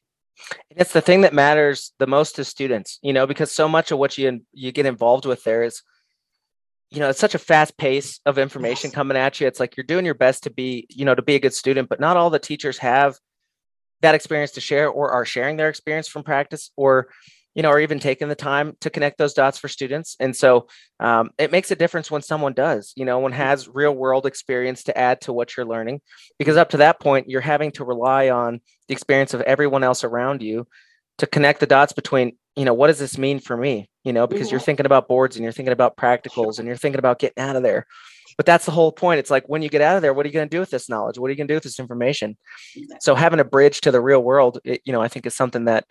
And 0.71 0.79
it's 0.79 0.93
the 0.93 1.01
thing 1.01 1.21
that 1.21 1.33
matters 1.33 1.93
the 1.99 2.07
most 2.07 2.35
to 2.35 2.45
students, 2.45 2.99
you 3.01 3.13
know, 3.13 3.27
because 3.27 3.51
so 3.51 3.67
much 3.67 3.91
of 3.91 3.99
what 3.99 4.17
you 4.17 4.41
you 4.53 4.71
get 4.71 4.85
involved 4.85 5.25
with 5.25 5.43
there 5.43 5.63
is, 5.63 5.83
you 6.89 6.99
know, 6.99 7.09
it's 7.09 7.19
such 7.19 7.35
a 7.35 7.39
fast 7.39 7.77
pace 7.77 8.19
of 8.25 8.37
information 8.37 8.89
yes. 8.89 8.95
coming 8.95 9.17
at 9.17 9.39
you. 9.39 9.47
It's 9.47 9.59
like 9.59 9.75
you're 9.75 9.83
doing 9.83 10.05
your 10.05 10.15
best 10.15 10.43
to 10.43 10.49
be, 10.49 10.87
you 10.89 11.05
know, 11.05 11.13
to 11.13 11.21
be 11.21 11.35
a 11.35 11.39
good 11.39 11.53
student, 11.53 11.89
but 11.89 11.99
not 11.99 12.17
all 12.17 12.29
the 12.29 12.39
teachers 12.39 12.77
have 12.77 13.19
that 14.01 14.15
experience 14.15 14.51
to 14.51 14.61
share 14.61 14.89
or 14.89 15.11
are 15.11 15.25
sharing 15.25 15.57
their 15.57 15.69
experience 15.69 16.07
from 16.07 16.23
practice 16.23 16.71
or 16.75 17.09
you 17.55 17.63
know 17.63 17.69
or 17.69 17.79
even 17.79 17.99
taking 17.99 18.29
the 18.29 18.35
time 18.35 18.75
to 18.81 18.89
connect 18.89 19.17
those 19.17 19.33
dots 19.33 19.57
for 19.57 19.67
students. 19.67 20.15
And 20.19 20.35
so 20.35 20.67
um, 20.99 21.31
it 21.37 21.51
makes 21.51 21.71
a 21.71 21.75
difference 21.75 22.11
when 22.11 22.21
someone 22.21 22.53
does 22.53 22.93
you 22.95 23.05
know 23.05 23.19
one 23.19 23.31
mm-hmm. 23.31 23.41
has 23.41 23.67
real 23.67 23.93
world 23.93 24.25
experience 24.25 24.83
to 24.83 24.97
add 24.97 25.21
to 25.21 25.33
what 25.33 25.55
you're 25.55 25.65
learning. 25.65 26.01
Because 26.37 26.57
up 26.57 26.69
to 26.69 26.77
that 26.77 26.99
point 26.99 27.29
you're 27.29 27.41
having 27.41 27.71
to 27.73 27.83
rely 27.83 28.29
on 28.29 28.61
the 28.87 28.93
experience 28.93 29.33
of 29.33 29.41
everyone 29.41 29.83
else 29.83 30.03
around 30.03 30.41
you 30.41 30.67
to 31.17 31.27
connect 31.27 31.59
the 31.59 31.67
dots 31.67 31.93
between 31.93 32.37
you 32.55 32.65
know 32.65 32.73
what 32.73 32.87
does 32.87 32.99
this 32.99 33.17
mean 33.17 33.39
for 33.39 33.57
me? 33.57 33.89
You 34.03 34.13
know 34.13 34.27
because 34.27 34.51
you're 34.51 34.59
thinking 34.59 34.85
about 34.85 35.07
boards 35.07 35.35
and 35.35 35.43
you're 35.43 35.51
thinking 35.51 35.73
about 35.73 35.97
practicals 35.97 36.59
and 36.59 36.67
you're 36.67 36.77
thinking 36.77 36.99
about 36.99 37.19
getting 37.19 37.43
out 37.43 37.55
of 37.55 37.63
there 37.63 37.85
but 38.37 38.45
that's 38.45 38.65
the 38.65 38.71
whole 38.71 38.91
point. 38.91 39.19
It's 39.19 39.31
like 39.31 39.47
when 39.47 39.61
you 39.61 39.69
get 39.69 39.81
out 39.81 39.95
of 39.95 40.01
there 40.01 40.13
what 40.13 40.25
are 40.25 40.29
you 40.29 40.33
going 40.33 40.49
to 40.49 40.55
do 40.55 40.59
with 40.59 40.69
this 40.69 40.89
knowledge? 40.89 41.17
What 41.17 41.27
are 41.27 41.31
you 41.31 41.37
going 41.37 41.47
to 41.47 41.53
do 41.53 41.57
with 41.57 41.63
this 41.63 41.79
information? 41.79 42.37
So 42.99 43.15
having 43.15 43.39
a 43.39 43.45
bridge 43.45 43.81
to 43.81 43.91
the 43.91 44.01
real 44.01 44.21
world 44.21 44.59
it, 44.63 44.81
you 44.85 44.93
know 44.93 45.01
i 45.01 45.07
think 45.07 45.25
is 45.25 45.35
something 45.35 45.65
that 45.65 45.85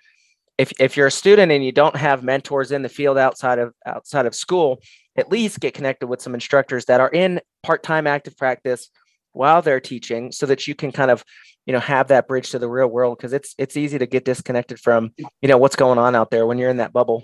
if, 0.56 0.72
if 0.80 0.96
you're 0.96 1.06
a 1.06 1.10
student 1.10 1.52
and 1.52 1.64
you 1.64 1.72
don't 1.72 1.96
have 1.96 2.24
mentors 2.24 2.72
in 2.72 2.82
the 2.82 2.88
field 2.88 3.16
outside 3.16 3.58
of 3.58 3.72
outside 3.86 4.26
of 4.26 4.34
school 4.34 4.80
at 5.16 5.30
least 5.30 5.60
get 5.60 5.74
connected 5.74 6.06
with 6.06 6.22
some 6.22 6.34
instructors 6.34 6.84
that 6.86 7.00
are 7.00 7.10
in 7.10 7.40
part-time 7.62 8.06
active 8.06 8.36
practice 8.36 8.90
while 9.32 9.62
they're 9.62 9.80
teaching 9.80 10.32
so 10.32 10.46
that 10.46 10.66
you 10.66 10.74
can 10.74 10.92
kind 10.92 11.10
of 11.10 11.24
you 11.66 11.72
know 11.72 11.80
have 11.80 12.08
that 12.08 12.26
bridge 12.26 12.50
to 12.50 12.58
the 12.58 12.68
real 12.68 12.88
world. 12.88 13.18
Because 13.18 13.32
it's 13.32 13.54
it's 13.58 13.76
easy 13.76 13.98
to 13.98 14.06
get 14.06 14.24
disconnected 14.24 14.80
from 14.80 15.12
you 15.18 15.48
know 15.48 15.58
what's 15.58 15.76
going 15.76 15.98
on 15.98 16.14
out 16.14 16.30
there 16.30 16.46
when 16.46 16.58
you're 16.58 16.70
in 16.70 16.78
that 16.78 16.92
bubble. 16.92 17.22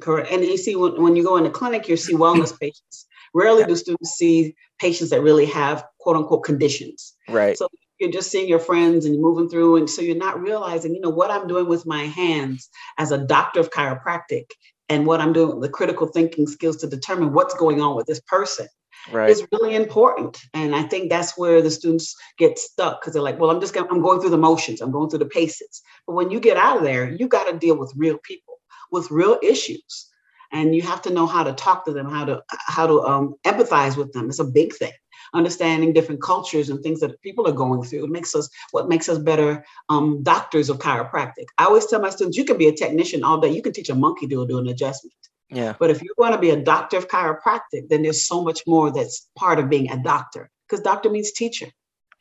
Correct. 0.00 0.30
And 0.32 0.42
you 0.44 0.56
see 0.56 0.74
when, 0.74 1.00
when 1.00 1.14
you 1.14 1.22
go 1.22 1.36
in 1.36 1.44
the 1.44 1.50
clinic 1.50 1.88
you 1.88 1.96
see 1.96 2.14
wellness 2.14 2.58
patients 2.58 3.06
Rarely 3.34 3.64
do 3.64 3.76
students 3.76 4.10
see 4.10 4.54
patients 4.78 5.10
that 5.10 5.20
really 5.20 5.46
have 5.46 5.84
quote 5.98 6.16
unquote 6.16 6.44
conditions. 6.44 7.14
Right. 7.28 7.58
So 7.58 7.68
you're 7.98 8.12
just 8.12 8.30
seeing 8.30 8.48
your 8.48 8.58
friends 8.58 9.04
and 9.04 9.14
you're 9.14 9.22
moving 9.22 9.48
through. 9.48 9.76
And 9.76 9.88
so 9.88 10.02
you're 10.02 10.16
not 10.16 10.40
realizing, 10.40 10.94
you 10.94 11.00
know, 11.00 11.10
what 11.10 11.30
I'm 11.30 11.46
doing 11.46 11.66
with 11.66 11.86
my 11.86 12.04
hands 12.04 12.68
as 12.98 13.10
a 13.10 13.18
doctor 13.18 13.60
of 13.60 13.70
chiropractic 13.70 14.46
and 14.88 15.06
what 15.06 15.20
I'm 15.20 15.32
doing, 15.32 15.60
the 15.60 15.68
critical 15.68 16.06
thinking 16.06 16.46
skills 16.46 16.76
to 16.78 16.86
determine 16.86 17.32
what's 17.32 17.54
going 17.54 17.80
on 17.80 17.96
with 17.96 18.06
this 18.06 18.20
person. 18.20 18.68
Right. 19.12 19.28
is 19.28 19.46
really 19.52 19.74
important. 19.74 20.38
And 20.54 20.74
I 20.74 20.82
think 20.82 21.10
that's 21.10 21.36
where 21.36 21.60
the 21.60 21.70
students 21.70 22.16
get 22.38 22.58
stuck 22.58 23.02
because 23.02 23.12
they're 23.12 23.20
like, 23.20 23.38
well, 23.38 23.50
I'm 23.50 23.60
just 23.60 23.74
going, 23.74 23.86
I'm 23.90 24.00
going 24.00 24.18
through 24.18 24.30
the 24.30 24.38
motions, 24.38 24.80
I'm 24.80 24.92
going 24.92 25.10
through 25.10 25.18
the 25.18 25.26
paces. 25.26 25.82
But 26.06 26.14
when 26.14 26.30
you 26.30 26.40
get 26.40 26.56
out 26.56 26.78
of 26.78 26.84
there, 26.84 27.12
you 27.12 27.28
got 27.28 27.44
to 27.50 27.58
deal 27.58 27.76
with 27.76 27.92
real 27.94 28.16
people 28.22 28.54
with 28.90 29.10
real 29.10 29.38
issues 29.42 30.10
and 30.54 30.74
you 30.74 30.82
have 30.82 31.02
to 31.02 31.12
know 31.12 31.26
how 31.26 31.42
to 31.42 31.52
talk 31.52 31.84
to 31.84 31.92
them 31.92 32.08
how 32.08 32.24
to 32.24 32.42
how 32.48 32.86
to 32.86 33.02
um, 33.02 33.34
empathize 33.44 33.96
with 33.96 34.12
them. 34.12 34.30
It's 34.30 34.38
a 34.38 34.44
big 34.44 34.74
thing. 34.74 34.92
Understanding 35.34 35.92
different 35.92 36.22
cultures 36.22 36.70
and 36.70 36.80
things 36.80 37.00
that 37.00 37.20
people 37.20 37.46
are 37.48 37.52
going 37.52 37.82
through 37.82 38.04
it 38.04 38.10
makes 38.10 38.34
us 38.34 38.48
what 38.70 38.88
makes 38.88 39.08
us 39.08 39.18
better 39.18 39.64
um, 39.88 40.22
doctors 40.22 40.70
of 40.70 40.78
chiropractic. 40.78 41.46
I 41.58 41.64
always 41.64 41.86
tell 41.86 42.00
my 42.00 42.10
students 42.10 42.38
you 42.38 42.44
can 42.44 42.56
be 42.56 42.68
a 42.68 42.72
technician 42.72 43.24
all 43.24 43.40
day. 43.40 43.48
You 43.48 43.62
can 43.62 43.72
teach 43.72 43.90
a 43.90 43.94
monkey 43.94 44.28
to 44.28 44.46
do 44.46 44.58
an 44.58 44.68
adjustment. 44.68 45.14
Yeah. 45.50 45.74
But 45.78 45.90
if 45.90 46.02
you're 46.02 46.14
going 46.16 46.32
to 46.32 46.38
be 46.38 46.50
a 46.50 46.62
doctor 46.62 46.96
of 46.96 47.08
chiropractic 47.08 47.88
then 47.88 48.02
there's 48.02 48.26
so 48.26 48.42
much 48.42 48.62
more 48.66 48.92
that's 48.92 49.28
part 49.36 49.58
of 49.58 49.68
being 49.68 49.90
a 49.90 50.02
doctor 50.02 50.50
because 50.66 50.82
doctor 50.82 51.10
means 51.10 51.32
teacher. 51.32 51.66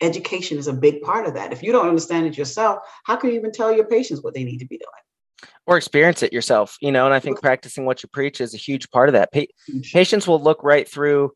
Education 0.01 0.57
is 0.57 0.67
a 0.67 0.73
big 0.73 1.01
part 1.01 1.27
of 1.27 1.35
that. 1.35 1.53
If 1.53 1.63
you 1.63 1.71
don't 1.71 1.87
understand 1.87 2.25
it 2.25 2.37
yourself 2.37 2.79
how 3.03 3.15
can 3.15 3.29
you 3.29 3.35
even 3.35 3.51
tell 3.51 3.71
your 3.71 3.85
patients 3.85 4.23
what 4.23 4.33
they 4.33 4.43
need 4.43 4.57
to 4.57 4.67
be 4.67 4.77
doing 4.77 5.03
or 5.65 5.77
experience 5.77 6.23
it 6.23 6.33
yourself, 6.33 6.77
you 6.81 6.91
know. 6.91 7.05
And 7.05 7.13
I 7.13 7.19
think 7.19 7.41
practicing 7.41 7.85
what 7.85 8.03
you 8.03 8.09
preach 8.09 8.41
is 8.41 8.53
a 8.53 8.57
huge 8.57 8.89
part 8.91 9.09
of 9.09 9.13
that. 9.13 9.31
Pa- 9.31 9.41
patients 9.91 10.27
will 10.27 10.41
look 10.41 10.63
right 10.63 10.87
through 10.87 11.31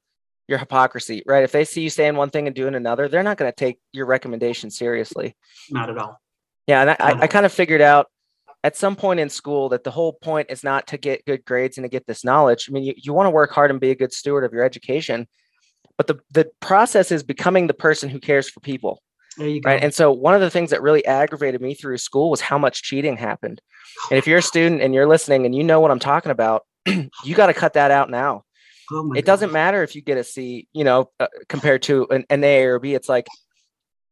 your 0.48 0.58
hypocrisy, 0.58 1.24
right? 1.26 1.44
If 1.44 1.52
they 1.52 1.66
see 1.66 1.82
you 1.82 1.90
saying 1.90 2.16
one 2.16 2.30
thing 2.30 2.48
and 2.48 2.56
doing 2.56 2.76
another, 2.76 3.08
they're 3.08 3.24
not 3.24 3.38
going 3.38 3.52
to 3.52 3.56
take 3.56 3.80
your 3.92 4.06
recommendation 4.06 4.70
seriously. 4.70 5.36
Not 5.70 5.90
at 5.90 5.98
all. 5.98 6.20
Yeah, 6.68 6.82
and 6.82 6.90
I, 6.92 6.96
I, 7.00 7.22
I 7.22 7.28
kind 7.28 7.46
of 7.46 7.54
figured 7.54 7.82
out 7.82 8.08
at 8.64 8.76
some 8.76 8.96
point 8.96 9.20
in 9.20 9.30
school 9.30 9.70
that 9.70 9.84
the 9.84 9.92
whole 9.92 10.14
point 10.14 10.48
is 10.50 10.64
not 10.64 10.88
to 10.88 10.98
get 10.98 11.26
good 11.26 11.46
grades 11.46 11.78
and 11.78 11.86
to 11.86 11.90
get 11.90 12.08
this 12.08 12.26
knowledge. 12.26 12.68
I 12.70 12.74
mean, 12.74 12.84
you, 12.84 12.94
you 12.98 13.14
want 13.14 13.28
to 13.28 13.32
work 13.32 13.52
hard 13.52 13.72
and 13.72 13.80
be 13.80 13.92
a 13.92 13.96
good 13.96 14.12
steward 14.12 14.44
of 14.44 14.52
your 14.52 14.64
education, 14.64 15.28
but 15.98 16.08
the 16.08 16.20
the 16.32 16.50
process 16.60 17.12
is 17.12 17.24
becoming 17.24 17.68
the 17.68 17.74
person 17.74 18.10
who 18.10 18.20
cares 18.20 18.50
for 18.50 18.60
people. 18.60 19.02
There 19.38 19.48
you 19.48 19.62
go. 19.62 19.70
Right. 19.70 19.84
And 19.84 19.94
so 19.94 20.12
one 20.12 20.34
of 20.34 20.42
the 20.42 20.50
things 20.50 20.72
that 20.72 20.82
really 20.82 21.06
aggravated 21.06 21.62
me 21.62 21.74
through 21.74 21.98
school 22.00 22.30
was 22.30 22.42
how 22.42 22.58
much 22.58 22.84
cheating 22.84 23.18
happened. 23.18 23.62
And 24.10 24.18
if 24.18 24.28
you're 24.28 24.40
a 24.40 24.44
student 24.44 24.82
and 24.82 24.94
you're 24.94 25.08
listening 25.08 25.46
and 25.46 25.56
you 25.56 25.64
know 25.64 25.80
what 25.80 25.92
I'm 25.92 26.00
talking 26.00 26.32
about, 26.32 26.64
you 26.86 27.36
got 27.36 27.48
to 27.48 27.54
cut 27.54 27.74
that 27.74 27.92
out 27.92 28.10
now. 28.10 28.44
Oh 28.92 29.12
it 29.14 29.26
doesn't 29.26 29.52
matter 29.52 29.84
if 29.84 29.96
you 29.96 30.02
get 30.02 30.18
a 30.18 30.24
C, 30.24 30.68
you 30.74 30.84
know, 30.84 31.12
uh, 31.20 31.28
compared 31.50 31.84
to 31.84 32.08
an, 32.10 32.26
an 32.30 32.44
A 32.44 32.64
or 32.64 32.80
B. 32.80 32.94
It's 32.94 33.10
like, 33.10 33.28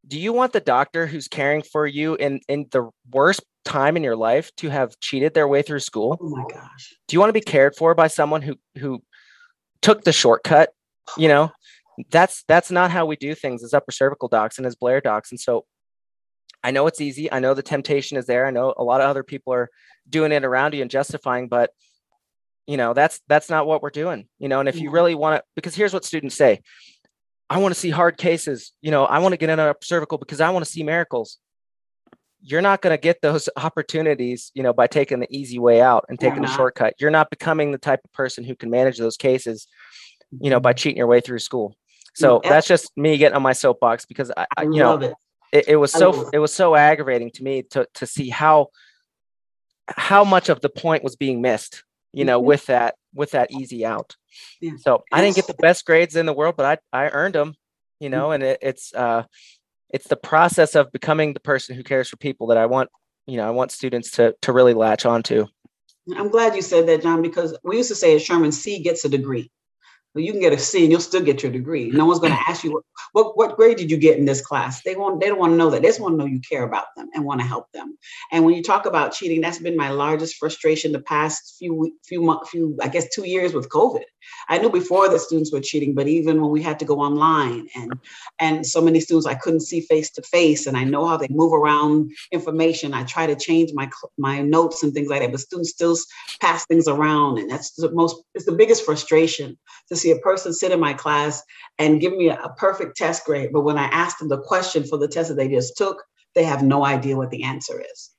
do 0.08 0.20
you 0.20 0.34
want 0.34 0.54
the 0.54 0.60
doctor 0.60 1.08
who's 1.08 1.28
caring 1.28 1.62
for 1.62 1.88
you 1.88 2.16
in 2.16 2.42
in 2.48 2.68
the 2.72 2.90
worst 3.12 3.42
time 3.64 3.98
in 3.98 4.04
your 4.04 4.16
life 4.16 4.52
to 4.58 4.70
have 4.70 5.00
cheated 5.00 5.34
their 5.34 5.48
way 5.48 5.62
through 5.62 5.80
school? 5.80 6.18
Oh 6.22 6.30
my 6.30 6.44
gosh. 6.52 6.96
Do 7.08 7.16
you 7.16 7.20
want 7.20 7.30
to 7.30 7.34
be 7.34 7.42
cared 7.42 7.76
for 7.76 7.96
by 7.96 8.08
someone 8.08 8.42
who 8.42 8.56
who 8.78 9.02
took 9.82 10.04
the 10.04 10.14
shortcut? 10.14 10.74
You 11.18 11.30
know, 11.30 11.52
that's 12.10 12.44
that's 12.48 12.72
not 12.72 12.92
how 12.92 13.06
we 13.06 13.16
do 13.16 13.36
things 13.36 13.64
as 13.64 13.74
upper 13.74 13.92
cervical 13.92 14.28
docs 14.28 14.58
and 14.58 14.68
as 14.68 14.76
Blair 14.76 15.02
docs. 15.02 15.32
And 15.32 15.40
so 15.40 15.66
I 16.64 16.72
know 16.72 16.88
it's 16.88 17.02
easy. 17.02 17.32
I 17.32 17.40
know 17.40 17.54
the 17.54 17.62
temptation 17.62 18.18
is 18.18 18.26
there. 18.26 18.46
I 18.46 18.52
know 18.52 18.74
a 18.76 18.84
lot 18.84 19.02
of 19.02 19.10
other 19.10 19.24
people 19.24 19.54
are 19.54 19.70
doing 20.10 20.32
it 20.32 20.44
around 20.44 20.74
you 20.74 20.82
and 20.82 20.90
justifying, 20.90 21.48
but 21.48 21.70
you 22.68 22.78
know, 22.78 22.94
that's 22.94 23.22
that's 23.28 23.50
not 23.50 23.68
what 23.68 23.82
we're 23.82 23.92
doing. 23.92 24.28
You 24.40 24.48
know, 24.50 24.60
and 24.60 24.70
if 24.70 24.80
you 24.80 24.90
really 24.90 25.16
want 25.16 25.38
to, 25.38 25.44
because 25.56 25.76
here's 25.76 25.94
what 25.94 26.06
students 26.06 26.36
say. 26.36 26.62
I 27.48 27.60
want 27.60 27.76
to 27.76 27.80
see 27.80 27.92
hard 27.92 28.18
cases. 28.18 28.72
You 28.82 28.90
know, 28.90 29.06
I 29.06 29.20
want 29.20 29.34
to 29.34 29.38
get 29.38 29.52
in 29.52 29.60
a 29.60 29.76
cervical 29.84 30.18
because 30.18 30.42
I 30.42 30.50
want 30.50 30.66
to 30.66 30.72
see 30.72 30.82
miracles. 30.82 31.38
You're 32.42 32.62
not 32.62 32.82
going 32.82 32.96
to 32.96 33.02
get 33.02 33.22
those 33.22 33.50
opportunities, 33.58 34.52
you 34.56 34.64
know, 34.64 34.74
by 34.74 34.88
taking 34.88 35.20
the 35.20 35.28
easy 35.30 35.60
way 35.60 35.82
out 35.82 36.06
and 36.10 36.20
taking 36.20 36.44
a 36.44 36.48
shortcut. 36.48 36.96
You're 37.00 37.12
not 37.12 37.30
becoming 37.30 37.72
the 37.72 37.78
type 37.78 38.02
of 38.04 38.12
person 38.14 38.44
who 38.44 38.56
can 38.56 38.72
manage 38.72 38.98
those 38.98 39.18
cases, 39.18 39.68
you 40.42 40.50
know, 40.50 40.60
by 40.60 40.72
mm-hmm. 40.72 40.78
cheating 40.78 40.98
your 40.98 41.08
way 41.08 41.22
through 41.22 41.40
school. 41.40 41.76
So 42.16 42.40
yeah. 42.44 42.50
that's 42.50 42.68
just 42.68 42.96
me 42.98 43.18
getting 43.18 43.36
on 43.36 43.42
my 43.42 43.54
soapbox 43.54 44.06
because 44.06 44.32
I, 44.36 44.46
I 44.58 44.64
you 44.64 44.70
know, 44.70 44.98
it. 44.98 45.14
It, 45.52 45.68
it. 45.70 45.76
was 45.76 45.92
so 45.92 46.30
it 46.32 46.40
was 46.40 46.54
so 46.54 46.76
aggravating 46.76 47.30
to 47.32 47.44
me 47.44 47.64
to 47.72 47.88
to 47.96 48.08
see 48.08 48.30
how 48.30 48.70
how 49.88 50.24
much 50.24 50.50
of 50.50 50.62
the 50.62 50.70
point 50.70 51.04
was 51.04 51.16
being 51.16 51.42
missed, 51.42 51.84
you 52.14 52.26
know, 52.26 52.40
mm-hmm. 52.40 52.48
with 52.48 52.66
that 52.68 52.96
with 53.14 53.32
that 53.32 53.52
easy 53.52 53.86
out. 53.86 54.16
Yeah. 54.62 54.74
So 54.80 55.04
I 55.12 55.22
didn't 55.22 55.36
get 55.36 55.48
the 55.48 55.56
best 55.56 55.86
grades 55.86 56.16
in 56.16 56.26
the 56.26 56.34
world, 56.34 56.56
but 56.58 56.80
I 56.94 57.06
I 57.06 57.10
earned 57.10 57.36
them, 57.36 57.56
you 58.00 58.10
know, 58.10 58.32
and 58.32 58.44
it, 58.44 58.60
it's 58.62 58.94
uh 58.94 59.24
it's 59.90 60.08
the 60.08 60.16
process 60.16 60.76
of 60.76 60.92
becoming 60.94 61.34
the 61.34 61.40
person 61.42 61.76
who 61.76 61.84
cares 61.84 62.10
for 62.10 62.18
people 62.18 62.48
that 62.48 62.58
I 62.58 62.66
want, 62.66 62.90
you 63.28 63.38
know, 63.38 63.48
I 63.48 63.52
want 63.52 63.72
students 63.72 64.12
to 64.12 64.36
to 64.42 64.54
really 64.54 64.74
latch 64.74 65.06
onto. 65.06 65.48
I'm 66.16 66.30
glad 66.30 66.56
you 66.56 66.62
said 66.62 66.88
that, 66.88 67.02
John, 67.02 67.22
because 67.22 67.58
we 67.64 67.78
used 67.78 67.90
to 67.90 67.96
say 67.96 68.16
at 68.16 68.22
Sherman, 68.22 68.52
C 68.52 68.82
gets 68.82 69.04
a 69.04 69.10
degree 69.10 69.52
you 70.24 70.32
can 70.32 70.42
get 70.42 70.54
a 70.54 70.58
C 70.58 70.84
and 70.84 70.92
you'll 70.92 71.02
still 71.02 71.22
get 71.22 71.44
your 71.44 71.52
degree. 71.52 71.90
No 71.90 72.06
one's 72.06 72.20
going 72.20 72.34
to 72.34 72.44
ask 72.48 72.64
you 72.64 72.72
what, 72.72 72.84
what, 73.12 73.38
what 73.38 73.56
grade 73.56 73.78
did 73.78 73.92
you 73.92 73.98
get 73.98 74.18
in 74.18 74.26
this 74.26 74.42
class. 74.42 74.82
They 74.84 74.96
want 74.96 75.20
they 75.20 75.28
don't 75.28 75.40
want 75.40 75.54
to 75.54 75.58
know 75.58 75.70
that. 75.70 75.82
They 75.82 75.90
just 75.90 76.00
want 76.00 76.14
to 76.14 76.18
know 76.18 76.26
you 76.26 76.40
care 76.40 76.64
about 76.64 76.86
them 76.96 77.10
and 77.14 77.26
want 77.26 77.42
to 77.42 77.48
help 77.48 77.72
them. 77.74 77.98
And 78.32 78.46
when 78.46 78.56
you 78.56 78.64
talk 78.64 78.86
about 78.86 79.14
cheating, 79.14 79.42
that's 79.42 79.60
been 79.60 79.76
my 79.76 79.90
largest 79.90 80.36
frustration 80.38 80.92
the 80.92 81.02
past 81.02 81.56
few 81.60 81.98
few 82.06 82.40
few 82.50 82.78
I 82.82 82.88
guess 82.88 83.08
two 83.14 83.28
years 83.28 83.54
with 83.54 83.70
COVID. 83.70 84.04
I 84.48 84.58
knew 84.58 84.70
before 84.70 85.10
that 85.10 85.20
students 85.20 85.52
were 85.52 85.62
cheating, 85.62 85.94
but 85.96 86.08
even 86.08 86.42
when 86.42 86.52
we 86.52 86.62
had 86.62 86.80
to 86.80 86.86
go 86.86 87.00
online 87.00 87.68
and 87.76 87.94
and 88.40 88.66
so 88.66 88.82
many 88.82 89.00
students 89.00 89.26
I 89.26 89.36
couldn't 89.36 89.62
see 89.62 89.82
face 89.82 90.12
to 90.12 90.22
face, 90.22 90.68
and 90.68 90.78
I 90.78 90.84
know 90.84 91.08
how 91.08 91.18
they 91.18 91.28
move 91.30 91.54
around 91.54 92.12
information. 92.32 92.94
I 92.94 93.04
try 93.04 93.28
to 93.28 93.36
change 93.36 93.72
my 93.74 93.90
my 94.18 94.42
notes 94.42 94.84
and 94.84 94.94
things 94.94 95.10
like 95.10 95.22
that, 95.22 95.32
but 95.32 95.40
students 95.40 95.72
still 95.72 95.98
pass 96.42 96.66
things 96.66 96.88
around, 96.88 97.40
and 97.40 97.50
that's 97.50 97.72
the 97.74 97.92
most 97.92 98.22
it's 98.34 98.46
the 98.46 98.52
biggest 98.52 98.86
frustration 98.86 99.58
to 99.90 99.96
see 99.96 100.12
a 100.12 100.18
person 100.20 100.54
sit 100.54 100.72
in 100.72 100.80
my 100.80 100.94
class 100.94 101.42
and 101.78 102.02
give 102.02 102.16
me 102.16 102.30
a, 102.30 102.36
a 102.36 102.54
perfect 102.56 102.98
test 102.98 103.26
grade, 103.26 103.52
but 103.54 103.62
when 103.62 103.78
I 103.78 103.86
ask 103.86 104.18
them 104.20 104.30
the 104.30 104.42
question 104.42 104.84
for 104.84 104.98
the 104.98 105.08
test 105.08 105.30
that 105.30 105.36
they 105.36 105.48
just 105.48 105.78
took, 105.78 106.04
they 106.34 106.44
have 106.44 106.64
no 106.64 106.86
idea 106.86 107.18
what 107.18 107.32
the 107.32 107.44
answer 107.44 107.82
is 107.82 108.12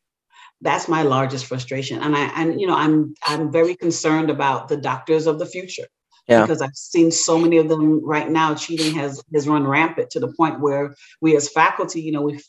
that's 0.62 0.88
my 0.88 1.03
largest 1.03 1.47
frustration 1.47 2.01
and 2.01 2.16
i 2.16 2.25
and 2.40 2.61
you 2.61 2.66
know 2.66 2.77
i'm 2.77 3.14
i'm 3.27 3.53
very 3.53 3.75
concerned 3.75 4.31
about 4.31 4.69
the 4.69 4.77
doctors 4.77 5.27
of 5.27 5.38
the 5.38 5.47
future 5.47 5.87
yeah. 6.29 6.43
because 6.43 6.61
I've 6.61 6.75
seen 6.75 7.11
so 7.11 7.39
many 7.39 7.59
of 7.59 7.69
them 7.69 8.05
right 8.05 8.29
now. 8.29 8.55
Cheating 8.55 8.95
has 8.95 9.23
has 9.35 9.49
run 9.49 9.67
rampant 9.67 10.11
to 10.11 10.21
the 10.21 10.33
point 10.33 10.61
where 10.61 10.95
we, 11.21 11.37
as 11.37 11.49
faculty, 11.49 12.01
you 12.01 12.12
know, 12.12 12.23
we 12.23 12.41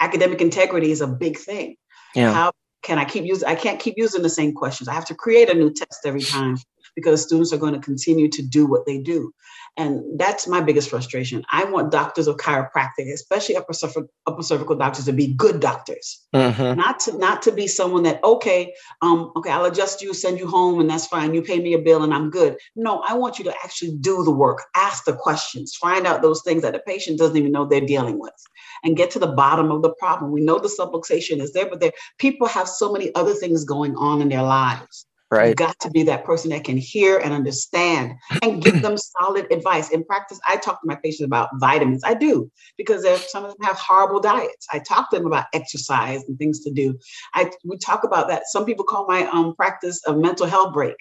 academic 0.00 0.40
integrity 0.40 0.90
is 0.90 1.00
a 1.00 1.06
big 1.06 1.38
thing. 1.38 1.76
Yeah. 2.14 2.32
How 2.32 2.52
can 2.82 2.98
I 2.98 3.04
keep 3.04 3.24
using? 3.24 3.48
I 3.48 3.54
can't 3.54 3.80
keep 3.80 3.94
using 3.96 4.22
the 4.22 4.30
same 4.30 4.52
questions. 4.54 4.88
I 4.88 4.94
have 4.94 5.06
to 5.06 5.14
create 5.14 5.50
a 5.50 5.54
new 5.54 5.72
test 5.72 6.00
every 6.04 6.22
time 6.22 6.56
because 6.98 7.22
students 7.22 7.52
are 7.52 7.58
going 7.58 7.74
to 7.74 7.78
continue 7.78 8.28
to 8.28 8.42
do 8.42 8.66
what 8.66 8.84
they 8.84 8.98
do. 8.98 9.32
And 9.76 10.18
that's 10.18 10.48
my 10.48 10.60
biggest 10.60 10.90
frustration. 10.90 11.44
I 11.52 11.62
want 11.62 11.92
doctors 11.92 12.26
of 12.26 12.38
chiropractic, 12.38 13.12
especially 13.14 13.56
upper, 13.56 13.72
cervical, 13.72 14.08
upper 14.26 14.42
cervical 14.42 14.74
doctors, 14.74 15.04
to 15.04 15.12
be 15.12 15.34
good 15.34 15.60
doctors, 15.60 16.26
mm-hmm. 16.34 16.76
not 16.76 16.98
to 17.00 17.16
not 17.16 17.42
to 17.42 17.52
be 17.52 17.68
someone 17.68 18.02
that 18.02 18.22
okay, 18.24 18.74
um, 19.00 19.30
okay, 19.36 19.50
I'll 19.50 19.66
adjust 19.66 20.02
you, 20.02 20.12
send 20.12 20.40
you 20.40 20.48
home, 20.48 20.80
and 20.80 20.90
that's 20.90 21.06
fine. 21.06 21.32
You 21.32 21.42
pay 21.42 21.60
me 21.60 21.74
a 21.74 21.78
bill, 21.78 22.02
and 22.02 22.12
I'm 22.12 22.28
good. 22.28 22.56
No, 22.74 23.04
I 23.06 23.14
want 23.14 23.38
you 23.38 23.44
to 23.44 23.54
actually 23.62 23.96
do 24.00 24.24
the 24.24 24.32
work, 24.32 24.64
ask 24.74 25.04
the 25.04 25.14
questions, 25.14 25.76
find 25.76 26.04
out 26.04 26.22
those 26.22 26.42
things 26.42 26.62
that 26.62 26.72
the 26.72 26.80
patient 26.80 27.16
doesn't 27.20 27.36
even 27.36 27.52
know 27.52 27.64
they're 27.64 27.80
dealing 27.80 28.18
with, 28.18 28.34
and 28.82 28.96
get 28.96 29.12
to 29.12 29.20
the 29.20 29.28
bottom 29.28 29.70
of 29.70 29.82
the 29.82 29.94
problem. 29.94 30.32
We 30.32 30.40
know 30.40 30.58
the 30.58 30.66
subluxation 30.66 31.40
is 31.40 31.52
there, 31.52 31.70
but 31.70 31.78
there 31.78 31.92
people 32.18 32.48
have 32.48 32.68
so 32.68 32.90
many 32.90 33.14
other 33.14 33.34
things 33.34 33.64
going 33.64 33.94
on 33.94 34.20
in 34.22 34.28
their 34.28 34.42
lives 34.42 35.06
Right. 35.30 35.48
You've 35.48 35.56
got 35.56 35.78
to 35.80 35.90
be 35.90 36.04
that 36.04 36.24
person 36.24 36.50
that 36.50 36.64
can 36.64 36.78
hear 36.78 37.18
and 37.18 37.34
understand 37.34 38.14
and 38.42 38.62
give 38.62 38.80
them 38.82 38.96
solid 38.96 39.46
advice. 39.52 39.90
In 39.90 40.02
practice, 40.04 40.40
I 40.48 40.56
talk 40.56 40.80
to 40.80 40.86
my 40.86 40.94
patients 40.94 41.26
about 41.26 41.50
vitamins. 41.60 42.02
I 42.02 42.14
do 42.14 42.50
because 42.78 43.04
some 43.30 43.44
of 43.44 43.50
them 43.50 43.66
have 43.66 43.76
horrible 43.76 44.20
diets. 44.20 44.66
I 44.72 44.78
talk 44.78 45.10
to 45.10 45.18
them 45.18 45.26
about 45.26 45.46
exercise 45.52 46.24
and 46.28 46.38
things 46.38 46.60
to 46.60 46.72
do. 46.72 46.98
I 47.34 47.50
we 47.62 47.76
talk 47.76 48.04
about 48.04 48.28
that. 48.28 48.44
Some 48.46 48.64
people 48.64 48.86
call 48.86 49.06
my 49.06 49.26
um, 49.26 49.54
practice 49.54 50.00
a 50.06 50.14
mental 50.16 50.46
health 50.46 50.72
break 50.72 50.96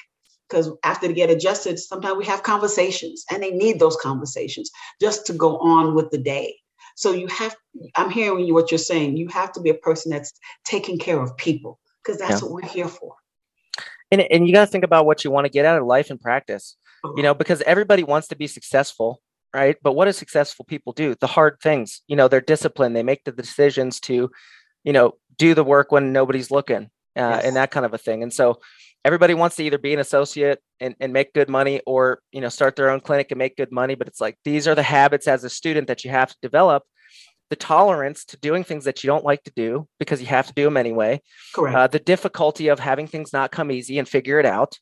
because 0.49 0.71
after 0.83 1.07
they 1.07 1.13
get 1.13 1.29
adjusted, 1.29 1.79
sometimes 1.79 2.17
we 2.17 2.25
have 2.25 2.43
conversations 2.43 3.23
and 3.31 3.41
they 3.41 3.51
need 3.51 3.79
those 3.79 3.95
conversations 3.95 4.69
just 4.99 5.25
to 5.27 5.33
go 5.33 5.57
on 5.59 5.95
with 5.95 6.11
the 6.11 6.17
day. 6.17 6.53
So 6.95 7.13
you 7.13 7.27
have, 7.27 7.55
I'm 7.95 8.09
hearing 8.09 8.45
you 8.45 8.53
what 8.53 8.71
you're 8.71 8.77
saying. 8.79 9.17
You 9.17 9.27
have 9.29 9.53
to 9.53 9.61
be 9.61 9.69
a 9.69 9.75
person 9.75 10.11
that's 10.11 10.33
taking 10.65 10.97
care 10.97 11.21
of 11.21 11.37
people 11.37 11.79
because 12.03 12.19
that's 12.19 12.41
yeah. 12.41 12.47
what 12.47 12.63
we're 12.63 12.69
here 12.69 12.87
for 12.87 13.15
and, 14.11 14.21
and 14.21 14.47
you 14.47 14.53
got 14.53 14.65
to 14.65 14.71
think 14.71 14.83
about 14.83 15.05
what 15.05 15.23
you 15.23 15.31
want 15.31 15.45
to 15.45 15.51
get 15.51 15.65
out 15.65 15.79
of 15.79 15.85
life 15.85 16.09
and 16.09 16.19
practice 16.19 16.75
you 17.15 17.23
know 17.23 17.33
because 17.33 17.61
everybody 17.61 18.03
wants 18.03 18.27
to 18.27 18.35
be 18.35 18.47
successful 18.47 19.21
right? 19.53 19.77
But 19.81 19.93
what 19.93 20.05
do 20.05 20.11
successful 20.11 20.65
people 20.65 20.93
do? 20.93 21.15
The 21.19 21.27
hard 21.27 21.57
things 21.61 22.01
you 22.07 22.15
know 22.15 22.27
they're 22.27 22.41
disciplined 22.41 22.95
they 22.95 23.03
make 23.03 23.23
the 23.23 23.31
decisions 23.31 23.99
to 24.01 24.29
you 24.83 24.93
know 24.93 25.13
do 25.37 25.53
the 25.53 25.63
work 25.63 25.91
when 25.91 26.13
nobody's 26.13 26.51
looking 26.51 26.89
uh, 27.15 27.35
yes. 27.35 27.45
and 27.45 27.55
that 27.55 27.71
kind 27.71 27.85
of 27.85 27.93
a 27.93 27.97
thing. 27.97 28.23
And 28.23 28.33
so 28.33 28.59
everybody 29.05 29.33
wants 29.33 29.55
to 29.55 29.63
either 29.63 29.77
be 29.77 29.93
an 29.93 29.99
associate 29.99 30.59
and, 30.79 30.95
and 30.99 31.13
make 31.13 31.33
good 31.33 31.49
money 31.49 31.81
or 31.85 32.19
you 32.31 32.41
know 32.41 32.49
start 32.49 32.75
their 32.75 32.89
own 32.89 32.99
clinic 32.99 33.31
and 33.31 33.39
make 33.39 33.55
good 33.55 33.71
money 33.71 33.95
but 33.95 34.07
it's 34.07 34.19
like 34.19 34.37
these 34.43 34.67
are 34.67 34.75
the 34.75 34.83
habits 34.83 35.27
as 35.27 35.43
a 35.43 35.49
student 35.49 35.87
that 35.87 36.03
you 36.03 36.11
have 36.11 36.29
to 36.29 36.37
develop 36.41 36.83
the 37.49 37.55
tolerance 37.55 38.25
to 38.25 38.37
doing 38.37 38.63
things 38.63 38.85
that 38.85 39.03
you 39.03 39.07
don't 39.07 39.23
like 39.23 39.43
to 39.43 39.51
do 39.55 39.87
because 39.99 40.19
you 40.19 40.27
have 40.27 40.47
to 40.47 40.53
do 40.53 40.63
them 40.65 40.77
anyway. 40.77 41.21
Correct. 41.53 41.75
Uh, 41.75 41.87
the 41.87 41.99
difficulty 41.99 42.67
of 42.67 42.79
having 42.79 43.07
things 43.07 43.33
not 43.33 43.51
come 43.51 43.71
easy 43.71 43.99
and 43.99 44.07
figure 44.07 44.39
it 44.39 44.45
out. 44.45 44.79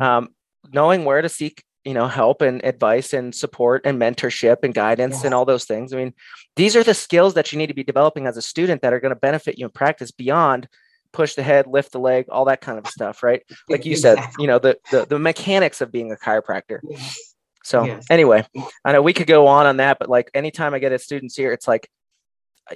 Um, 0.00 0.30
knowing 0.72 1.04
where 1.04 1.22
to 1.22 1.28
seek, 1.28 1.62
you 1.84 1.94
know, 1.94 2.08
help 2.08 2.42
and 2.42 2.64
advice 2.64 3.12
and 3.12 3.34
support 3.34 3.82
and 3.84 4.00
mentorship 4.00 4.58
and 4.62 4.74
guidance 4.74 5.16
yes. 5.16 5.24
and 5.24 5.34
all 5.34 5.44
those 5.44 5.64
things. 5.64 5.92
I 5.92 5.96
mean, 5.96 6.14
these 6.56 6.76
are 6.76 6.82
the 6.82 6.94
skills 6.94 7.34
that 7.34 7.52
you 7.52 7.58
need 7.58 7.68
to 7.68 7.74
be 7.74 7.84
developing 7.84 8.26
as 8.26 8.36
a 8.36 8.42
student 8.42 8.82
that 8.82 8.92
are 8.92 9.00
going 9.00 9.14
to 9.14 9.20
benefit 9.20 9.58
you 9.58 9.66
in 9.66 9.70
practice 9.70 10.10
beyond 10.10 10.68
push 11.12 11.34
the 11.34 11.42
head, 11.42 11.66
lift 11.66 11.92
the 11.92 11.98
leg, 11.98 12.26
all 12.28 12.44
that 12.46 12.60
kind 12.60 12.78
of 12.78 12.86
stuff, 12.86 13.22
right? 13.22 13.42
Like 13.68 13.84
you 13.84 13.92
exactly. 13.92 14.24
said, 14.24 14.32
you 14.38 14.46
know, 14.46 14.58
the, 14.58 14.78
the 14.90 15.06
the 15.06 15.18
mechanics 15.18 15.80
of 15.80 15.92
being 15.92 16.12
a 16.12 16.16
chiropractor. 16.16 16.80
Yes. 16.82 17.34
So 17.64 17.84
yes. 17.84 18.06
anyway, 18.08 18.46
I 18.84 18.92
know 18.92 19.02
we 19.02 19.12
could 19.12 19.26
go 19.26 19.46
on 19.46 19.66
on 19.66 19.76
that, 19.76 19.98
but 19.98 20.08
like 20.08 20.30
anytime 20.32 20.74
I 20.74 20.78
get 20.78 20.92
a 20.92 20.98
students 20.98 21.36
here, 21.36 21.52
it's 21.52 21.68
like 21.68 21.88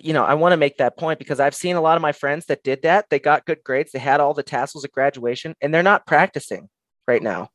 you 0.01 0.13
know, 0.13 0.25
I 0.25 0.35
want 0.35 0.53
to 0.53 0.57
make 0.57 0.79
that 0.79 0.97
point 0.97 1.19
because 1.19 1.41
I've 1.41 1.55
seen 1.55 1.77
a 1.77 1.81
lot 1.81 1.97
of 1.97 2.03
my 2.03 2.13
friends 2.13 2.47
that 2.47 2.63
did 2.63 2.83
that. 2.83 3.07
They 3.11 3.19
got 3.19 3.47
good 3.47 3.63
grades, 3.65 3.93
they 3.93 3.99
had 3.99 4.21
all 4.21 4.35
the 4.35 4.43
tassels 4.43 4.85
at 4.85 4.93
graduation, 4.93 5.55
and 5.61 5.73
they're 5.73 5.83
not 5.83 6.07
practicing 6.07 6.69
right 7.07 7.23
now 7.23 7.51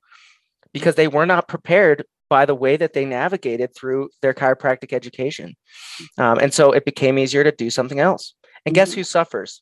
because 0.74 0.96
they 0.96 1.08
were 1.08 1.26
not 1.26 1.48
prepared 1.48 2.06
by 2.30 2.46
the 2.46 2.56
way 2.56 2.76
that 2.76 2.94
they 2.94 3.06
navigated 3.06 3.74
through 3.74 4.10
their 4.22 4.34
chiropractic 4.34 4.92
education. 4.92 5.56
Um, 6.18 6.40
and 6.40 6.54
so 6.54 6.74
it 6.74 6.84
became 6.84 7.18
easier 7.18 7.44
to 7.44 7.54
do 7.54 7.70
something 7.70 8.00
else. 8.00 8.34
And 8.66 8.76
guess 8.76 8.92
mm-hmm. 8.92 9.00
who 9.00 9.04
suffers? 9.06 9.62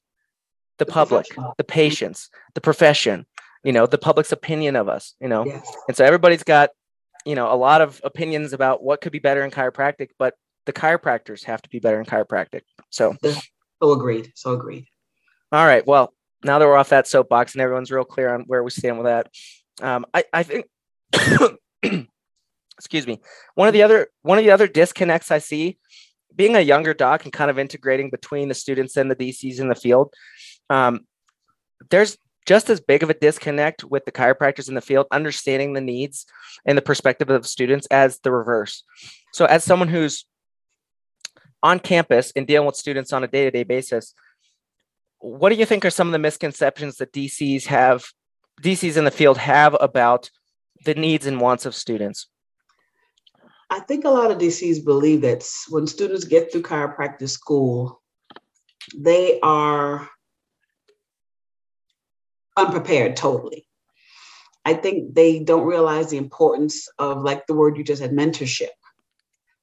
the, 0.78 0.86
the 0.86 0.92
public, 0.92 1.28
the 1.58 1.64
patients, 1.64 2.30
the 2.54 2.62
profession, 2.62 3.26
you 3.64 3.72
know, 3.72 3.86
the 3.86 3.98
public's 3.98 4.32
opinion 4.32 4.76
of 4.76 4.90
us, 4.90 5.16
you 5.20 5.28
know. 5.28 5.46
Yes. 5.46 5.72
And 5.88 5.98
so 5.98 6.06
everybody's 6.06 6.44
got, 6.44 6.70
you 7.26 7.36
know, 7.36 7.52
a 7.52 7.56
lot 7.56 7.82
of 7.82 8.02
opinions 8.04 8.54
about 8.54 8.84
what 8.84 9.02
could 9.02 9.12
be 9.12 9.20
better 9.20 9.44
in 9.44 9.52
chiropractic, 9.52 10.10
but 10.20 10.36
the 10.66 10.74
chiropractors 10.74 11.44
have 11.44 11.62
to 11.62 11.70
be 11.70 11.80
better 11.80 12.00
in 12.00 12.06
chiropractic. 12.06 12.62
So 12.90 13.16
so 13.24 13.40
agreed. 13.92 14.32
So 14.36 14.54
agreed. 14.54 14.86
All 15.52 15.66
right. 15.66 15.86
Well, 15.86 16.14
now 16.44 16.60
that 16.60 16.66
we're 16.66 16.76
off 16.76 16.90
that 16.90 17.08
soapbox 17.08 17.54
and 17.54 17.62
everyone's 17.62 17.92
real 17.92 18.04
clear 18.04 18.34
on 18.34 18.42
where 18.48 18.64
we 18.64 18.72
stand 18.72 18.98
with 18.98 19.06
that, 19.06 19.30
um, 19.82 20.06
I, 20.14 20.24
I 20.32 20.44
think 20.44 20.66
excuse 22.78 23.08
me 23.08 23.22
one 23.56 23.68
of 23.68 23.74
the 23.74 23.84
other 23.84 24.08
one 24.22 24.38
of 24.38 24.44
the 24.44 24.52
other 24.52 24.68
disconnects 24.68 25.32
i 25.32 25.38
see 25.38 25.78
being 26.36 26.56
a 26.56 26.62
younger 26.62 26.94
doc 26.94 27.24
and 27.24 27.34
kind 27.34 27.50
of 27.50 27.58
integrating 27.58 28.10
between 28.10 28.50
the 28.50 28.54
students 28.54 28.98
and 28.98 29.10
the 29.10 29.16
dcs 29.16 29.60
in 29.60 29.70
the 29.70 29.76
field 29.76 30.14
um, 30.70 31.02
there's 31.90 32.18
just 32.48 32.70
as 32.70 32.80
big 32.80 33.02
of 33.02 33.10
a 33.10 33.14
disconnect 33.14 33.84
with 33.84 34.06
the 34.06 34.12
chiropractors 34.12 34.68
in 34.68 34.76
the 34.76 34.82
field 34.82 35.08
understanding 35.12 35.74
the 35.74 35.82
needs 35.82 36.26
and 36.66 36.78
the 36.78 36.82
perspective 36.82 37.30
of 37.30 37.48
students 37.48 37.88
as 37.92 38.20
the 38.20 38.32
reverse 38.32 38.84
so 39.34 39.46
as 39.46 39.64
someone 39.64 39.88
who's 39.88 40.26
on 41.66 41.80
campus 41.80 42.32
and 42.36 42.46
dealing 42.48 42.66
with 42.66 42.76
students 42.76 43.12
on 43.12 43.24
a 43.24 43.28
day-to-day 43.28 43.64
basis 43.64 44.14
what 45.20 45.50
do 45.50 45.56
you 45.56 45.66
think 45.66 45.84
are 45.84 45.90
some 45.90 46.08
of 46.08 46.12
the 46.14 46.20
misconceptions 46.20 46.98
that 46.98 47.12
dcs 47.12 47.66
have 47.66 48.06
dcs 48.62 48.98
in 48.98 49.06
the 49.06 49.18
field 49.20 49.38
have 49.38 49.76
about 49.80 50.30
the 50.86 50.94
needs 50.94 51.26
and 51.26 51.42
wants 51.42 51.66
of 51.66 51.74
students 51.74 52.28
I 53.70 53.80
think 53.80 54.06
a 54.06 54.10
lot 54.10 54.32
of 54.32 54.38
DCs 54.38 54.86
believe 54.86 55.22
that 55.22 55.44
when 55.70 55.88
students 55.88 56.24
get 56.26 56.52
through 56.52 56.62
chiropractic 56.62 57.30
school, 57.30 58.02
they 58.96 59.40
are 59.42 60.08
unprepared 62.56 63.16
totally. 63.16 63.68
I 64.64 64.74
think 64.74 65.14
they 65.14 65.40
don't 65.40 65.66
realize 65.66 66.10
the 66.10 66.18
importance 66.18 66.88
of, 66.98 67.22
like 67.22 67.46
the 67.48 67.54
word 67.54 67.78
you 67.78 67.84
just 67.84 68.02
had, 68.02 68.12
mentorship, 68.12 68.70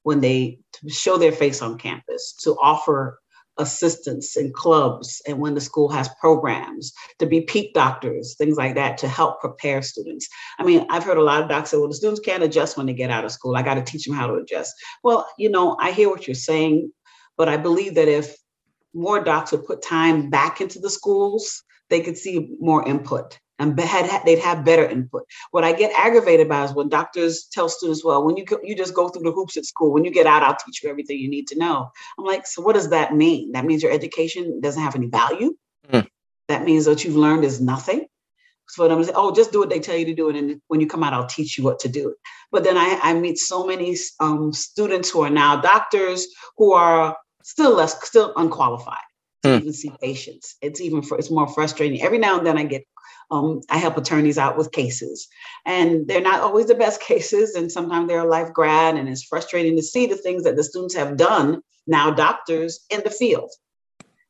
when 0.03 0.21
they 0.21 0.59
show 0.89 1.17
their 1.17 1.33
face 1.33 1.63
on 1.63 1.79
campus, 1.79 2.35
to 2.43 2.53
offer 2.61 3.19
assistance 3.59 4.37
in 4.37 4.53
clubs 4.53 5.21
and 5.27 5.39
when 5.39 5.55
the 5.55 5.61
school 5.61 5.89
has 5.89 6.09
programs 6.21 6.93
to 7.19 7.27
be 7.27 7.43
peak 7.43 7.75
doctors, 7.75 8.35
things 8.37 8.57
like 8.57 8.75
that 8.75 8.97
to 8.99 9.09
help 9.09 9.41
prepare 9.41 9.83
students. 9.83 10.29
I 10.59 10.65
mean, 10.65 10.87
I've 10.91 11.05
heard 11.05 11.19
a 11.19 11.23
lot 11.23 11.43
of 11.43 11.49
docs 11.49 11.71
say, 11.71 11.77
well, 11.77 11.89
the 11.89 11.95
students 11.95 12.21
can't 12.21 12.43
adjust 12.43 12.77
when 12.77 12.87
they 12.87 12.95
get 12.95 13.11
out 13.11 13.25
of 13.25 13.33
school. 13.33 13.57
I 13.57 13.63
got 13.63 13.75
to 13.75 13.83
teach 13.83 14.05
them 14.05 14.17
how 14.17 14.27
to 14.27 14.35
adjust. 14.35 14.73
Well, 15.05 15.29
you 15.39 15.51
know, 15.51 15.77
I 15.79 15.93
hear 15.93 16.09
what 16.09 16.27
you're 16.27 16.35
saying, 16.35 16.91
but 17.37 17.49
I 17.49 17.57
believe 17.57 17.95
that 17.97 18.09
if 18.09 18.35
more 18.95 19.23
docs 19.23 19.53
would 19.53 19.67
put 19.67 19.83
time 19.83 20.31
back 20.31 20.61
into 20.61 20.79
the 20.79 20.91
schools, 20.91 21.63
they 21.91 22.01
could 22.01 22.17
see 22.17 22.57
more 22.59 22.87
input 22.87 23.39
and 23.63 23.79
had, 23.79 24.25
they'd 24.25 24.39
have 24.39 24.65
better 24.65 24.87
input. 24.87 25.23
What 25.53 25.65
I 25.65 25.73
get 25.73 25.93
aggravated 25.97 26.49
by 26.49 26.65
is 26.65 26.75
when 26.75 26.89
doctors 26.89 27.49
tell 27.53 27.69
students, 27.69 28.05
"Well, 28.05 28.25
when 28.25 28.37
you 28.37 28.45
you 28.63 28.75
just 28.75 28.95
go 28.95 29.09
through 29.09 29.23
the 29.23 29.33
hoops 29.33 29.57
at 29.57 29.65
school. 29.65 29.93
When 29.93 30.05
you 30.05 30.11
get 30.11 30.27
out, 30.27 30.43
I'll 30.43 30.57
teach 30.57 30.83
you 30.83 30.91
everything 30.91 31.19
you 31.19 31.31
need 31.31 31.49
to 31.49 31.59
know." 31.59 31.91
I'm 32.19 32.25
like, 32.25 32.47
so 32.47 32.63
what 32.63 32.75
does 32.75 32.91
that 32.91 33.15
mean? 33.15 33.53
That 33.53 33.65
means 33.65 33.83
your 33.83 33.93
education 33.93 34.61
doesn't 34.61 34.83
have 34.83 34.97
any 34.97 35.07
value. 35.07 35.55
Mm. 35.91 36.07
That 36.49 36.65
means 36.65 36.87
what 36.87 37.05
you've 37.05 37.17
learned 37.17 37.45
is 37.45 37.61
nothing. 37.61 38.07
So 38.69 38.91
I'm 38.91 39.05
saying, 39.05 39.17
oh, 39.17 39.35
just 39.35 39.53
do 39.53 39.59
what 39.59 39.69
they 39.69 39.81
tell 39.81 39.97
you 39.97 40.07
to 40.07 40.15
do, 40.15 40.29
and 40.29 40.37
then 40.37 40.63
when 40.69 40.81
you 40.81 40.87
come 40.87 41.05
out, 41.05 41.13
I'll 41.13 41.27
teach 41.27 41.59
you 41.59 41.65
what 41.65 41.79
to 41.81 41.89
do. 41.89 42.15
But 42.51 42.65
then 42.65 42.77
I, 42.77 42.99
I 43.03 43.15
meet 43.15 43.39
so 43.39 43.67
many 43.67 43.97
um, 44.19 44.53
students 44.53 45.11
who 45.11 45.23
are 45.23 45.31
now 45.31 45.61
doctors 45.61 46.27
who 46.57 46.73
are 46.73 47.17
still 47.43 47.75
less, 47.75 47.95
still 48.07 48.33
unqualified 48.37 49.07
to 49.43 49.49
mm. 49.49 49.61
even 49.61 49.73
see 49.73 49.93
patients. 50.01 50.57
It's 50.63 50.81
even 50.81 51.03
for, 51.03 51.19
it's 51.19 51.31
more 51.31 51.49
frustrating. 51.49 52.01
Every 52.03 52.19
now 52.19 52.39
and 52.39 52.47
then 52.47 52.57
I 52.57 52.65
get 52.65 52.87
um, 53.33 53.63
I 53.71 53.79
help 53.79 53.97
attorneys 53.97 54.37
out 54.37 54.59
with 54.59 54.73
cases, 54.73 55.27
and 55.65 56.07
they're 56.07 56.21
not 56.21 56.41
always 56.41 56.67
the 56.67 56.75
best 56.75 57.01
cases, 57.13 57.55
and 57.55 57.73
sometimes 57.73 58.07
they're 58.07 58.21
a 58.21 58.29
life 58.29 58.53
grad, 58.53 58.97
and 58.97 59.09
it's 59.09 59.25
frustrating 59.25 59.75
to 59.77 59.83
see 59.83 60.07
the 60.07 60.17
things 60.17 60.45
that 60.45 60.55
the 60.55 60.63
students 60.63 60.95
have 60.95 61.17
done 61.17 61.63
now, 61.87 62.11
doctors 62.11 62.85
in 62.91 63.01
the 63.03 63.11
field, 63.11 63.51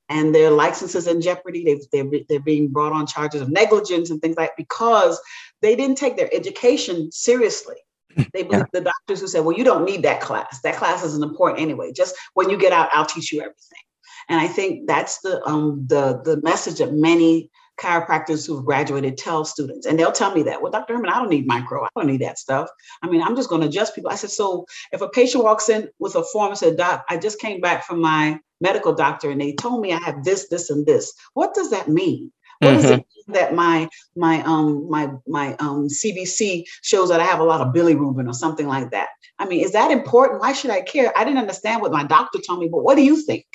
and 0.08 0.34
their 0.34 0.50
licenses 0.50 1.08
in 1.08 1.20
jeopardy. 1.20 1.64
They've, 1.64 1.84
they're 1.92 2.20
they're 2.28 2.40
being 2.40 2.68
brought 2.68 2.92
on 2.92 3.06
charges 3.06 3.42
of 3.42 3.50
negligence 3.50 4.10
and 4.10 4.22
things 4.22 4.36
like 4.36 4.52
because 4.56 5.20
they 5.60 5.74
didn't 5.74 5.98
take 5.98 6.16
their 6.16 6.32
education 6.32 7.10
seriously. 7.12 7.76
They 8.34 8.42
believe 8.42 8.66
yeah. 8.74 8.80
the 8.80 8.80
doctors 8.82 9.20
who 9.20 9.26
said, 9.26 9.40
"Well, 9.40 9.56
you 9.56 9.64
don't 9.64 9.86
need 9.86 10.02
that 10.02 10.20
class. 10.20 10.60
That 10.62 10.76
class 10.76 11.02
isn't 11.02 11.24
important 11.24 11.60
anyway. 11.60 11.92
Just 11.92 12.14
when 12.34 12.50
you 12.50 12.58
get 12.58 12.72
out, 12.72 12.90
I'll 12.92 13.06
teach 13.06 13.32
you 13.32 13.40
everything." 13.40 13.84
And 14.28 14.38
I 14.38 14.46
think 14.46 14.86
that's 14.86 15.20
the 15.20 15.42
um, 15.46 15.86
the 15.88 16.20
the 16.22 16.40
message 16.42 16.78
that 16.78 16.92
many 16.92 17.50
chiropractors 17.78 18.46
who've 18.46 18.64
graduated 18.64 19.16
tell 19.16 19.44
students, 19.44 19.86
and 19.86 19.98
they'll 19.98 20.12
tell 20.12 20.34
me 20.34 20.42
that. 20.44 20.60
Well, 20.60 20.72
Dr. 20.72 20.94
Herman, 20.94 21.10
I 21.10 21.18
don't 21.18 21.30
need 21.30 21.46
micro. 21.46 21.84
I 21.84 21.88
don't 21.96 22.06
need 22.06 22.20
that 22.20 22.38
stuff. 22.38 22.68
I 23.02 23.08
mean, 23.08 23.22
I'm 23.22 23.36
just 23.36 23.48
going 23.48 23.62
to 23.62 23.68
adjust 23.68 23.94
people. 23.94 24.10
I 24.10 24.16
said, 24.16 24.30
so 24.30 24.66
if 24.92 25.00
a 25.00 25.08
patient 25.08 25.44
walks 25.44 25.68
in 25.68 25.88
with 25.98 26.14
a 26.14 26.24
form 26.24 26.50
and 26.50 26.58
said, 26.58 26.76
Doc, 26.76 27.04
I 27.08 27.16
just 27.16 27.40
came 27.40 27.60
back 27.60 27.84
from 27.84 28.00
my 28.00 28.38
medical 28.60 28.94
doctor 28.94 29.30
and 29.30 29.40
they 29.40 29.52
told 29.52 29.80
me 29.80 29.92
I 29.92 29.98
have 29.98 30.24
this, 30.24 30.48
this, 30.48 30.70
and 30.70 30.86
this. 30.86 31.12
What 31.34 31.54
does 31.54 31.70
that 31.70 31.88
mean? 31.88 32.32
What 32.60 32.68
mm-hmm. 32.68 32.76
does 32.76 32.90
it 32.90 33.00
mm-hmm. 33.00 33.32
mean 33.32 33.40
that 33.40 33.54
my 33.54 33.88
my 34.14 34.42
um 34.42 34.88
my 34.88 35.10
my 35.26 35.56
um 35.56 35.88
CBC 35.88 36.64
shows 36.82 37.08
that 37.08 37.20
I 37.20 37.24
have 37.24 37.40
a 37.40 37.44
lot 37.44 37.60
of 37.60 37.74
bilirubin 37.74 38.28
or 38.28 38.34
something 38.34 38.68
like 38.68 38.92
that? 38.92 39.08
I 39.38 39.46
mean, 39.46 39.64
is 39.64 39.72
that 39.72 39.90
important? 39.90 40.40
Why 40.40 40.52
should 40.52 40.70
I 40.70 40.82
care? 40.82 41.12
I 41.16 41.24
didn't 41.24 41.40
understand 41.40 41.82
what 41.82 41.90
my 41.90 42.04
doctor 42.04 42.38
told 42.38 42.60
me, 42.60 42.68
but 42.68 42.84
what 42.84 42.94
do 42.94 43.02
you 43.02 43.20
think? 43.20 43.46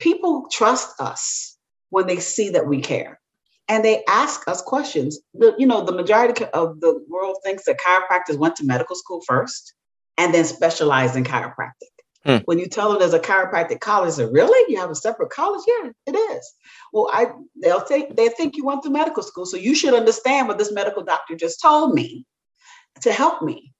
People 0.00 0.48
trust 0.50 1.00
us 1.00 1.56
when 1.90 2.08
they 2.08 2.18
see 2.18 2.50
that 2.50 2.66
we 2.66 2.80
care 2.80 3.20
and 3.68 3.84
they 3.84 4.04
ask 4.08 4.46
us 4.48 4.62
questions. 4.62 5.18
The, 5.34 5.54
you 5.58 5.66
know, 5.66 5.84
the 5.84 5.92
majority 5.92 6.44
of 6.46 6.80
the 6.80 7.04
world 7.08 7.38
thinks 7.44 7.64
that 7.64 7.78
chiropractors 7.78 8.38
went 8.38 8.56
to 8.56 8.64
medical 8.64 8.96
school 8.96 9.22
first 9.26 9.74
and 10.16 10.32
then 10.32 10.44
specialized 10.44 11.16
in 11.16 11.24
chiropractic. 11.24 11.90
Hmm. 12.24 12.38
When 12.44 12.58
you 12.58 12.66
tell 12.66 12.90
them 12.90 12.98
there's 12.98 13.14
a 13.14 13.20
chiropractic 13.20 13.80
college, 13.80 14.16
they 14.16 14.24
really 14.24 14.72
you 14.72 14.80
have 14.80 14.90
a 14.90 14.96
separate 14.96 15.30
college? 15.30 15.62
Yeah, 15.66 15.90
it 16.06 16.16
is. 16.16 16.52
Well, 16.92 17.08
I 17.12 17.26
they'll 17.60 17.80
think 17.80 18.16
they 18.16 18.28
think 18.28 18.56
you 18.56 18.64
went 18.64 18.82
to 18.82 18.90
medical 18.90 19.22
school, 19.22 19.46
so 19.46 19.56
you 19.56 19.74
should 19.74 19.94
understand 19.94 20.48
what 20.48 20.58
this 20.58 20.72
medical 20.72 21.04
doctor 21.04 21.36
just 21.36 21.60
told 21.60 21.94
me 21.94 22.26
to 23.02 23.12
help 23.12 23.42
me. 23.42 23.72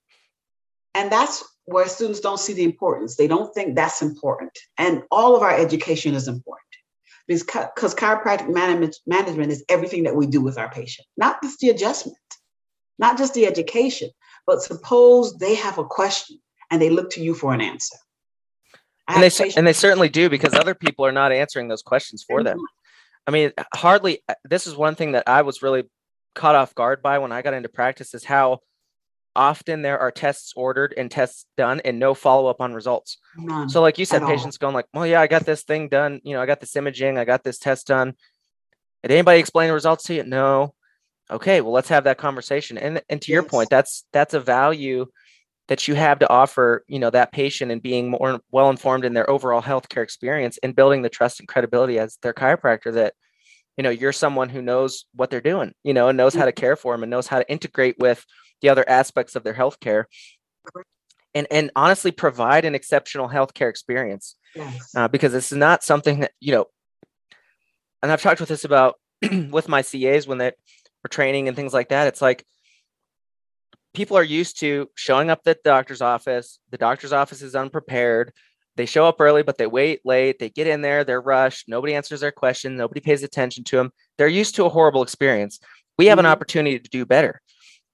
And 0.95 1.11
that's 1.11 1.45
where 1.65 1.89
students 1.89 2.21
don't 2.21 2.39
see 2.39 2.53
the 2.53 2.65
importance. 2.65 3.17
They 3.17 3.27
don't 3.27 3.53
think 3.53 3.75
that's 3.75 4.01
important. 4.01 4.57
And 4.79 5.03
all 5.11 5.35
of 5.35 5.43
our 5.43 5.51
education 5.51 6.15
is 6.15 6.29
important 6.29 6.63
because 7.27 7.95
chiropractic 7.95 8.53
management, 8.53 8.97
management 9.07 9.51
is 9.51 9.65
everything 9.69 10.05
that 10.05 10.15
we 10.15 10.27
do 10.27 10.41
with 10.41 10.59
our 10.59 10.71
patient, 10.71 11.07
not 11.17 11.43
just 11.43 11.59
the 11.59 11.71
adjustment, 11.71 12.17
not 12.99 13.19
just 13.19 13.35
the 13.35 13.47
education, 13.47 14.11
but 14.47 14.63
suppose 14.63 15.37
they 15.39 15.55
have 15.55 15.79
a 15.79 15.85
question 15.85 16.39
and 16.71 16.81
they 16.81 16.91
look 16.91 17.11
to 17.11 17.23
you 17.23 17.35
for 17.35 17.53
an 17.53 17.61
answer. 17.61 17.97
And 19.09 19.23
they, 19.23 19.53
and 19.57 19.67
they 19.67 19.73
certainly 19.73 20.09
do 20.09 20.29
because 20.29 20.55
other 20.55 20.75
people 20.75 21.07
are 21.07 21.13
not 21.13 21.31
answering 21.31 21.69
those 21.69 21.83
questions 21.83 22.25
for 22.27 22.43
them. 22.43 22.59
I 23.27 23.31
mean, 23.31 23.53
hardly, 23.75 24.23
uh, 24.29 24.35
this 24.45 24.67
is 24.67 24.77
one 24.77 24.95
thing 24.95 25.13
that 25.13 25.25
I 25.29 25.43
was 25.43 25.63
really 25.63 25.85
caught 26.35 26.55
off 26.55 26.75
guard 26.75 27.03
by 27.03 27.19
when 27.19 27.33
I 27.33 27.43
got 27.43 27.55
into 27.55 27.69
practice 27.69 28.15
is 28.15 28.25
how 28.25 28.61
often 29.37 29.83
there 29.83 29.99
are 29.99 30.11
tests 30.11 30.53
ordered 30.57 30.95
and 30.97 31.11
tests 31.11 31.47
done 31.57 31.81
and 31.85 31.99
no 31.99 32.15
follow 32.15 32.49
up 32.49 32.61
on 32.61 32.73
results. 32.73 33.19
None 33.37 33.69
so, 33.69 33.81
like 33.83 33.99
you 33.99 34.05
said, 34.05 34.23
patients 34.23 34.59
going 34.59 34.75
like, 34.75 34.87
"Well, 34.93 35.07
yeah, 35.07 35.21
I 35.21 35.27
got 35.27 35.45
this 35.45 35.63
thing 35.63 35.89
done. 35.89 36.21
You 36.25 36.35
know, 36.35 36.43
I 36.43 36.47
got 36.47 36.61
this 36.61 36.75
imaging, 36.77 37.19
I 37.19 37.25
got 37.25 37.45
this 37.45 37.59
test 37.59 37.87
done. 37.87 38.15
Did 39.03 39.13
anybody 39.13 39.39
explain 39.39 39.69
the 39.69 39.75
results 39.75 40.05
to 40.05 40.15
you? 40.15 40.25
No. 40.25 40.75
Okay, 41.31 41.61
well, 41.61 41.73
let's 41.73 41.89
have 41.89 42.05
that 42.05 42.19
conversation. 42.19 42.79
And 42.79 43.03
and 43.09 43.21
to 43.23 43.31
yes. 43.31 43.35
your 43.35 43.43
point, 43.43 43.71
that's 43.71 44.05
that's 44.13 44.35
a 44.35 44.41
value 44.41 45.07
that 45.69 45.87
you 45.87 45.95
have 45.95 46.19
to 46.21 46.31
offer. 46.31 46.85
You 46.89 46.99
know, 46.99 47.11
that 47.11 47.33
patient 47.33 47.71
and 47.71 47.83
being 47.83 48.11
more 48.11 48.41
well 48.51 48.71
informed 48.71 49.05
in 49.05 49.15
their 49.15 49.29
overall 49.29 49.63
healthcare 49.63 50.03
experience 50.03 50.59
and 50.63 50.75
building 50.75 51.03
the 51.03 51.09
trust 51.09 51.41
and 51.41 51.49
credibility 51.49 51.99
as 51.99 52.19
their 52.23 52.33
chiropractor 52.33 52.93
that 52.95 53.15
you 53.77 53.83
know 53.83 53.91
you're 53.91 54.13
someone 54.13 54.49
who 54.49 54.63
knows 54.63 55.05
what 55.15 55.31
they're 55.31 55.41
doing 55.41 55.73
you 55.85 55.93
know 55.93 56.09
and 56.09 56.17
knows 56.17 56.35
how 56.35 56.45
to 56.45 56.53
care 56.53 56.77
for 56.77 56.95
them 56.95 57.03
and 57.03 57.11
knows 57.11 57.27
how 57.27 57.39
to 57.39 57.51
integrate 57.51 57.99
with 57.99 58.25
the 58.61 58.69
other 58.69 58.89
aspects 58.89 59.37
of 59.37 59.45
their 59.45 59.55
healthcare 59.55 60.05
and 61.35 61.47
and 61.51 61.71
honestly 61.77 62.11
provide 62.11 62.65
an 62.65 62.75
exceptional 62.75 63.29
healthcare 63.29 63.69
experience. 63.69 64.37
Yes. 64.55 64.95
uh, 64.97 65.07
because 65.07 65.33
this 65.33 65.53
is 65.53 65.59
not 65.59 65.85
something 65.85 66.21
that 66.21 66.33
you 66.41 66.53
know 66.53 66.65
and 68.03 68.11
i've 68.11 68.23
talked 68.23 68.41
with 68.41 68.49
this 68.49 68.65
about 68.65 68.95
with 69.51 69.69
my 69.69 69.83
cas 69.83 70.27
when 70.27 70.39
they 70.39 70.47
were 70.47 71.09
training 71.11 71.49
and 71.49 71.57
things 71.57 71.75
like 71.75 71.91
that. 71.91 72.07
It's 72.07 72.23
like 72.23 72.45
people 73.95 74.17
are 74.17 74.25
used 74.25 74.61
to 74.61 74.89
showing 74.95 75.31
up 75.31 75.41
at 75.47 75.63
the 75.63 75.71
doctor's 75.71 76.03
office. 76.03 76.59
The 76.71 76.79
doctor's 76.79 77.13
office 77.13 77.43
is 77.43 77.55
unprepared. 77.55 78.33
They 78.77 78.87
show 78.87 79.07
up 79.07 79.21
early 79.21 79.43
but 79.43 79.59
they 79.59 79.67
wait 79.67 80.01
late. 80.05 80.39
They 80.39 80.51
get 80.51 80.67
in 80.67 80.81
there. 80.81 81.05
They're 81.05 81.21
rushed. 81.21 81.69
Nobody 81.69 81.95
answers 81.95 82.21
their 82.21 82.33
question. 82.33 82.77
Nobody 82.77 83.01
pays 83.01 83.23
attention 83.23 83.65
to 83.65 83.77
them 83.77 83.93
they're 84.19 84.29
used 84.29 84.55
to 84.57 84.65
a 84.65 84.71
horrible 84.71 85.03
experience. 85.03 85.61
We 85.99 86.07
have 86.07 86.19
mm-hmm. 86.19 86.27
an 86.27 86.33
opportunity 86.33 86.79
to 86.79 86.91
do 86.91 87.05
better 87.05 87.41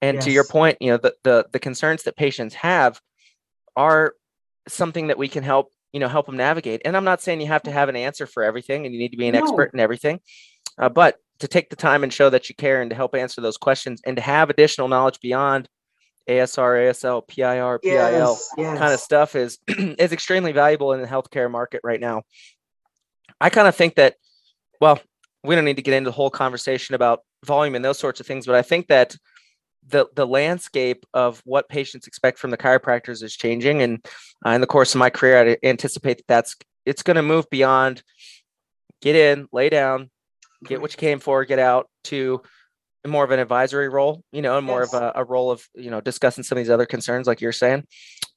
and 0.03 0.15
yes. 0.15 0.25
to 0.25 0.31
your 0.31 0.43
point, 0.43 0.77
you 0.81 0.91
know, 0.91 0.97
the, 0.97 1.15
the 1.23 1.45
the 1.53 1.59
concerns 1.59 2.03
that 2.03 2.17
patients 2.17 2.53
have 2.55 2.99
are 3.77 4.15
something 4.67 5.07
that 5.07 5.17
we 5.17 5.29
can 5.29 5.43
help, 5.43 5.71
you 5.93 5.99
know, 6.01 6.09
help 6.09 6.25
them 6.25 6.35
navigate. 6.35 6.81
And 6.83 6.97
I'm 6.97 7.05
not 7.05 7.21
saying 7.21 7.39
you 7.39 7.47
have 7.47 7.63
to 7.63 7.71
have 7.71 7.87
an 7.87 7.95
answer 7.95 8.27
for 8.27 8.43
everything 8.43 8.85
and 8.85 8.93
you 8.93 8.99
need 8.99 9.13
to 9.13 9.17
be 9.17 9.29
an 9.29 9.33
no. 9.33 9.39
expert 9.39 9.73
in 9.73 9.79
everything. 9.79 10.19
Uh, 10.77 10.89
but 10.89 11.15
to 11.39 11.47
take 11.47 11.69
the 11.69 11.77
time 11.77 12.03
and 12.03 12.11
show 12.11 12.29
that 12.29 12.49
you 12.49 12.55
care 12.55 12.81
and 12.81 12.89
to 12.89 12.95
help 12.97 13.15
answer 13.15 13.39
those 13.39 13.55
questions 13.55 14.01
and 14.05 14.17
to 14.17 14.21
have 14.21 14.49
additional 14.49 14.89
knowledge 14.89 15.21
beyond 15.21 15.69
ASR, 16.29 16.89
ASL, 16.89 17.25
PIR, 17.25 17.79
PIL 17.79 17.91
Yes, 17.91 18.49
yes. 18.57 18.77
kind 18.77 18.93
of 18.93 18.99
stuff 18.99 19.35
is 19.37 19.57
is 19.67 20.11
extremely 20.11 20.51
valuable 20.51 20.91
in 20.91 21.01
the 21.01 21.07
healthcare 21.07 21.49
market 21.49 21.79
right 21.81 21.99
now. 21.99 22.23
I 23.39 23.49
kind 23.49 23.69
of 23.69 23.75
think 23.75 23.95
that, 23.95 24.15
well, 24.81 24.99
we 25.45 25.55
don't 25.55 25.65
need 25.65 25.77
to 25.77 25.81
get 25.81 25.93
into 25.93 26.09
the 26.09 26.15
whole 26.15 26.29
conversation 26.29 26.93
about 26.93 27.21
volume 27.45 27.75
and 27.75 27.83
those 27.83 27.99
sorts 27.99 28.19
of 28.19 28.27
things, 28.27 28.45
but 28.45 28.55
I 28.55 28.61
think 28.61 28.87
that 28.87 29.15
the 29.87 30.07
the 30.15 30.27
landscape 30.27 31.05
of 31.13 31.41
what 31.45 31.69
patients 31.69 32.07
expect 32.07 32.39
from 32.39 32.51
the 32.51 32.57
chiropractors 32.57 33.23
is 33.23 33.35
changing, 33.35 33.81
and 33.81 34.05
uh, 34.45 34.51
in 34.51 34.61
the 34.61 34.67
course 34.67 34.95
of 34.95 34.99
my 34.99 35.09
career, 35.09 35.57
I 35.61 35.67
anticipate 35.67 36.17
that 36.17 36.27
that's 36.27 36.55
it's 36.85 37.03
going 37.03 37.15
to 37.15 37.21
move 37.23 37.49
beyond 37.49 38.03
get 39.01 39.15
in, 39.15 39.47
lay 39.51 39.69
down, 39.69 40.09
get 40.63 40.81
what 40.81 40.93
you 40.93 40.97
came 40.97 41.19
for, 41.19 41.43
get 41.45 41.59
out 41.59 41.89
to 42.05 42.41
more 43.05 43.25
of 43.25 43.31
an 43.31 43.39
advisory 43.39 43.89
role, 43.89 44.23
you 44.31 44.41
know, 44.41 44.57
and 44.57 44.65
more 44.65 44.79
Yes. 44.81 44.93
of 44.93 45.01
a, 45.01 45.11
a 45.15 45.23
role 45.25 45.51
of 45.51 45.67
you 45.75 45.91
know 45.91 46.01
discussing 46.01 46.43
some 46.43 46.57
of 46.57 46.63
these 46.63 46.69
other 46.69 46.85
concerns, 46.85 47.27
like 47.27 47.41
you're 47.41 47.51
saying. 47.51 47.85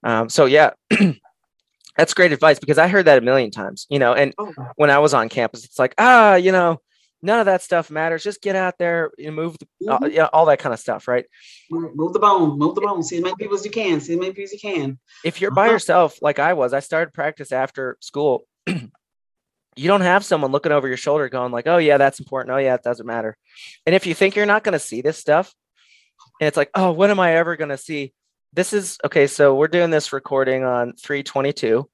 Um, 0.03 0.29
so 0.29 0.47
yeah, 0.47 0.71
that's 1.97 2.15
great 2.15 2.33
advice 2.33 2.59
because 2.59 2.79
I 2.79 2.89
heard 2.89 3.07
that 3.07 3.19
a 3.19 3.23
million 3.23 3.51
times, 3.51 3.87
you 3.89 3.99
know, 3.99 4.13
and 4.13 4.35
Oh, 4.39 4.53
when 4.77 4.91
I 4.91 4.99
was 4.99 5.15
on 5.15 5.29
campus, 5.29 5.65
it's 5.65 5.79
like 5.79 5.95
ah, 5.99 6.35
you 6.35 6.53
know, 6.53 6.81
none 7.27 7.41
of 7.41 7.47
that 7.47 7.61
stuff 7.63 7.91
matters. 7.91 8.23
Just 8.25 8.41
get 8.41 8.57
out 8.57 8.79
there 8.79 9.11
and 9.23 9.35
move, 9.35 9.57
the, 9.59 9.93
uh, 9.93 9.99
Mhm. 9.99 10.13
yeah, 10.15 10.29
all 10.33 10.47
that 10.47 10.59
kind 10.61 10.73
of 10.73 10.79
stuff, 10.81 11.07
right? 11.09 11.27
move, 11.71 12.13
the 12.13 12.19
bone, 12.19 12.59
move 12.59 12.75
the 12.75 12.81
bone. 12.81 13.03
See 13.03 13.17
as 13.17 13.23
many 13.23 13.35
people 13.37 13.57
as 13.57 13.65
you 13.65 13.71
can. 13.71 14.01
See 14.01 14.13
as 14.15 14.19
many 14.19 14.31
people 14.33 14.45
as 14.45 14.53
you 14.53 14.59
can. 14.61 14.99
if 15.25 15.41
you're 15.41 15.51
by 15.51 15.65
Uh-huh. 15.67 15.73
yourself 15.75 16.19
like 16.23 16.39
i 16.39 16.53
was 16.55 16.73
i 16.73 16.81
started 16.81 17.13
practice 17.13 17.51
after 17.53 17.97
school 18.01 18.47
you 18.67 19.89
don't 19.89 20.01
have 20.03 20.25
someone 20.25 20.53
looking 20.53 20.73
over 20.73 20.89
your 20.89 20.97
shoulder 20.97 21.29
going 21.29 21.53
like 21.53 21.67
oh 21.67 21.77
yeah 21.79 21.99
that's 21.99 22.19
important 22.21 22.55
oh 22.55 22.59
yeah 22.59 22.75
it 22.75 22.83
doesn't 22.83 23.07
matter 23.07 23.37
and 23.85 23.95
if 23.95 24.07
you 24.07 24.15
think 24.15 24.35
you're 24.37 24.47
not 24.47 24.65
going 24.65 24.73
to 24.73 24.79
see 24.79 25.01
this 25.03 25.19
stuff 25.19 25.53
and 26.41 26.49
it's 26.49 26.57
like 26.57 26.71
oh 26.75 26.93
when 26.93 27.11
am 27.11 27.21
i 27.21 27.35
ever 27.37 27.57
going 27.57 27.69
to 27.71 27.77
see 27.77 28.13
this 28.53 28.73
is 28.73 28.99
okay 29.05 29.27
so 29.27 29.55
we're 29.55 29.69
doing 29.69 29.91
this 29.91 30.13
recording 30.13 30.65
on 30.65 30.93
322 30.95 31.89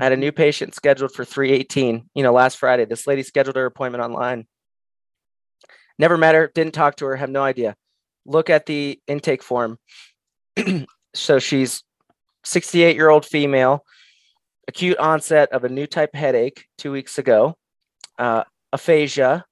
i 0.00 0.04
had 0.04 0.12
a 0.12 0.16
new 0.16 0.32
patient 0.32 0.74
scheduled 0.74 1.12
for 1.12 1.24
318 1.24 2.08
you 2.14 2.22
know 2.22 2.32
last 2.32 2.56
friday 2.58 2.84
this 2.84 3.06
lady 3.06 3.22
scheduled 3.22 3.56
her 3.56 3.66
appointment 3.66 4.02
online 4.04 4.46
never 5.98 6.16
met 6.16 6.34
her 6.34 6.50
didn't 6.54 6.74
talk 6.74 6.96
to 6.96 7.06
her 7.06 7.16
have 7.16 7.30
no 7.30 7.42
idea 7.42 7.74
look 8.26 8.50
at 8.50 8.66
the 8.66 9.00
intake 9.06 9.42
form 9.42 9.78
so 11.14 11.38
she's 11.38 11.82
68 12.44 12.96
year 12.96 13.10
old 13.10 13.26
female, 13.26 13.84
acute 14.66 14.98
onset 14.98 15.52
of 15.52 15.64
a 15.64 15.68
new 15.68 15.86
type 15.86 16.14
headache 16.14 16.66
two 16.78 16.90
weeks 16.92 17.18
ago, 17.18 17.56
uh, 18.18 18.44
aphasia, 18.72 19.44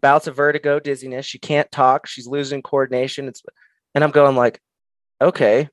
bouts 0.00 0.26
of 0.26 0.36
vertigo, 0.36 0.78
dizziness. 0.78 1.24
She 1.26 1.38
can't 1.38 1.70
talk. 1.70 2.06
She's 2.06 2.26
losing 2.26 2.62
coordination. 2.62 3.28
It's, 3.28 3.42
and 3.94 4.04
I'm 4.04 4.10
going 4.10 4.36
like, 4.36 4.60
okay. 5.20 5.68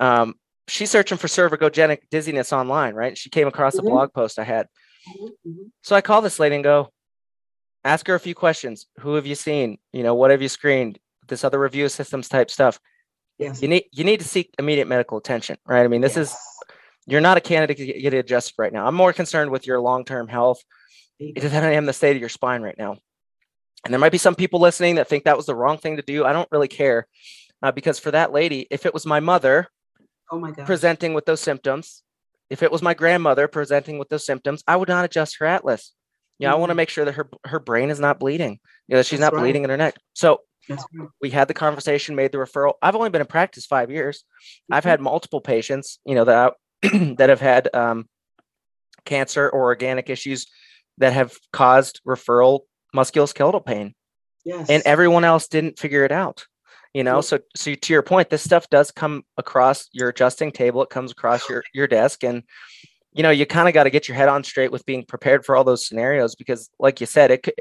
Um, 0.00 0.34
she's 0.68 0.90
searching 0.90 1.18
for 1.18 1.26
cervicogenic 1.26 1.98
dizziness 2.10 2.52
online, 2.52 2.94
right? 2.94 3.18
She 3.18 3.30
came 3.30 3.48
across 3.48 3.78
a 3.78 3.82
Mhm. 3.82 3.86
blog 3.86 4.12
post 4.12 4.38
I 4.38 4.44
had. 4.44 4.68
Mhm, 5.08 5.28
mhm. 5.46 5.70
So 5.82 5.96
I 5.96 6.00
call 6.00 6.22
this 6.22 6.38
lady 6.38 6.54
and 6.54 6.64
go, 6.64 6.92
ask 7.88 8.06
her 8.06 8.14
a 8.14 8.20
few 8.20 8.34
questions. 8.34 8.86
Who 9.00 9.14
have 9.14 9.26
you 9.26 9.34
seen? 9.34 9.78
You 9.92 10.02
know, 10.02 10.14
what 10.14 10.30
have 10.30 10.42
you 10.42 10.48
screened? 10.48 10.98
This 11.26 11.44
other 11.44 11.58
review 11.58 11.88
systems 11.88 12.28
type 12.28 12.50
stuff. 12.50 12.78
Yes. 13.38 13.62
You 13.62 13.68
need 13.68 13.84
you 13.92 14.04
need 14.04 14.20
to 14.20 14.26
seek 14.28 14.54
immediate 14.58 14.88
medical 14.88 15.18
attention, 15.18 15.56
right? 15.66 15.84
I 15.84 15.88
mean, 15.88 16.00
this 16.00 16.16
is 16.16 16.34
you're 17.06 17.20
not 17.20 17.36
a 17.36 17.40
candidate 17.40 17.76
to 17.78 17.86
get 17.86 18.14
adjusted 18.14 18.54
right 18.58 18.72
now. 18.72 18.86
I'm 18.86 18.94
more 18.94 19.12
concerned 19.12 19.50
with 19.50 19.66
your 19.66 19.80
long-term 19.80 20.28
health 20.28 20.60
There 21.18 21.28
you 21.28 21.34
go. 21.34 21.48
than 21.48 21.64
I 21.64 21.72
am 21.72 21.86
the 21.86 21.92
state 21.92 22.16
of 22.16 22.20
your 22.20 22.28
spine 22.28 22.62
right 22.62 22.76
now. 22.78 22.98
And 23.84 23.92
there 23.94 23.98
might 24.00 24.12
be 24.12 24.18
some 24.18 24.34
people 24.34 24.60
listening 24.60 24.96
that 24.96 25.08
think 25.08 25.24
that 25.24 25.36
was 25.36 25.46
the 25.46 25.54
wrong 25.54 25.78
thing 25.78 25.96
to 25.96 26.02
do. 26.02 26.24
I 26.24 26.32
don't 26.32 26.48
really 26.50 26.68
care 26.68 27.06
uh, 27.62 27.72
because 27.72 27.98
for 27.98 28.10
that 28.10 28.32
lady, 28.32 28.66
if 28.70 28.84
it 28.86 28.92
was 28.92 29.06
my 29.06 29.20
mother 29.20 29.68
Oh 30.30 30.38
my 30.38 30.50
God. 30.50 30.66
presenting 30.66 31.14
with 31.14 31.24
those 31.26 31.40
symptoms, 31.40 32.02
if 32.50 32.62
it 32.62 32.72
was 32.72 32.82
my 32.82 32.92
grandmother 32.94 33.46
presenting 33.48 33.98
with 33.98 34.08
those 34.08 34.26
symptoms, 34.26 34.62
I 34.66 34.76
would 34.76 34.88
not 34.88 35.04
adjust 35.04 35.36
her 35.38 35.46
atlas. 35.46 35.92
Yeah, 36.38 36.52
I 36.52 36.56
want 36.56 36.70
to 36.70 36.74
Mhm. 36.74 36.76
make 36.78 36.88
sure 36.88 37.04
that 37.04 37.14
her 37.14 37.28
her 37.44 37.58
brain 37.60 37.90
is 37.90 38.00
not 38.00 38.18
bleeding. 38.20 38.60
You 38.86 38.94
know, 38.94 38.96
that 38.98 39.06
she's 39.06 39.18
That's 39.18 39.32
not 39.32 39.36
right. 39.36 39.42
bleeding 39.42 39.64
in 39.64 39.70
her 39.70 39.76
neck. 39.76 39.96
So 40.14 40.42
right. 40.68 40.78
we 41.20 41.30
had 41.30 41.48
the 41.48 41.54
conversation, 41.54 42.14
made 42.14 42.32
the 42.32 42.38
referral. 42.38 42.74
I've 42.82 42.94
only 42.96 43.10
been 43.10 43.20
in 43.20 43.26
practice 43.26 43.66
five 43.66 43.90
years. 43.90 44.24
I've 44.70 44.84
Mhm. 44.84 44.88
had 44.88 45.00
multiple 45.00 45.40
patients, 45.40 45.98
you 46.04 46.14
know, 46.14 46.24
that 46.24 46.54
I- 46.82 46.88
that 47.18 47.28
have 47.28 47.40
had 47.40 47.68
um, 47.74 48.08
cancer 49.04 49.48
or 49.48 49.62
organic 49.62 50.10
issues 50.10 50.46
that 50.98 51.12
have 51.12 51.36
caused 51.52 52.00
referral 52.06 52.60
musculoskeletal 52.94 53.64
pain, 53.64 53.94
Yes. 54.44 54.68
and 54.70 54.82
everyone 54.84 55.24
else 55.24 55.48
didn't 55.48 55.78
figure 55.78 56.04
it 56.04 56.12
out. 56.12 56.46
You 56.94 57.04
know, 57.04 57.20
so 57.20 57.38
so 57.54 57.74
to 57.74 57.92
your 57.92 58.02
point, 58.02 58.30
this 58.30 58.42
stuff 58.42 58.68
does 58.70 58.90
come 58.90 59.22
across 59.36 59.88
your 59.92 60.08
adjusting 60.08 60.50
table. 60.52 60.82
It 60.82 60.88
comes 60.90 61.12
across 61.12 61.48
your 61.48 61.62
your 61.74 61.86
desk, 61.86 62.24
and 62.24 62.42
you 63.12 63.22
know, 63.22 63.30
you 63.30 63.46
kind 63.46 63.68
of 63.68 63.74
got 63.74 63.84
to 63.84 63.90
get 63.90 64.08
your 64.08 64.16
head 64.16 64.28
on 64.28 64.44
straight 64.44 64.72
with 64.72 64.84
being 64.86 65.04
prepared 65.04 65.44
for 65.44 65.56
all 65.56 65.64
those 65.64 65.86
scenarios 65.86 66.34
because, 66.34 66.70
like 66.78 67.00
you 67.00 67.06
said, 67.06 67.30
it 67.30 67.42
could. 67.42 67.54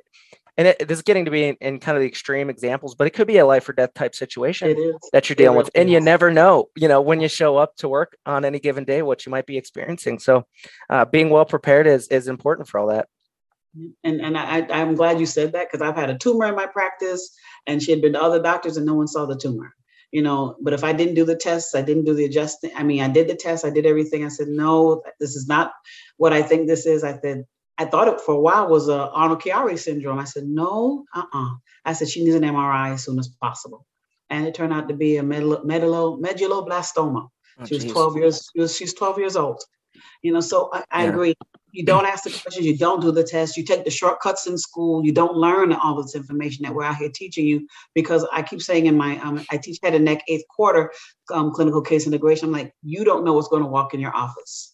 And 0.59 0.69
it, 0.69 0.87
this 0.87 0.97
is 0.97 1.03
getting 1.03 1.25
to 1.25 1.31
be 1.31 1.43
in, 1.49 1.57
in 1.61 1.79
kind 1.79 1.95
of 1.97 2.01
the 2.01 2.07
extreme 2.07 2.49
examples, 2.49 2.95
but 2.95 3.05
it 3.05 3.11
could 3.11 3.27
be 3.27 3.37
a 3.37 3.45
life 3.45 3.69
or 3.69 3.73
death 3.73 3.93
type 3.93 4.15
situation 4.15 4.75
that 5.13 5.29
you're 5.29 5.35
It 5.35 5.37
dealing 5.37 5.57
with 5.57 5.69
and 5.75 5.87
you 5.89 5.99
never 5.99 6.31
know 6.33 6.69
you 6.75 6.87
know 6.87 6.99
when 6.99 7.21
you 7.21 7.27
show 7.27 7.57
up 7.57 7.75
to 7.77 7.87
work 7.87 8.17
on 8.25 8.43
any 8.43 8.59
given 8.59 8.83
day 8.83 9.03
what 9.03 9.25
you 9.25 9.29
might 9.29 9.45
be 9.45 9.55
experiencing 9.55 10.17
so 10.17 10.45
uh, 10.89 11.05
being 11.05 11.29
well 11.29 11.45
prepared 11.45 11.85
is 11.85 12.07
is 12.07 12.27
important 12.27 12.67
for 12.67 12.79
all 12.79 12.87
that 12.87 13.07
And 14.03 14.21
and 14.21 14.37
I- 14.37 14.67
I'm 14.71 14.95
glad 14.95 15.19
you 15.19 15.25
said 15.27 15.51
that 15.53 15.67
because 15.71 15.87
I've 15.87 15.95
had 15.95 16.09
a 16.09 16.17
tumor 16.17 16.45
in 16.47 16.55
my 16.55 16.65
practice, 16.65 17.35
and 17.67 17.81
she 17.81 17.91
had 17.91 18.01
been 18.01 18.13
to 18.13 18.21
other 18.21 18.41
doctors, 18.41 18.77
and 18.77 18.85
no 18.85 18.95
one 18.95 19.07
saw 19.07 19.25
the 19.27 19.37
tumor. 19.37 19.73
You 20.11 20.21
know, 20.21 20.55
but 20.61 20.73
if 20.73 20.83
I 20.85 20.93
didn't 20.93 21.15
do 21.15 21.25
the 21.25 21.35
tests, 21.35 21.75
I 21.75 21.81
didn't 21.81 22.05
do 22.05 22.13
the 22.13 22.25
adjusting. 22.25 22.71
I 22.75 22.83
mean, 22.83 23.01
I 23.01 23.09
did 23.09 23.27
the 23.27 23.35
test, 23.35 23.65
I 23.65 23.69
did 23.69 23.85
everything. 23.85 24.23
I 24.23 24.29
said, 24.29 24.47
no, 24.47 25.01
this 25.19 25.35
is 25.35 25.47
not 25.47 25.73
what 26.15 26.31
I 26.31 26.41
think 26.41 26.67
this 26.67 26.85
is. 26.85 27.03
I 27.03 27.19
said, 27.19 27.45
I 27.77 27.85
thought 27.85 28.07
it 28.07 28.21
for 28.21 28.33
a 28.33 28.39
while 28.39 28.69
was 28.69 28.87
a 28.87 29.09
Arnold 29.09 29.41
Chiari 29.41 29.77
syndrome. 29.77 30.17
I 30.17 30.23
said, 30.23 30.45
no, 30.45 31.03
uh-uh. 31.13 31.49
I 31.85 31.93
said 31.93 32.07
she 32.09 32.23
needs 32.23 32.35
an 32.35 32.43
MRI 32.43 32.93
as 32.93 33.03
soon 33.03 33.19
as 33.19 33.27
possible, 33.27 33.85
and 34.29 34.47
it 34.47 34.55
turned 34.55 34.73
out 34.73 34.87
to 34.87 34.95
be 34.95 35.17
a 35.17 35.23
medulla- 35.23 35.63
medulla- 35.65 36.17
medulloblastoma. 36.17 37.27
Oh, 37.59 37.65
She 37.65 37.75
was 37.75 37.83
geez. 37.83 37.91
12 37.91 38.15
years, 38.17 38.49
she 38.53 38.61
was, 38.61 38.75
she's 38.77 38.93
12 38.93 39.19
years 39.19 39.35
old. 39.35 39.61
You 40.21 40.31
know, 40.33 40.39
so 40.41 40.69
I, 40.73 40.83
I 40.89 41.03
Yeah. 41.03 41.09
agree. 41.09 41.35
You 41.77 41.85
don't 41.85 42.07
ask 42.07 42.23
the 42.23 42.31
questions, 42.31 42.65
you 42.65 42.75
don't 42.75 43.01
do 43.01 43.11
the 43.11 43.23
test, 43.23 43.55
you 43.55 43.63
take 43.63 43.85
the 43.85 43.91
shortcuts 43.91 44.47
in 44.47 44.57
school, 44.57 45.05
you 45.05 45.11
don't 45.11 45.35
learn 45.35 45.71
all 45.73 46.01
this 46.01 46.15
information 46.15 46.63
that 46.63 46.73
we're 46.73 46.81
out 46.83 46.95
here 46.95 47.11
teaching 47.13 47.45
you. 47.45 47.67
Because 47.93 48.25
I 48.33 48.41
keep 48.41 48.63
saying 48.63 48.87
in 48.87 48.97
my, 48.97 49.19
um, 49.19 49.45
I 49.51 49.57
teach 49.57 49.77
head 49.83 49.93
and 49.93 50.03
neck 50.03 50.23
eighth 50.27 50.45
quarter 50.49 50.91
um, 51.31 51.51
clinical 51.51 51.83
case 51.83 52.07
integration. 52.07 52.47
I'm 52.47 52.51
like, 52.51 52.73
you 52.81 53.05
don't 53.05 53.23
know 53.23 53.33
what's 53.33 53.47
going 53.47 53.61
to 53.61 53.69
walk 53.69 53.93
in 53.93 53.99
your 53.99 54.15
office. 54.15 54.73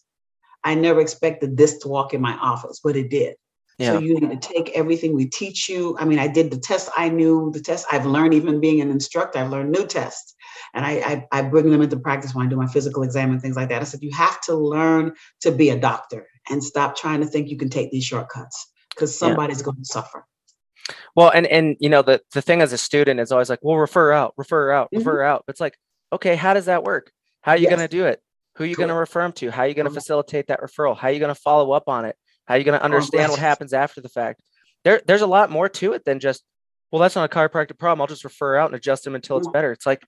I 0.64 0.76
never 0.76 1.02
expected 1.02 1.58
this 1.58 1.76
to 1.80 1.88
walk 1.88 2.14
in 2.14 2.22
my 2.22 2.38
office, 2.38 2.80
but 2.82 2.96
it 2.96 3.10
did. 3.10 3.34
Yeah 3.78 3.92
So 3.92 3.98
you 3.98 4.18
need 4.20 4.40
to 4.40 4.48
take 4.54 4.70
everything 4.70 5.14
we 5.14 5.26
teach 5.26 5.68
you. 5.68 5.96
I 5.98 6.04
mean, 6.04 6.18
I 6.18 6.28
did 6.28 6.50
the 6.50 6.58
test 6.58 6.90
I 6.96 7.08
knew, 7.08 7.50
the 7.52 7.60
test 7.60 7.86
I've 7.90 8.06
learned, 8.06 8.34
even 8.34 8.60
being 8.60 8.80
an 8.80 8.90
instructor, 8.90 9.38
I've 9.38 9.50
learned 9.50 9.72
new 9.72 9.86
tests. 9.86 10.34
And 10.74 10.84
I, 10.84 10.92
I, 10.92 11.38
I 11.38 11.42
bring 11.42 11.70
them 11.70 11.82
into 11.82 11.96
practice 11.98 12.34
when 12.34 12.46
I 12.46 12.50
do 12.50 12.56
my 12.56 12.66
physical 12.66 13.02
exam 13.02 13.30
and 13.30 13.40
things 13.42 13.56
like 13.56 13.68
that. 13.70 13.80
I 13.80 13.84
said, 13.84 14.02
you 14.02 14.12
have 14.12 14.40
to 14.42 14.54
learn 14.54 15.12
to 15.42 15.50
be 15.52 15.70
a 15.70 15.78
doctor 15.78 16.26
and 16.50 16.62
stop 16.62 16.96
trying 16.96 17.20
to 17.20 17.26
think 17.26 17.48
you 17.48 17.56
can 17.56 17.68
take 17.70 17.90
these 17.90 18.04
shortcuts 18.04 18.70
because 18.90 19.12
Yeah. 19.12 19.28
somebody's 19.28 19.62
going 19.62 19.76
to 19.78 19.84
suffer. 19.84 20.26
well 21.16 21.30
and 21.30 21.46
and 21.46 21.76
you 21.80 21.88
know 21.88 22.02
the 22.02 22.20
the 22.32 22.42
thing 22.42 22.60
as 22.60 22.72
a 22.72 22.78
student 22.78 23.18
is 23.20 23.32
always 23.32 23.48
like 23.50 23.60
well 23.62 23.76
refer 23.76 24.12
out 24.12 24.34
refer 24.36 24.70
out 24.70 24.88
Mhm. 24.92 24.98
refer 24.98 25.22
out 25.22 25.44
it's 25.48 25.60
like 25.60 25.76
okay 26.12 26.36
how 26.36 26.52
does 26.54 26.66
that 26.66 26.82
work 26.84 27.10
how 27.42 27.52
are 27.52 27.56
you 27.56 27.62
Yes. 27.64 27.70
going 27.76 27.88
to 27.88 27.96
do 27.96 28.04
it 28.06 28.20
who 28.56 28.64
are 28.64 28.66
you 28.66 28.76
going 28.76 28.88
to 28.88 28.94
refer 28.94 29.22
them 29.22 29.32
to 29.32 29.50
how 29.50 29.62
are 29.62 29.68
you 29.68 29.74
going 29.74 29.88
to 29.88 29.94
facilitate 29.94 30.48
that 30.48 30.60
referral 30.60 30.96
how 30.96 31.08
are 31.08 31.12
you 31.12 31.18
going 31.20 31.34
to 31.34 31.40
follow 31.40 31.72
up 31.72 31.88
on 31.88 32.04
it 32.04 32.16
how 32.46 32.54
are 32.54 32.58
you 32.58 32.64
going 32.64 32.78
to 32.78 32.84
understand 32.84 33.30
what 33.30 33.40
happens 33.40 33.72
after 33.72 34.00
the 34.00 34.08
fact? 34.08 34.40
There 34.84 35.00
there's 35.06 35.22
a 35.22 35.26
lot 35.26 35.50
more 35.50 35.68
to 35.68 35.92
it 35.94 36.04
than 36.04 36.20
just 36.20 36.42
well 36.92 37.00
that's 37.00 37.16
not 37.16 37.30
a 37.30 37.34
chiropractic 37.34 37.78
problem. 37.78 38.00
I'll 38.02 38.06
just 38.06 38.24
refer 38.24 38.56
out 38.56 38.66
and 38.66 38.74
adjust 38.76 39.04
them 39.04 39.14
until 39.14 39.38
it's 39.38 39.48
better. 39.48 39.72
It's 39.72 39.86
like 39.86 40.02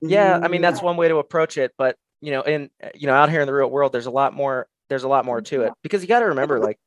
yeah 0.00 0.38
i 0.42 0.48
mean 0.48 0.62
that's 0.62 0.80
Mhm. 0.80 0.84
one 0.84 0.96
way 0.96 1.08
to 1.08 1.16
approach 1.16 1.56
it 1.58 1.72
but 1.76 1.96
you 2.20 2.30
know 2.30 2.42
in 2.42 2.70
you 2.94 3.06
know 3.06 3.14
out 3.14 3.30
here 3.30 3.40
in 3.40 3.46
the 3.46 3.52
real 3.54 3.68
world 3.70 3.92
there's 3.92 4.06
a 4.06 4.10
lot 4.10 4.32
more 4.34 4.66
there's 4.88 5.02
a 5.04 5.08
lot 5.08 5.24
more 5.24 5.40
to 5.40 5.62
it. 5.62 5.72
Because 5.82 6.02
you 6.02 6.08
got 6.08 6.20
to 6.20 6.26
remember 6.26 6.60
like 6.60 6.78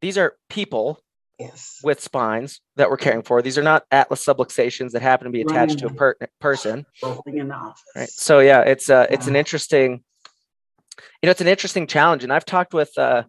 these 0.00 0.18
are 0.18 0.34
people 0.48 1.00
yes. 1.38 1.80
with 1.82 2.00
spines 2.00 2.60
that 2.76 2.90
we're 2.90 2.96
caring 2.96 3.22
for. 3.22 3.42
These 3.42 3.56
are 3.58 3.62
not 3.62 3.84
atlas 3.90 4.24
subluxations 4.24 4.90
that 4.92 5.02
happen 5.02 5.24
to 5.24 5.30
be 5.30 5.40
attached 5.42 5.78
to 5.80 5.86
a 5.86 5.94
per- 5.94 6.16
person. 6.40 6.86
Rolling 7.02 7.38
in 7.38 7.48
the 7.48 7.54
office. 7.54 7.82
right. 7.96 8.08
So 8.08 8.38
yeah 8.38 8.60
it's 8.60 8.88
uh 8.88 9.06
it's 9.10 9.26
an 9.26 9.34
interesting 9.36 10.04
you 10.98 11.26
know 11.26 11.30
it's 11.30 11.40
an 11.40 11.48
interesting 11.48 11.86
challenge. 11.86 12.22
And 12.22 12.32
i've 12.32 12.44
talked 12.44 12.72
with 12.74 12.96
uh 12.96 13.24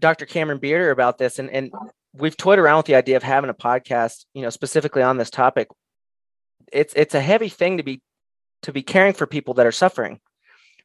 dr 0.00 0.26
cameron 0.26 0.58
bearder 0.58 0.90
about 0.90 1.18
this 1.18 1.38
and 1.38 1.50
and 1.50 1.72
we've 2.14 2.36
toyed 2.36 2.58
around 2.58 2.78
with 2.78 2.86
the 2.86 2.94
idea 2.96 3.16
of 3.16 3.22
having 3.22 3.50
a 3.50 3.54
podcast 3.54 4.24
you 4.34 4.42
know 4.42 4.50
specifically 4.50 5.02
on 5.02 5.16
this 5.16 5.30
topic. 5.30 5.68
It's 6.72 6.92
it's 6.94 7.14
a 7.14 7.20
heavy 7.20 7.48
thing 7.48 7.76
to 7.76 7.82
be 7.82 8.02
to 8.62 8.72
be 8.72 8.82
caring 8.82 9.14
for 9.14 9.26
people 9.26 9.54
that 9.54 9.66
are 9.66 9.72
suffering 9.72 10.20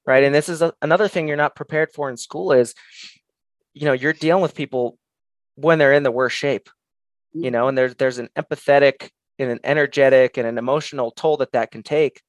right? 0.08 0.24
And 0.24 0.36
this 0.36 0.50
is 0.50 0.62
a, 0.62 0.72
another 0.84 1.08
thing 1.08 1.28
you're 1.28 1.36
not 1.36 1.56
prepared 1.56 1.92
for 1.92 2.10
in 2.12 2.18
school 2.18 2.52
is 2.52 2.76
you 3.74 3.86
know 3.86 3.94
you're 3.94 4.14
dealing 4.14 4.42
with 4.44 4.56
people 4.56 4.98
when 5.56 5.80
they're 5.80 5.94
in 5.94 6.04
the 6.04 6.12
worst 6.12 6.38
shape 6.38 6.70
you 7.34 7.52
know 7.52 7.68
and 7.68 7.78
there's 7.78 7.96
there's 7.96 8.20
an 8.20 8.30
empathetic 8.38 9.10
and 9.40 9.52
an 9.52 9.60
energetic 9.64 10.38
and 10.38 10.48
an 10.48 10.58
emotional 10.58 11.12
toll 11.12 11.38
that 11.38 11.52
that 11.52 11.72
can 11.72 11.84
take 11.84 12.22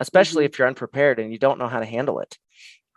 especially 0.00 0.44
Mhm. 0.44 0.48
if 0.48 0.58
you're 0.58 0.68
unprepared 0.68 1.18
and 1.18 1.32
you 1.32 1.38
don't 1.38 1.58
know 1.58 1.68
how 1.68 1.80
to 1.80 1.86
handle 1.86 2.20
it 2.20 2.36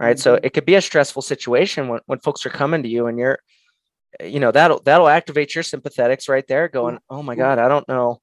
right? 0.01 0.19
So 0.19 0.35
Mhm. 0.35 0.39
it 0.45 0.53
could 0.53 0.65
be 0.65 0.75
a 0.75 0.81
stressful 0.81 1.21
situation 1.21 1.87
when, 1.87 1.99
when 2.07 2.19
folks 2.19 2.45
are 2.45 2.49
coming 2.49 2.83
to 2.83 2.89
you 2.89 3.07
and 3.07 3.17
you're 3.19 3.39
you 4.19 4.41
know 4.41 4.51
that'll 4.51 4.81
that'll 4.83 5.07
activate 5.07 5.55
your 5.55 5.63
sympathetics 5.63 6.27
right 6.27 6.45
there 6.47 6.67
going 6.67 6.99
oh 7.09 7.23
my 7.23 7.33
god 7.33 7.57
i 7.59 7.69
don't 7.69 7.87
know 7.87 8.19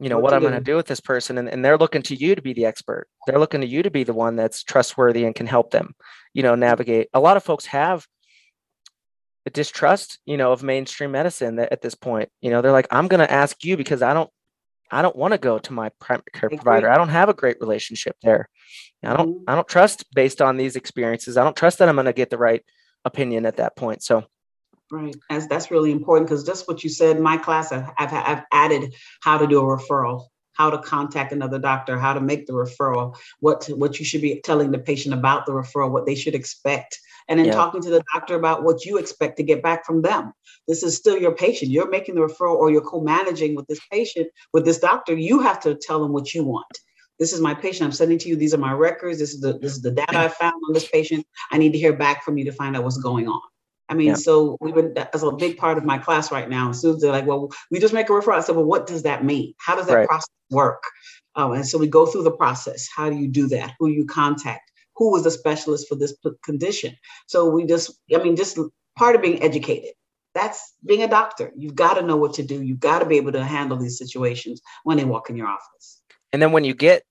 you 0.00 0.08
know 0.08 0.16
What 0.16 0.32
what, 0.32 0.34
i'm 0.34 0.40
going 0.40 0.54
to 0.54 0.60
do. 0.60 0.76
with 0.76 0.86
this 0.86 1.00
person. 1.00 1.36
And, 1.36 1.46
and 1.48 1.62
they're 1.62 1.76
looking 1.76 2.02
to 2.02 2.14
you 2.14 2.34
to 2.34 2.40
be 2.42 2.54
the 2.54 2.64
expert. 2.64 3.06
They're 3.26 3.38
looking 3.38 3.60
to 3.60 3.66
you 3.66 3.82
to 3.82 3.90
be 3.90 4.02
the 4.02 4.14
one 4.14 4.34
that's 4.36 4.62
trustworthy 4.62 5.24
and 5.26 5.34
can 5.34 5.46
help 5.46 5.70
them 5.72 5.94
you 6.32 6.42
know 6.42 6.54
navigate. 6.54 7.08
A 7.12 7.20
lot 7.20 7.36
of 7.36 7.44
folks 7.44 7.66
have 7.66 8.06
a 9.46 9.50
distrust 9.50 10.18
you 10.24 10.36
know 10.36 10.52
of 10.52 10.62
mainstream 10.62 11.12
medicine 11.12 11.56
that 11.56 11.70
at 11.70 11.82
this 11.82 11.94
point 11.94 12.30
you 12.40 12.50
know 12.50 12.60
they're 12.62 12.72
like 12.72 12.88
i'm 12.90 13.08
going 13.08 13.20
to 13.20 13.30
ask 13.30 13.62
you 13.64 13.76
because 13.76 14.02
i 14.02 14.12
don't 14.12 14.30
i 14.90 15.02
don't 15.02 15.14
want 15.16 15.32
to 15.32 15.38
go 15.38 15.58
to 15.58 15.72
my 15.72 15.88
primary 16.00 16.24
care 16.32 16.48
provider. 16.50 16.90
I 16.90 16.96
don't 16.98 17.10
have 17.10 17.28
a 17.28 17.34
great 17.34 17.58
relationship 17.60 18.16
there 18.22 18.48
i 19.02 19.16
don't 19.16 19.42
i 19.46 19.54
don't 19.54 19.68
trust 19.68 20.04
based 20.14 20.40
on 20.40 20.56
these 20.56 20.76
experiences 20.76 21.36
i 21.36 21.44
don't 21.44 21.56
trust 21.56 21.78
that 21.78 21.88
i'm 21.88 21.96
going 21.96 22.06
to 22.06 22.12
get 22.12 22.30
the 22.30 22.38
right 22.38 22.64
opinion 23.04 23.46
at 23.46 23.56
that 23.56 23.76
point 23.76 24.02
so 24.02 24.24
Right. 24.90 25.16
That's 25.28 25.48
that's 25.48 25.70
really 25.70 25.90
important 25.90 26.28
because 26.28 26.44
just 26.44 26.68
what 26.68 26.84
you 26.84 26.90
said, 26.90 27.18
my 27.18 27.36
class, 27.36 27.72
I've, 27.72 27.90
I've, 27.98 28.12
I've 28.12 28.44
added 28.52 28.94
how 29.20 29.36
to 29.36 29.46
do 29.46 29.58
a 29.58 29.62
referral, 29.62 30.26
how 30.52 30.70
to 30.70 30.78
contact 30.78 31.32
another 31.32 31.58
doctor, 31.58 31.98
how 31.98 32.14
to 32.14 32.20
make 32.20 32.46
the 32.46 32.52
referral, 32.52 33.16
what 33.40 33.62
to, 33.62 33.74
what 33.74 33.98
you 33.98 34.04
should 34.04 34.22
be 34.22 34.40
telling 34.44 34.70
the 34.70 34.78
patient 34.78 35.12
about 35.12 35.44
the 35.44 35.52
referral, 35.52 35.90
what 35.90 36.06
they 36.06 36.14
should 36.14 36.36
expect, 36.36 37.00
and 37.28 37.38
then 37.38 37.46
Yeah. 37.46 37.54
talking 37.54 37.82
to 37.82 37.90
the 37.90 38.02
doctor 38.14 38.36
about 38.36 38.62
what 38.62 38.84
you 38.84 38.98
expect 38.98 39.38
to 39.38 39.42
get 39.42 39.60
back 39.60 39.84
from 39.84 40.02
them. 40.02 40.32
This 40.68 40.84
is 40.84 40.96
still 40.96 41.18
your 41.18 41.34
patient. 41.34 41.72
You're 41.72 41.90
making 41.90 42.14
the 42.14 42.20
referral 42.20 42.54
or 42.54 42.70
you're 42.70 42.80
co-managing 42.80 43.56
with 43.56 43.66
this 43.66 43.80
patient, 43.90 44.28
with 44.52 44.64
this 44.64 44.78
doctor. 44.78 45.16
You 45.16 45.40
have 45.40 45.58
to 45.60 45.74
tell 45.74 46.00
them 46.00 46.12
what 46.12 46.32
you 46.32 46.44
want. 46.44 46.78
This 47.18 47.32
is 47.32 47.40
my 47.40 47.54
patient. 47.54 47.86
I'm 47.86 47.92
sending 47.92 48.18
to 48.18 48.28
you. 48.28 48.36
These 48.36 48.52
are 48.54 48.58
my 48.58 48.72
records. 48.72 49.18
This 49.18 49.32
is 49.32 49.40
the 49.40 49.58
this 49.58 49.72
is 49.72 49.82
the 49.82 49.90
data 49.90 50.18
I 50.18 50.28
found 50.28 50.54
on 50.68 50.72
this 50.74 50.88
patient. 50.88 51.26
I 51.50 51.58
need 51.58 51.72
to 51.72 51.78
hear 51.78 51.92
back 51.92 52.24
from 52.24 52.36
you 52.38 52.44
to 52.44 52.52
find 52.52 52.76
out 52.76 52.84
what's 52.84 52.98
going 52.98 53.28
on. 53.28 53.40
I 53.88 53.94
mean, 53.94 54.08
Yeah. 54.08 54.14
so 54.14 54.56
we've 54.60 54.74
been 54.74 54.94
that's 54.94 55.22
a 55.22 55.30
big 55.32 55.56
part 55.56 55.78
of 55.78 55.84
my 55.84 55.98
class 55.98 56.30
right 56.32 56.48
now. 56.48 56.72
Students 56.72 57.04
are 57.04 57.12
like, 57.12 57.26
well, 57.26 57.50
we 57.70 57.78
just 57.78 57.94
make 57.94 58.08
a 58.10 58.12
referral. 58.12 58.36
I 58.36 58.40
said, 58.40 58.56
well, 58.56 58.64
what 58.64 58.86
does 58.86 59.04
that 59.04 59.24
mean? 59.24 59.54
How 59.58 59.76
does 59.76 59.86
that 59.86 59.94
Right. 59.94 60.08
process 60.08 60.28
work? 60.50 60.82
Um, 61.36 61.52
and 61.52 61.66
so 61.66 61.78
we 61.78 61.86
go 61.86 62.06
through 62.06 62.24
the 62.24 62.32
process. 62.36 62.88
How 62.94 63.08
do 63.10 63.16
you 63.16 63.28
do 63.28 63.46
that? 63.48 63.74
Who 63.78 63.88
you 63.88 64.04
contact? 64.06 64.70
Who 64.96 65.14
is 65.16 65.24
the 65.24 65.30
specialist 65.30 65.88
for 65.88 65.94
this 65.94 66.14
condition? 66.42 66.96
So 67.26 67.50
we 67.50 67.66
just, 67.66 67.92
I 68.14 68.22
mean, 68.22 68.34
just 68.36 68.58
part 68.96 69.14
of 69.14 69.22
being 69.22 69.42
educated. 69.42 69.90
That's 70.34 70.74
being 70.84 71.02
a 71.02 71.08
doctor. 71.08 71.52
You've 71.56 71.74
got 71.74 71.94
to 71.94 72.02
know 72.02 72.16
what 72.16 72.34
to 72.34 72.42
do. 72.42 72.62
You've 72.62 72.80
got 72.80 72.98
to 73.00 73.06
be 73.06 73.16
able 73.16 73.32
to 73.32 73.44
handle 73.44 73.76
these 73.78 73.98
situations 73.98 74.60
when 74.84 74.96
they 74.96 75.04
walk 75.04 75.30
in 75.30 75.36
your 75.36 75.48
office. 75.48 76.02
And 76.32 76.40
then 76.42 76.52
when 76.52 76.64
you 76.64 76.74
get 76.74 77.02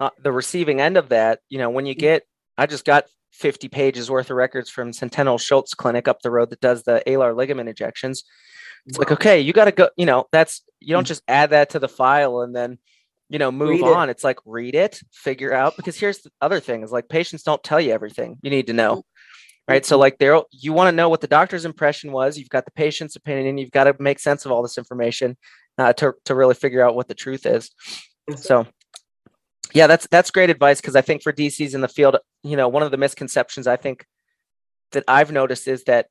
uh, 0.00 0.10
the 0.22 0.32
receiving 0.32 0.80
end 0.80 0.96
of 0.96 1.10
that 1.10 1.40
you 1.50 1.58
know 1.58 1.68
when 1.68 1.84
you 1.84 1.94
get 1.94 2.22
i 2.56 2.64
just 2.64 2.86
got 2.86 3.04
50 3.32 3.68
pages 3.68 4.10
worth 4.10 4.30
of 4.30 4.36
records 4.36 4.70
from 4.70 4.92
centeno 4.92 5.38
schultz 5.38 5.74
clinic 5.74 6.08
up 6.08 6.22
the 6.22 6.30
road 6.30 6.48
that 6.48 6.60
does 6.62 6.84
the 6.84 7.02
alar 7.06 7.36
ligament 7.36 7.68
injections 7.68 8.24
it's 8.86 8.96
like 8.98 9.10
okay 9.12 9.40
you 9.40 9.52
got 9.52 9.66
to 9.66 9.72
go 9.72 9.90
you 9.98 10.06
know 10.06 10.24
that's 10.32 10.62
you 10.80 10.94
don't 10.94 11.04
Mm. 11.04 11.08
just 11.08 11.22
add 11.28 11.50
that 11.50 11.68
to 11.70 11.78
the 11.78 11.86
file 11.88 12.40
and 12.40 12.56
then 12.56 12.78
you 13.28 13.38
know 13.38 13.52
move 13.52 13.82
Read 13.82 13.90
it. 13.90 13.94
on 13.94 14.08
it's 14.08 14.24
like 14.24 14.38
read 14.46 14.74
it 14.74 15.02
figure 15.12 15.52
out 15.52 15.76
because 15.76 15.98
here's 15.98 16.20
the 16.20 16.30
other 16.40 16.60
thing 16.60 16.82
is 16.82 16.90
like 16.90 17.10
patients 17.10 17.42
don't 17.42 17.62
tell 17.62 17.78
you 17.80 17.92
everything 17.92 18.38
you 18.42 18.48
need 18.48 18.68
to 18.68 18.72
know 18.72 19.02
right 19.68 19.84
so 19.84 19.96
Mhm. 19.96 20.00
like 20.00 20.16
there 20.18 20.40
you 20.50 20.72
want 20.72 20.88
to 20.88 20.96
know 20.96 21.10
what 21.10 21.20
the 21.20 21.26
doctor's 21.26 21.66
impression 21.66 22.10
was 22.10 22.38
you've 22.38 22.48
got 22.48 22.64
the 22.64 22.70
patient's 22.72 23.16
opinion 23.16 23.58
you've 23.58 23.70
got 23.70 23.84
to 23.84 23.94
make 23.98 24.18
sense 24.18 24.46
of 24.46 24.50
all 24.50 24.62
this 24.62 24.78
information 24.78 25.36
uh, 25.76 25.92
to, 25.94 26.14
to 26.24 26.34
really 26.34 26.54
figure 26.54 26.82
out 26.86 26.94
what 26.94 27.08
the 27.08 27.14
truth 27.14 27.46
is. 27.46 27.70
So 28.36 28.66
yeah 29.72 29.86
that's 29.86 30.06
that's 30.08 30.30
great 30.30 30.50
advice 30.50 30.80
because 30.80 30.96
i 30.96 31.00
think 31.00 31.22
for 31.22 31.32
dcs 31.32 31.74
in 31.74 31.80
the 31.80 31.88
field 31.88 32.16
you 32.42 32.56
know 32.56 32.68
one 32.68 32.82
of 32.82 32.90
the 32.90 32.96
misconceptions 32.96 33.66
i 33.68 33.76
think 33.76 34.04
that 34.92 35.04
i've 35.06 35.30
noticed 35.30 35.68
is 35.68 35.84
that 35.84 36.08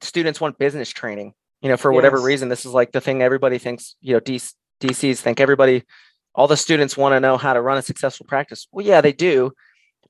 students 0.00 0.40
want 0.40 0.58
business 0.58 0.88
training 0.88 1.34
you 1.62 1.68
know 1.68 1.76
for 1.76 1.92
whatever 1.92 2.18
Yes. 2.18 2.24
reason. 2.26 2.48
This 2.48 2.64
is 2.64 2.72
like 2.72 2.92
the 2.92 3.00
thing 3.00 3.22
everybody 3.22 3.58
thinks 3.58 3.96
you 4.00 4.14
know 4.14 4.20
DC, 4.20 4.54
dcs 4.80 5.18
think 5.20 5.40
everybody 5.40 5.84
all 6.34 6.46
the 6.46 6.56
students 6.56 6.96
want 6.96 7.12
to 7.12 7.20
know 7.20 7.36
how 7.36 7.52
to 7.54 7.60
run 7.60 7.76
a 7.76 7.82
successful 7.82 8.24
practice. 8.26 8.68
Well 8.72 8.86
yeah 8.86 9.00
they 9.00 9.12
do 9.12 9.52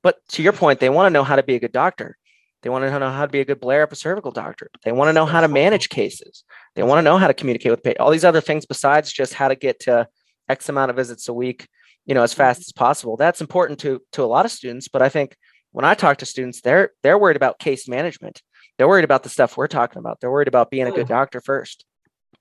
but 0.02 0.16
to 0.28 0.42
your 0.42 0.52
point 0.52 0.80
they 0.80 0.90
want 0.90 1.06
to 1.06 1.10
know 1.10 1.24
how 1.24 1.36
to 1.36 1.42
be 1.42 1.54
a 1.54 1.60
good 1.60 1.72
doctor. 1.72 2.16
They 2.62 2.68
want 2.68 2.84
to 2.84 2.98
know 2.98 3.10
how 3.10 3.24
to 3.24 3.32
be 3.32 3.40
a 3.40 3.44
good 3.46 3.58
blair 3.58 3.82
upper 3.84 3.94
cervical 3.94 4.32
doctor. 4.32 4.70
They 4.84 4.92
want 4.92 5.08
to 5.08 5.14
know 5.14 5.24
how 5.24 5.40
to 5.40 5.48
manage 5.48 5.88
cases. 5.88 6.44
They 6.74 6.82
want 6.82 6.98
to 6.98 7.02
know 7.02 7.16
how 7.16 7.26
to 7.26 7.32
communicate 7.34 7.70
with 7.70 7.82
patients 7.82 8.00
all 8.00 8.10
these 8.10 8.24
other 8.24 8.42
things 8.42 8.66
besides 8.66 9.10
just 9.10 9.32
how 9.32 9.48
to 9.48 9.54
get 9.56 9.80
to 9.80 10.06
x 10.50 10.68
amount 10.68 10.90
of 10.90 10.96
visits 10.96 11.28
a 11.28 11.32
week 11.32 11.68
you 12.06 12.14
know 12.14 12.22
as 12.22 12.32
mm-hmm. 12.32 12.38
fast 12.38 12.60
as 12.60 12.72
possible 12.72 13.16
that's 13.16 13.40
important 13.40 13.78
to 13.78 14.00
to 14.12 14.22
a 14.22 14.26
lot 14.26 14.44
of 14.44 14.50
students 14.50 14.88
but 14.88 15.02
i 15.02 15.08
think 15.08 15.36
when 15.72 15.84
i 15.84 15.94
talk 15.94 16.18
to 16.18 16.26
students 16.26 16.60
they're 16.60 16.90
they're 17.02 17.18
worried 17.18 17.36
about 17.36 17.58
case 17.58 17.88
management 17.88 18.42
they're 18.76 18.88
worried 18.88 19.04
about 19.04 19.22
the 19.22 19.28
stuff 19.28 19.56
we're 19.56 19.66
talking 19.66 19.98
about 19.98 20.20
they're 20.20 20.30
worried 20.30 20.48
about 20.48 20.70
being 20.70 20.86
a 20.86 20.92
good 20.92 21.08
doctor 21.08 21.40
first 21.40 21.84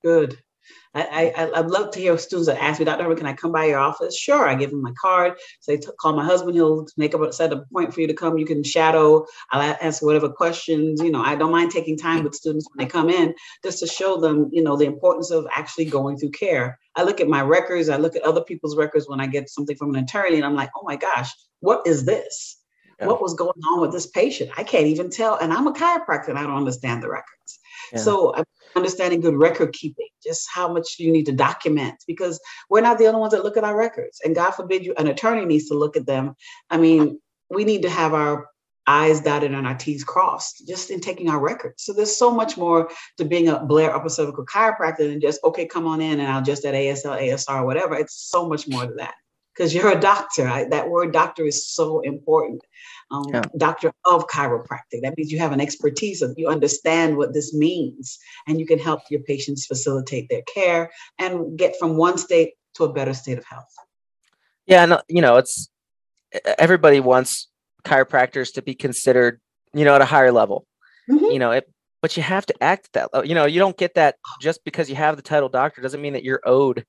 Good. 0.03 0.37
I, 0.93 1.01
I, 1.01 1.43
I- 1.43 1.59
I'd 1.59 1.67
love 1.67 1.91
to 1.91 1.99
hear 1.99 2.17
students 2.17 2.47
that 2.47 2.61
ask 2.61 2.79
me, 2.79 2.85
Dr. 2.85 3.03
Herman, 3.03 3.17
can 3.17 3.27
I 3.27 3.33
come 3.33 3.51
by 3.51 3.65
your 3.65 3.79
office? 3.79 4.17
Sure. 4.17 4.47
I 4.47 4.55
give 4.55 4.71
them 4.71 4.81
my 4.81 4.93
card. 4.99 5.33
Say, 5.61 5.77
t- 5.77 5.87
call 5.99 6.15
my 6.15 6.25
husband. 6.25 6.55
He'll 6.55 6.87
make 6.97 7.13
up 7.13 7.21
a 7.21 7.33
set 7.33 7.53
a 7.53 7.63
point 7.71 7.93
for 7.93 8.01
you 8.01 8.07
to 8.07 8.13
come. 8.13 8.37
You 8.37 8.45
can 8.45 8.63
shadow. 8.63 9.25
I'll 9.51 9.61
a- 9.61 9.83
answer 9.83 10.05
whatever 10.05 10.29
questions. 10.29 11.01
You 11.01 11.11
know, 11.11 11.21
I 11.21 11.35
don't 11.35 11.51
mind 11.51 11.71
taking 11.71 11.97
time 11.97 12.23
with 12.23 12.35
students 12.35 12.67
when 12.71 12.85
they 12.85 12.89
come 12.89 13.09
in 13.09 13.33
just 13.63 13.79
to 13.79 13.87
show 13.87 14.19
them, 14.19 14.49
you 14.51 14.63
know, 14.63 14.77
the 14.77 14.85
importance 14.85 15.31
of 15.31 15.47
actually 15.53 15.85
going 15.85 16.17
through 16.17 16.31
care. 16.31 16.79
I 16.99 17.03
look 17.03 17.21
at 17.21 17.29
my 17.29 17.41
records. 17.41 17.87
I 17.87 17.95
look 17.95 18.15
at 18.17 18.23
other 18.23 18.41
people's 18.41 18.75
records 18.75 19.07
when 19.07 19.21
I 19.21 19.27
get 19.27 19.49
something 19.49 19.77
from 19.77 19.95
an 19.95 20.03
attorney, 20.03 20.35
and 20.35 20.45
I'm 20.45 20.55
like, 20.55 20.69
oh 20.75 20.83
my 20.83 20.97
gosh, 20.97 21.31
what 21.61 21.87
is 21.87 22.03
this? 22.03 22.57
Yeah. 22.99 23.07
What 23.07 23.21
was 23.21 23.33
going 23.33 23.61
on 23.71 23.79
with 23.79 23.93
this 23.93 24.07
patient? 24.07 24.51
I 24.57 24.63
can't 24.63 24.87
even 24.87 25.09
tell. 25.09 25.37
And 25.37 25.53
I'm 25.53 25.67
a 25.67 25.71
chiropractor 25.73 26.27
and 26.27 26.37
I 26.37 26.43
don't 26.43 26.57
understand 26.57 27.01
the 27.01 27.09
records. 27.09 27.59
Yeah. 27.93 27.99
So 27.99 28.35
I'm 28.35 28.43
understanding 28.75 29.21
good 29.21 29.35
record 29.35 29.71
keeping, 29.71 30.09
just 30.21 30.49
how 30.53 30.71
much 30.71 30.99
you 30.99 31.09
need 31.09 31.25
to 31.27 31.31
document 31.31 31.95
because 32.07 32.41
we're 32.69 32.81
not 32.81 32.97
the 32.97 33.07
only 33.07 33.21
ones 33.21 33.31
that 33.31 33.45
look 33.45 33.55
at 33.55 33.63
our 33.63 33.77
records. 33.77 34.19
And 34.25 34.35
God 34.35 34.51
forbid 34.51 34.83
you, 34.83 34.93
an 34.97 35.07
attorney 35.07 35.45
needs 35.45 35.69
to 35.69 35.75
look 35.75 35.95
at 35.95 36.05
them. 36.05 36.35
I 36.69 36.77
mean, 36.77 37.21
we 37.49 37.63
need 37.63 37.83
to 37.83 37.89
have 37.89 38.13
our 38.13 38.47
I's 38.87 39.21
dotted 39.21 39.53
and 39.53 39.67
our 39.67 39.75
T's 39.75 40.03
crossed 40.03 40.67
just 40.67 40.89
in 40.89 40.99
taking 40.99 41.29
our 41.29 41.39
records. 41.39 41.83
So 41.83 41.93
there's 41.93 42.15
so 42.15 42.31
much 42.31 42.57
more 42.57 42.89
to 43.17 43.25
being 43.25 43.49
a 43.49 43.63
Blair 43.63 43.95
upper 43.95 44.09
cervical 44.09 44.45
chiropractor 44.45 45.09
than 45.09 45.21
just, 45.21 45.43
okay, 45.43 45.65
come 45.67 45.85
on 45.85 46.01
in 46.01 46.19
and 46.19 46.31
I'll 46.31 46.41
just 46.41 46.65
at 46.65 46.73
ASL, 46.73 47.21
ASR, 47.21 47.65
whatever. 47.65 47.95
It's 47.95 48.15
so 48.15 48.47
much 48.47 48.67
more 48.67 48.87
to 48.87 48.93
that 48.95 49.13
because 49.53 49.75
you're 49.75 49.91
a 49.91 49.99
doctor. 49.99 50.47
I, 50.47 50.63
that 50.65 50.89
word 50.89 51.11
doctor 51.11 51.45
is 51.45 51.67
so 51.67 51.99
important. 51.99 52.61
Um, 53.11 53.25
Yeah. 53.33 53.41
Doctor 53.57 53.91
of 54.05 54.27
chiropractic. 54.27 55.01
That 55.01 55.17
means 55.17 55.31
you 55.31 55.39
have 55.39 55.51
an 55.51 55.59
expertise 55.61 56.21
of 56.21 56.33
you 56.37 56.47
understand 56.47 57.17
what 57.17 57.33
this 57.33 57.53
means, 57.53 58.17
and 58.47 58.59
you 58.59 58.65
can 58.65 58.79
help 58.79 59.01
your 59.09 59.21
patients 59.21 59.65
facilitate 59.65 60.29
their 60.29 60.43
care 60.43 60.91
and 61.17 61.57
get 61.57 61.75
from 61.77 61.97
one 61.97 62.17
state 62.17 62.53
to 62.75 62.85
a 62.85 62.93
better 62.93 63.13
state 63.13 63.37
of 63.37 63.45
health. 63.45 63.73
yeah 64.65 64.83
and 64.83 64.93
uh, 64.93 65.01
you 65.09 65.21
know 65.21 65.35
it's 65.37 65.69
everybody 66.57 66.99
wants 66.99 67.48
chiropractors 67.83 68.53
to 68.53 68.61
be 68.61 68.75
considered 68.75 69.39
you 69.73 69.85
know 69.85 69.95
at 69.95 70.01
a 70.01 70.05
higher 70.05 70.31
level. 70.31 70.65
Mhm. 71.09 71.33
you 71.33 71.39
know 71.39 71.51
it 71.51 71.71
but 72.01 72.15
you 72.15 72.23
have 72.23 72.45
to 72.45 72.63
act 72.63 72.89
that 72.93 73.13
level. 73.13 73.27
you 73.27 73.35
know 73.35 73.45
you 73.45 73.59
don't 73.59 73.77
get 73.77 73.95
that 73.95 74.15
just 74.41 74.63
because 74.63 74.89
you 74.89 74.95
have 74.95 75.15
the 75.15 75.21
title 75.21 75.49
doctor 75.49 75.81
doesn't 75.81 76.01
mean 76.01 76.13
that 76.13 76.23
you're 76.23 76.41
owed 76.45 76.85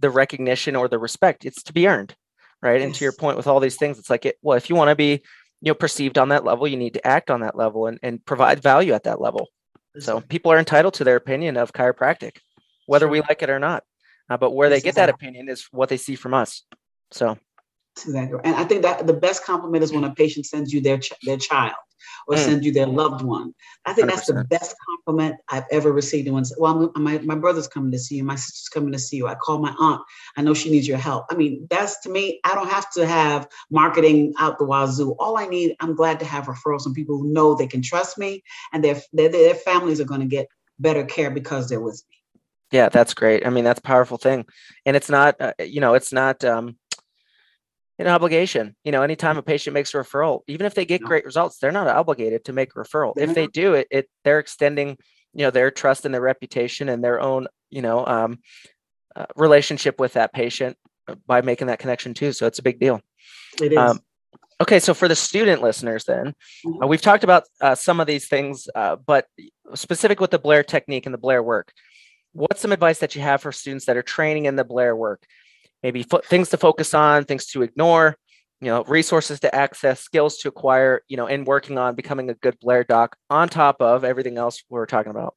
the 0.00 0.10
recognition 0.10 0.74
or 0.76 0.88
the 0.88 0.98
respect. 0.98 1.44
It's 1.44 1.62
to 1.64 1.72
be 1.72 1.86
earned 1.88 2.14
right? 2.62 2.80
And 2.80 2.94
to 2.94 3.04
your 3.04 3.12
point 3.12 3.36
with 3.36 3.46
all 3.46 3.60
these 3.60 3.76
things 3.76 3.98
it's 3.98 4.10
like 4.10 4.26
it 4.26 4.36
well 4.42 4.56
if 4.56 4.68
you 4.68 4.76
want 4.76 4.90
to 4.90 4.94
be 4.96 5.22
you 5.60 5.70
know 5.70 5.74
perceived 5.74 6.18
on 6.18 6.28
that 6.30 6.44
level 6.44 6.66
you 6.66 6.76
need 6.76 6.94
to 6.94 7.06
act 7.06 7.30
on 7.30 7.40
that 7.40 7.56
level 7.56 7.86
and, 7.86 7.98
and 8.02 8.24
provide 8.24 8.62
value 8.62 8.92
at 8.92 9.04
that 9.04 9.20
level. 9.20 9.48
So 9.98 10.20
people 10.20 10.50
are 10.50 10.58
entitled 10.58 10.94
to 10.94 11.04
their 11.04 11.16
opinion 11.16 11.56
of 11.56 11.72
chiropractic 11.72 12.38
whether 12.86 13.08
we 13.08 13.20
like 13.20 13.42
it 13.42 13.50
or 13.50 13.58
not. 13.58 13.84
Uh, 14.28 14.36
but 14.36 14.52
where 14.52 14.70
they 14.70 14.80
get 14.80 14.94
that 14.94 15.08
opinion 15.08 15.48
is 15.48 15.68
what 15.70 15.88
they 15.88 15.96
see 15.96 16.16
from 16.16 16.32
us. 16.34 16.62
So 17.10 17.38
Exactly. 17.96 18.40
And 18.44 18.56
I 18.56 18.64
think 18.64 18.82
that 18.82 19.06
the 19.06 19.12
best 19.12 19.44
compliment 19.44 19.84
is 19.84 19.92
when 19.92 20.04
a 20.04 20.14
patient 20.14 20.46
sends 20.46 20.72
you 20.72 20.80
their 20.80 20.98
ch- 20.98 21.12
their 21.22 21.36
child 21.36 21.74
or 22.26 22.34
Mm. 22.34 22.38
sends 22.44 22.66
you 22.66 22.72
their 22.72 22.86
loved 22.86 23.22
one. 23.24 23.54
I 23.86 23.92
think 23.92 24.08
that's 24.10 24.26
the 24.26 24.44
best 24.44 24.74
compliment 24.86 25.36
I've 25.48 25.64
ever 25.70 25.92
received. 25.92 26.26
And 26.26 26.34
when, 26.34 26.44
well, 26.58 26.92
I'm, 26.96 27.02
my, 27.02 27.18
my 27.18 27.34
brother's 27.34 27.68
coming 27.68 27.92
to 27.92 27.98
see 27.98 28.16
you, 28.16 28.24
my 28.24 28.34
sister's 28.34 28.68
coming 28.68 28.92
to 28.92 28.98
see 28.98 29.16
you. 29.16 29.26
I 29.26 29.34
call 29.36 29.58
my 29.58 29.74
aunt. 29.78 30.02
I 30.36 30.42
know 30.42 30.54
she 30.54 30.70
needs 30.70 30.88
your 30.88 30.98
help. 30.98 31.26
I 31.30 31.34
mean, 31.34 31.66
that's 31.70 32.00
to 32.00 32.10
me, 32.10 32.40
I 32.44 32.54
don't 32.54 32.68
have 32.70 32.90
to 32.92 33.06
have 33.06 33.46
marketing 33.70 34.34
out 34.38 34.58
the 34.58 34.64
wazoo. 34.66 35.14
All 35.18 35.38
I 35.38 35.46
need, 35.46 35.76
I'm 35.80 35.94
glad 35.94 36.18
to 36.20 36.26
have 36.26 36.46
referrals 36.46 36.82
from 36.82 36.94
people 36.94 37.16
who 37.18 37.32
know 37.32 37.54
they 37.54 37.66
can 37.66 37.82
trust 37.82 38.18
me 38.18 38.42
and 38.72 38.82
their, 38.82 39.00
their, 39.12 39.28
their 39.28 39.54
families 39.54 40.00
are 40.00 40.04
going 40.04 40.20
to 40.20 40.26
get 40.26 40.48
better 40.78 41.04
care 41.04 41.30
because 41.30 41.68
they're 41.68 41.80
with 41.80 42.02
me. 42.10 42.16
yeah 42.72 42.88
that's 42.88 43.14
great 43.14 43.46
i 43.46 43.50
mean 43.50 43.62
that's 43.62 43.78
a 43.78 43.82
powerful 43.82 44.18
thing 44.18 44.44
and 44.86 44.96
it's 44.96 45.08
not 45.08 45.40
uh, 45.40 45.52
you 45.60 45.80
know 45.80 45.94
it's 45.94 46.12
not 46.12 46.44
um 46.44 46.76
an 47.98 48.06
obligation 48.08 48.74
you 48.84 48.90
know 48.92 49.02
anytime 49.02 49.36
a 49.38 49.42
patient 49.42 49.72
makes 49.74 49.94
a 49.94 49.96
referral 49.98 50.40
even 50.48 50.66
if 50.66 50.74
they 50.74 50.84
get 50.84 51.00
great 51.02 51.24
results 51.24 51.58
they're 51.58 51.70
not 51.72 51.86
obligated 51.86 52.44
to 52.44 52.52
make 52.52 52.70
a 52.74 52.78
referral. 52.78 53.12
If 53.16 53.34
they 53.34 53.46
do 53.46 53.74
it, 53.74 53.86
it 53.90 54.08
they're 54.24 54.40
extending 54.40 54.98
you 55.32 55.44
know 55.44 55.50
their 55.50 55.70
trust 55.70 56.04
and 56.04 56.12
their 56.14 56.20
reputation 56.20 56.88
and 56.88 57.02
their 57.04 57.20
own 57.20 57.46
you 57.70 57.82
know 57.82 58.04
um, 58.06 58.38
uh, 59.16 59.26
relationship 59.36 60.00
with 60.00 60.14
that 60.14 60.32
patient 60.32 60.76
by 61.26 61.40
making 61.42 61.68
that 61.68 61.78
connection 61.78 62.14
too 62.14 62.32
so 62.32 62.46
it's 62.46 62.58
a 62.58 62.62
big 62.62 62.80
deal. 62.80 63.00
It 63.60 63.72
is. 63.72 63.78
um, 63.78 64.00
okay 64.60 64.80
so 64.80 64.94
for 64.94 65.06
the 65.08 65.14
student 65.16 65.62
listeners 65.62 66.04
then 66.04 66.34
Mhm. 66.64 66.82
uh, 66.82 66.86
we've 66.86 67.02
talked 67.02 67.24
about 67.24 67.44
uh, 67.60 67.74
some 67.74 68.00
of 68.00 68.06
these 68.06 68.26
things 68.28 68.68
uh, 68.74 68.96
but 68.96 69.26
specific 69.74 70.20
with 70.20 70.30
the 70.30 70.38
blair 70.38 70.62
technique 70.64 71.06
and 71.06 71.14
the 71.14 71.18
blair 71.18 71.42
work 71.42 71.72
what's 72.32 72.60
some 72.60 72.72
advice 72.72 72.98
that 72.98 73.14
you 73.14 73.22
have 73.22 73.40
for 73.42 73.52
students 73.52 73.86
that 73.86 73.96
are 73.96 74.02
training 74.02 74.46
in 74.46 74.56
the 74.56 74.64
blair 74.64 74.96
work 74.96 75.22
maybe 75.84 76.02
fo- 76.02 76.22
things 76.24 76.48
to 76.48 76.56
focus 76.56 76.94
on 76.94 77.24
things 77.24 77.46
to 77.46 77.62
ignore 77.62 78.16
you 78.60 78.68
know 78.68 78.82
resources 78.84 79.38
to 79.38 79.54
access 79.54 80.00
skills 80.00 80.38
to 80.38 80.48
acquire 80.48 81.02
you 81.06 81.16
know 81.16 81.28
in 81.28 81.44
working 81.44 81.78
on 81.78 81.94
becoming 81.94 82.28
a 82.30 82.34
good 82.34 82.58
blair 82.60 82.82
doc 82.82 83.16
on 83.30 83.48
top 83.48 83.76
of 83.80 84.02
everything 84.02 84.36
else 84.38 84.64
we're 84.68 84.86
talking 84.86 85.10
about 85.10 85.36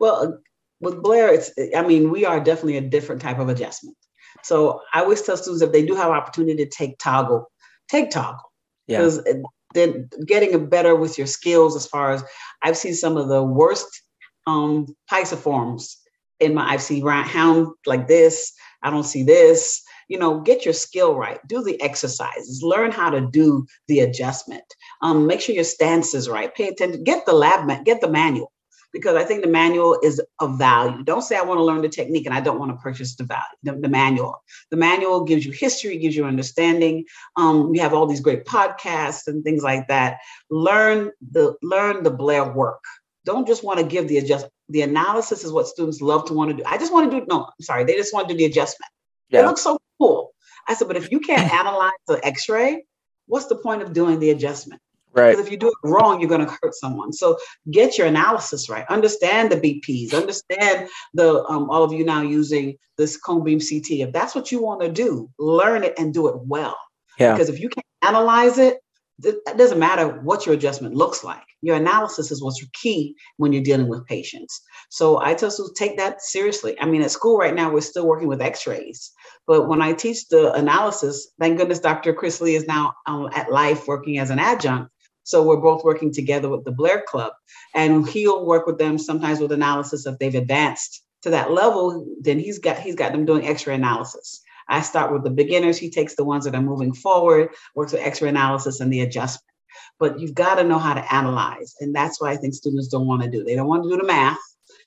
Well, 0.00 0.38
with 0.80 1.02
Blair, 1.02 1.32
it's 1.32 1.52
I 1.74 1.82
mean, 1.82 2.10
we 2.10 2.24
are 2.24 2.40
definitely 2.40 2.76
a 2.76 2.82
different 2.82 3.22
type 3.22 3.38
of 3.38 3.48
adjustment. 3.48 3.96
So 4.42 4.82
I 4.92 5.00
always 5.00 5.22
tell 5.22 5.36
students 5.36 5.62
if 5.62 5.72
they 5.72 5.84
do 5.84 5.94
have 5.94 6.10
opportunity 6.10 6.64
to 6.64 6.70
take 6.70 6.98
toggle, 6.98 7.50
take 7.88 8.10
toggle. 8.10 8.52
Yeah. 8.86 8.98
Because 8.98 9.26
then 9.74 10.08
getting 10.26 10.68
better 10.68 10.94
with 10.94 11.18
your 11.18 11.26
skills 11.26 11.76
as 11.76 11.86
far 11.86 12.12
as 12.12 12.22
I've 12.62 12.76
seen 12.76 12.94
some 12.94 13.16
of 13.16 13.28
the 13.28 13.42
worst 13.42 13.88
um 14.46 14.86
pisiforms 15.10 15.94
in 16.40 16.54
my 16.54 16.68
I've 16.68 16.82
seen 16.82 17.04
right 17.04 17.26
hound 17.26 17.68
like 17.86 18.08
this. 18.08 18.52
I 18.82 18.90
don't 18.90 19.04
see 19.04 19.22
this. 19.22 19.82
You 20.08 20.18
know, 20.18 20.40
get 20.40 20.64
your 20.64 20.74
skill 20.74 21.16
right. 21.16 21.40
Do 21.48 21.62
the 21.62 21.80
exercises. 21.82 22.62
Learn 22.62 22.92
how 22.92 23.10
to 23.10 23.20
do 23.20 23.66
the 23.88 24.00
adjustment. 24.00 24.64
Um, 25.02 25.26
make 25.26 25.40
sure 25.40 25.54
your 25.54 25.64
stance 25.64 26.14
is 26.14 26.28
right. 26.28 26.54
Pay 26.54 26.68
attention. 26.68 27.02
Get 27.02 27.26
the 27.26 27.32
lab, 27.32 27.84
get 27.84 28.00
the 28.00 28.08
manual 28.08 28.52
because 28.96 29.16
I 29.16 29.24
think 29.24 29.42
the 29.42 29.50
manual 29.50 29.98
is 30.02 30.22
of 30.40 30.58
value. 30.58 31.02
Don't 31.04 31.22
say 31.22 31.36
I 31.36 31.42
want 31.42 31.58
to 31.58 31.64
learn 31.64 31.82
the 31.82 31.88
technique 31.88 32.24
and 32.24 32.34
I 32.34 32.40
don't 32.40 32.58
want 32.58 32.70
to 32.70 32.82
purchase 32.82 33.14
the 33.14 33.24
value, 33.24 33.42
the, 33.62 33.72
the 33.72 33.88
manual. 33.88 34.42
The 34.70 34.76
manual 34.78 35.24
gives 35.24 35.44
you 35.44 35.52
history, 35.52 35.98
gives 35.98 36.16
you 36.16 36.24
understanding. 36.24 37.04
Um, 37.36 37.70
we 37.70 37.78
have 37.78 37.92
all 37.92 38.06
these 38.06 38.20
great 38.20 38.46
podcasts 38.46 39.26
and 39.26 39.44
things 39.44 39.62
like 39.62 39.88
that. 39.88 40.18
Learn 40.50 41.10
the 41.30 41.56
learn 41.62 42.04
the 42.04 42.10
Blair 42.10 42.50
work. 42.50 42.82
Don't 43.24 43.46
just 43.46 43.64
want 43.64 43.80
to 43.80 43.84
give 43.84 44.08
the 44.08 44.18
adjust. 44.18 44.46
The 44.68 44.82
analysis 44.82 45.44
is 45.44 45.52
what 45.52 45.68
students 45.68 46.00
love 46.00 46.24
to 46.26 46.34
want 46.34 46.50
to 46.50 46.56
do. 46.56 46.62
I 46.66 46.78
just 46.78 46.92
want 46.92 47.10
to 47.10 47.20
do 47.20 47.26
no. 47.28 47.44
I'm 47.44 47.62
sorry, 47.62 47.84
they 47.84 47.94
just 47.94 48.12
want 48.12 48.28
to 48.28 48.34
do 48.34 48.38
the 48.38 48.46
adjustment. 48.46 48.90
It 49.30 49.42
looks 49.42 49.62
so 49.62 49.78
cool. 49.98 50.32
I 50.68 50.74
said, 50.74 50.88
but 50.88 50.96
if 50.96 51.10
you 51.10 51.20
can't 51.20 51.52
analyze 51.60 51.92
the 52.06 52.24
X-ray, 52.24 52.84
what's 53.26 53.46
the 53.46 53.56
point 53.56 53.82
of 53.82 53.92
doing 53.92 54.18
the 54.18 54.30
adjustment? 54.30 54.80
right 55.12 55.30
Because 55.30 55.46
if 55.46 55.50
you 55.50 55.58
do 55.58 55.68
it 55.68 55.74
wrong, 55.82 56.20
you're 56.20 56.28
going 56.28 56.46
to 56.46 56.56
hurt 56.62 56.74
someone. 56.74 57.12
So 57.12 57.38
get 57.70 57.98
your 57.98 58.06
analysis 58.06 58.68
right. 58.68 58.84
Understand 58.88 59.50
the 59.50 59.56
BPs. 59.56 60.14
Understand 60.14 60.88
the 61.14 61.44
um, 61.44 61.70
all 61.70 61.82
of 61.82 61.92
you 61.92 62.04
now 62.04 62.22
using 62.22 62.76
this 62.98 63.16
cone 63.16 63.42
beam 63.44 63.58
CT. 63.58 63.90
If 63.90 64.12
that's 64.12 64.34
what 64.34 64.52
you 64.52 64.62
want 64.62 64.82
to 64.82 64.90
do, 64.90 65.30
learn 65.38 65.84
it 65.84 65.94
and 65.98 66.12
do 66.12 66.28
it 66.28 66.36
well. 66.38 66.78
Yeah. 67.18 67.32
Because 67.32 67.48
if 67.48 67.58
you 67.60 67.68
can't 67.68 67.86
analyze 68.02 68.58
it, 68.58 68.78
it 69.24 69.56
doesn't 69.56 69.78
matter 69.78 70.08
what 70.08 70.44
your 70.44 70.54
adjustment 70.54 70.94
looks 70.94 71.24
like. 71.24 71.42
Your 71.62 71.76
analysis 71.76 72.30
is 72.30 72.42
what's 72.42 72.62
key 72.74 73.14
when 73.38 73.52
you're 73.52 73.62
dealing 73.62 73.88
with 73.88 74.06
patients. 74.06 74.60
So 74.90 75.20
I 75.20 75.34
tell 75.34 75.50
students 75.50 75.78
take 75.78 75.96
that 75.96 76.20
seriously. 76.20 76.78
I 76.80 76.86
mean, 76.86 77.02
at 77.02 77.10
school 77.10 77.38
right 77.38 77.54
now, 77.54 77.72
we're 77.72 77.80
still 77.80 78.06
working 78.06 78.28
with 78.28 78.42
X-rays, 78.42 79.12
but 79.46 79.68
when 79.68 79.80
I 79.80 79.92
teach 79.94 80.28
the 80.28 80.52
analysis, 80.52 81.28
thank 81.40 81.56
goodness 81.56 81.78
Dr. 81.78 82.12
Chris 82.12 82.40
Lee 82.40 82.56
is 82.56 82.66
now 82.66 82.94
um, 83.06 83.30
at 83.34 83.50
Life 83.50 83.88
working 83.88 84.18
as 84.18 84.30
an 84.30 84.38
adjunct. 84.38 84.90
So 85.22 85.42
we're 85.42 85.56
both 85.56 85.82
working 85.82 86.12
together 86.12 86.48
with 86.48 86.64
the 86.64 86.70
Blair 86.70 87.02
Club, 87.08 87.32
and 87.74 88.08
he'll 88.08 88.46
work 88.46 88.64
with 88.64 88.78
them 88.78 88.96
sometimes 88.96 89.40
with 89.40 89.50
analysis 89.50 90.06
if 90.06 90.18
they've 90.18 90.34
advanced 90.34 91.02
to 91.22 91.30
that 91.30 91.50
level. 91.50 92.06
Then 92.20 92.38
he's 92.38 92.60
got 92.60 92.78
he's 92.78 92.94
got 92.94 93.10
them 93.10 93.24
doing 93.24 93.44
X-ray 93.44 93.74
analysis. 93.74 94.42
I 94.68 94.80
start 94.82 95.12
with 95.12 95.24
the 95.24 95.30
beginners. 95.30 95.78
He 95.78 95.90
takes 95.90 96.14
the 96.16 96.24
ones 96.24 96.44
that 96.44 96.54
are 96.54 96.62
moving 96.62 96.92
forward, 96.92 97.50
works 97.74 97.92
with 97.92 98.02
X-ray 98.02 98.28
analysis 98.28 98.80
and 98.80 98.92
the 98.92 99.00
adjustment. 99.02 99.44
But 99.98 100.18
you've 100.18 100.34
got 100.34 100.56
to 100.56 100.64
know 100.64 100.78
how 100.78 100.94
to 100.94 101.14
analyze, 101.14 101.74
and 101.80 101.94
that's 101.94 102.20
why 102.20 102.30
I 102.30 102.36
think 102.36 102.54
students 102.54 102.88
don't 102.88 103.06
want 103.06 103.22
to 103.22 103.30
do. 103.30 103.44
They 103.44 103.54
don't 103.54 103.68
want 103.68 103.84
to 103.84 103.90
do 103.90 103.96
the 103.96 104.06
math. 104.06 104.38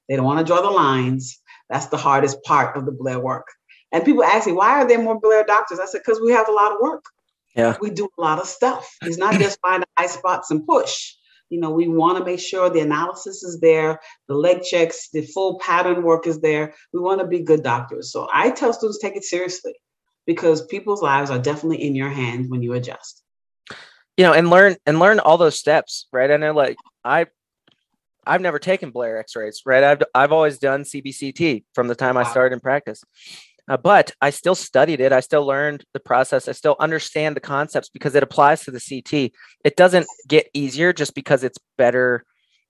They 0.08 0.16
don't 0.16 0.26
want 0.26 0.40
to 0.40 0.46
draw 0.46 0.62
the 0.62 0.70
lines. 0.70 1.40
That's 1.70 1.88
the 1.88 1.98
hardest 1.98 2.44
part 2.44 2.76
of 2.76 2.86
the 2.86 2.92
Blair 2.92 3.20
work. 3.20 3.48
And 3.92 4.04
people 4.04 4.24
ask 4.24 4.48
me, 4.48 4.54
why 4.54 4.72
are 4.82 4.88
there 4.88 5.02
more 5.02 5.20
Blair 5.20 5.44
doctors? 5.46 5.80
I 5.80 5.86
said, 5.86 6.02
because 6.06 6.20
we 6.22 6.32
have 6.32 6.48
a 6.50 6.52
lot 6.52 6.72
of 6.72 6.78
work 6.82 7.04
Yeah. 7.56 7.76
we 7.82 7.90
do 7.90 8.10
a 8.18 8.22
lot 8.22 8.40
of 8.40 8.48
stuff. 8.48 8.96
It's 9.04 9.18
not 9.18 9.36
just 9.36 9.60
find 9.62 9.84
eye 9.98 10.08
spots 10.08 10.52
and 10.52 10.66
push. 10.66 11.14
You 11.50 11.60
know, 11.60 11.72
we 11.72 11.88
want 11.88 12.18
to 12.18 12.24
make 12.26 12.40
sure 12.40 12.70
the 12.70 12.80
analysis 12.82 13.44
is 13.44 13.60
there, 13.60 14.00
the 14.28 14.36
leg 14.36 14.62
checks, 14.64 15.10
the 15.12 15.22
full 15.22 15.60
pattern 15.60 16.04
work 16.04 16.28
is 16.28 16.40
there. 16.42 16.74
We 16.94 17.00
want 17.00 17.22
to 17.22 17.28
be 17.28 17.40
good 17.40 17.64
doctors. 17.64 18.12
So 18.12 18.28
I 18.34 18.52
tell 18.52 18.72
students 18.74 19.00
take 19.00 19.16
it 19.16 19.24
seriously 19.24 19.74
because 20.26 20.66
people's 20.68 21.02
lives 21.02 21.32
are 21.32 21.40
definitely 21.40 21.84
in 21.84 21.96
your 21.96 22.10
hands 22.10 22.48
when 22.50 22.62
you 22.62 22.74
adjust. 22.74 23.24
you 24.18 24.24
know 24.26 24.34
and 24.34 24.50
learn 24.50 24.76
and 24.86 25.00
learn 25.00 25.20
all 25.20 25.38
those 25.38 25.58
steps 25.58 26.08
right 26.12 26.30
And 26.30 26.44
i 26.44 26.48
know 26.48 26.54
like 26.54 26.78
i 27.04 27.26
i've 28.28 28.42
never 28.42 28.60
taken 28.60 28.92
blair 28.92 29.18
x-rays 29.18 29.62
right 29.66 29.84
i've 29.84 30.04
i've 30.14 30.32
always 30.34 30.60
done 30.60 30.84
cbct 30.84 31.64
from 31.74 31.88
the 31.88 31.96
time 31.96 32.18
i 32.18 32.24
started 32.24 32.54
in 32.54 32.60
practice 32.60 33.02
uh, 33.70 33.78
but 33.78 34.12
i 34.22 34.30
still 34.30 34.56
studied 34.56 35.00
it 35.00 35.12
i 35.14 35.20
still 35.20 35.46
learned 35.46 35.84
the 35.94 36.00
process 36.00 36.48
i 36.48 36.52
still 36.52 36.76
understand 36.80 37.36
the 37.36 37.42
concepts 37.42 37.90
because 37.90 38.16
it 38.16 38.24
applies 38.24 38.64
to 38.64 38.72
the 38.72 38.80
ct 38.80 39.34
it 39.64 39.76
doesn't 39.78 40.08
get 40.28 40.50
easier 40.54 40.92
just 40.92 41.14
because 41.16 41.44
it's 41.44 41.58
better 41.78 42.24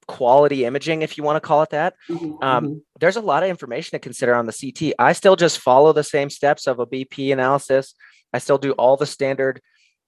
quality 0.08 0.66
imaging 0.66 1.02
if 1.04 1.18
you 1.18 1.24
want 1.24 1.36
to 1.36 1.48
call 1.48 1.62
it 1.62 1.70
that 1.70 1.94
Mhm, 2.10 2.44
Um, 2.44 2.66
mhm. 2.68 2.82
there's 3.00 3.16
a 3.18 3.22
lot 3.22 3.44
of 3.44 3.50
information 3.50 3.92
to 3.96 4.00
consider 4.00 4.34
on 4.34 4.46
the 4.48 4.52
CT. 4.54 4.94
I 4.98 5.14
still 5.14 5.36
just 5.36 5.60
follow 5.60 5.94
the 5.94 6.04
same 6.04 6.30
steps 6.32 6.66
of 6.68 6.80
a 6.80 6.86
BP 6.88 7.32
analysis. 7.32 7.94
I 8.34 8.40
still 8.40 8.58
do 8.58 8.72
all 8.74 8.98
the 8.98 9.06
standard, 9.06 9.62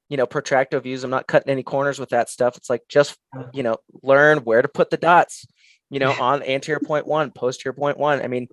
you 0.09 0.17
know, 0.17 0.25
protracto 0.25 0.81
views. 0.81 1.03
I'm 1.03 1.11
not 1.11 1.27
cutting 1.27 1.51
any 1.51 1.61
corners 1.63 1.99
with 1.99 2.09
that 2.09 2.29
stuff. 2.29 2.57
It's 2.57 2.69
like 2.69 2.81
just, 2.89 3.15
you 3.53 3.61
know, 3.63 3.77
learn 4.01 4.39
where 4.39 4.61
to 4.63 4.67
put 4.67 4.89
the 4.89 4.97
dots, 4.97 5.45
you 5.91 5.99
know, 5.99 6.13
on 6.19 6.43
anterior 6.43 6.81
point 6.81 7.07
one, 7.07 7.31
posterior 7.31 7.73
point 7.75 7.99
one. 7.99 8.23
I 8.23 8.27
mean, 8.29 8.49